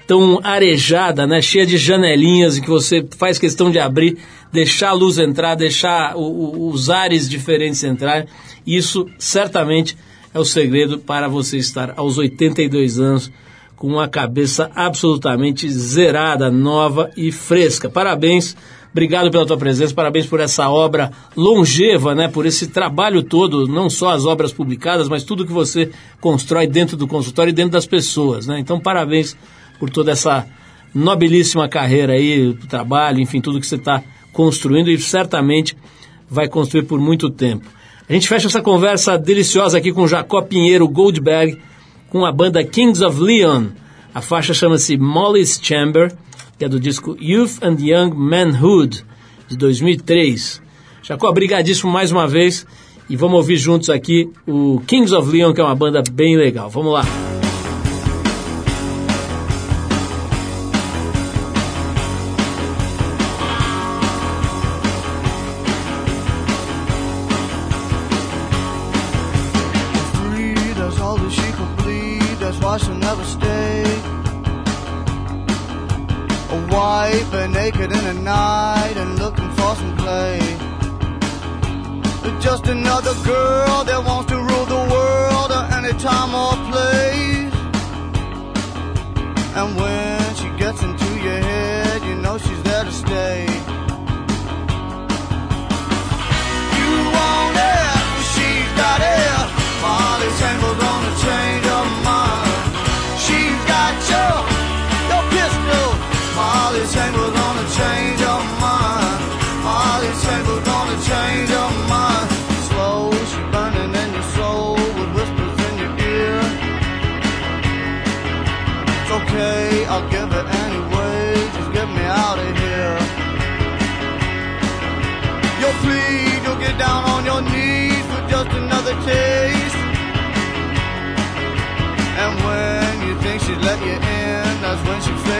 tão 0.07 0.39
arejada, 0.41 1.27
né, 1.27 1.41
cheia 1.41 1.65
de 1.65 1.77
janelinhas 1.77 2.57
em 2.57 2.61
que 2.61 2.69
você 2.69 3.05
faz 3.17 3.37
questão 3.37 3.69
de 3.69 3.77
abrir, 3.77 4.17
deixar 4.53 4.89
a 4.89 4.93
luz 4.93 5.17
entrar, 5.17 5.53
deixar 5.55 6.15
o, 6.15 6.21
o, 6.21 6.69
os 6.69 6.89
ares 6.89 7.29
diferentes 7.29 7.83
entrarem. 7.83 8.25
Isso 8.65 9.05
certamente 9.19 9.97
é 10.33 10.39
o 10.39 10.45
segredo 10.45 10.97
para 10.97 11.27
você 11.27 11.57
estar 11.57 11.93
aos 11.97 12.17
82 12.17 12.99
anos 12.99 13.29
com 13.75 13.87
uma 13.87 14.07
cabeça 14.07 14.71
absolutamente 14.73 15.69
zerada, 15.69 16.49
nova 16.49 17.11
e 17.15 17.31
fresca. 17.31 17.89
Parabéns. 17.89 18.55
Obrigado 18.91 19.29
pela 19.29 19.45
tua 19.45 19.57
presença, 19.57 19.93
parabéns 19.93 20.25
por 20.25 20.39
essa 20.39 20.67
obra 20.69 21.11
longeva, 21.35 22.15
né, 22.15 22.27
por 22.27 22.47
esse 22.47 22.67
trabalho 22.67 23.21
todo, 23.21 23.67
não 23.67 23.91
só 23.91 24.09
as 24.09 24.25
obras 24.25 24.51
publicadas, 24.51 25.07
mas 25.07 25.23
tudo 25.23 25.45
que 25.45 25.51
você 25.51 25.91
constrói 26.19 26.65
dentro 26.65 26.97
do 26.97 27.07
consultório 27.07 27.51
e 27.51 27.53
dentro 27.53 27.73
das 27.73 27.85
pessoas, 27.85 28.47
né? 28.47 28.57
Então, 28.59 28.79
parabéns 28.79 29.37
por 29.79 29.89
toda 29.89 30.11
essa 30.11 30.47
nobilíssima 30.93 31.67
carreira 31.67 32.13
aí, 32.13 32.53
trabalho, 32.69 33.19
enfim, 33.19 33.41
tudo 33.41 33.59
que 33.59 33.67
você 33.67 33.75
está 33.75 34.03
construindo 34.33 34.89
e 34.89 34.99
certamente 34.99 35.75
vai 36.29 36.47
construir 36.47 36.83
por 36.83 36.99
muito 36.99 37.29
tempo. 37.29 37.65
A 38.09 38.13
gente 38.13 38.27
fecha 38.27 38.47
essa 38.47 38.61
conversa 38.61 39.17
deliciosa 39.17 39.77
aqui 39.77 39.91
com 39.91 40.07
Jacó 40.07 40.41
Pinheiro 40.41 40.87
Goldberg, 40.87 41.59
com 42.09 42.25
a 42.25 42.31
banda 42.31 42.63
Kings 42.63 43.03
of 43.03 43.19
Leon. 43.19 43.67
A 44.13 44.21
faixa 44.21 44.53
chama-se 44.53 44.97
Molly's 44.97 45.59
Chamber, 45.61 46.13
que 46.57 46.65
é 46.65 46.69
do 46.69 46.79
disco 46.79 47.17
Youth 47.19 47.61
and 47.61 47.77
Young 47.79 48.13
Manhood, 48.15 49.03
de 49.47 49.57
2003. 49.57 50.61
Jacó, 51.03 51.31
brigadíssimo 51.31 51.91
mais 51.91 52.11
uma 52.11 52.27
vez 52.27 52.65
e 53.09 53.15
vamos 53.15 53.35
ouvir 53.37 53.57
juntos 53.57 53.89
aqui 53.89 54.29
o 54.45 54.81
Kings 54.87 55.13
of 55.13 55.29
Leon, 55.29 55.53
que 55.53 55.61
é 55.61 55.63
uma 55.63 55.75
banda 55.75 56.01
bem 56.11 56.37
legal. 56.37 56.69
Vamos 56.69 56.93
lá. 56.93 57.26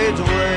Fades 0.08 0.20
away. 0.22 0.57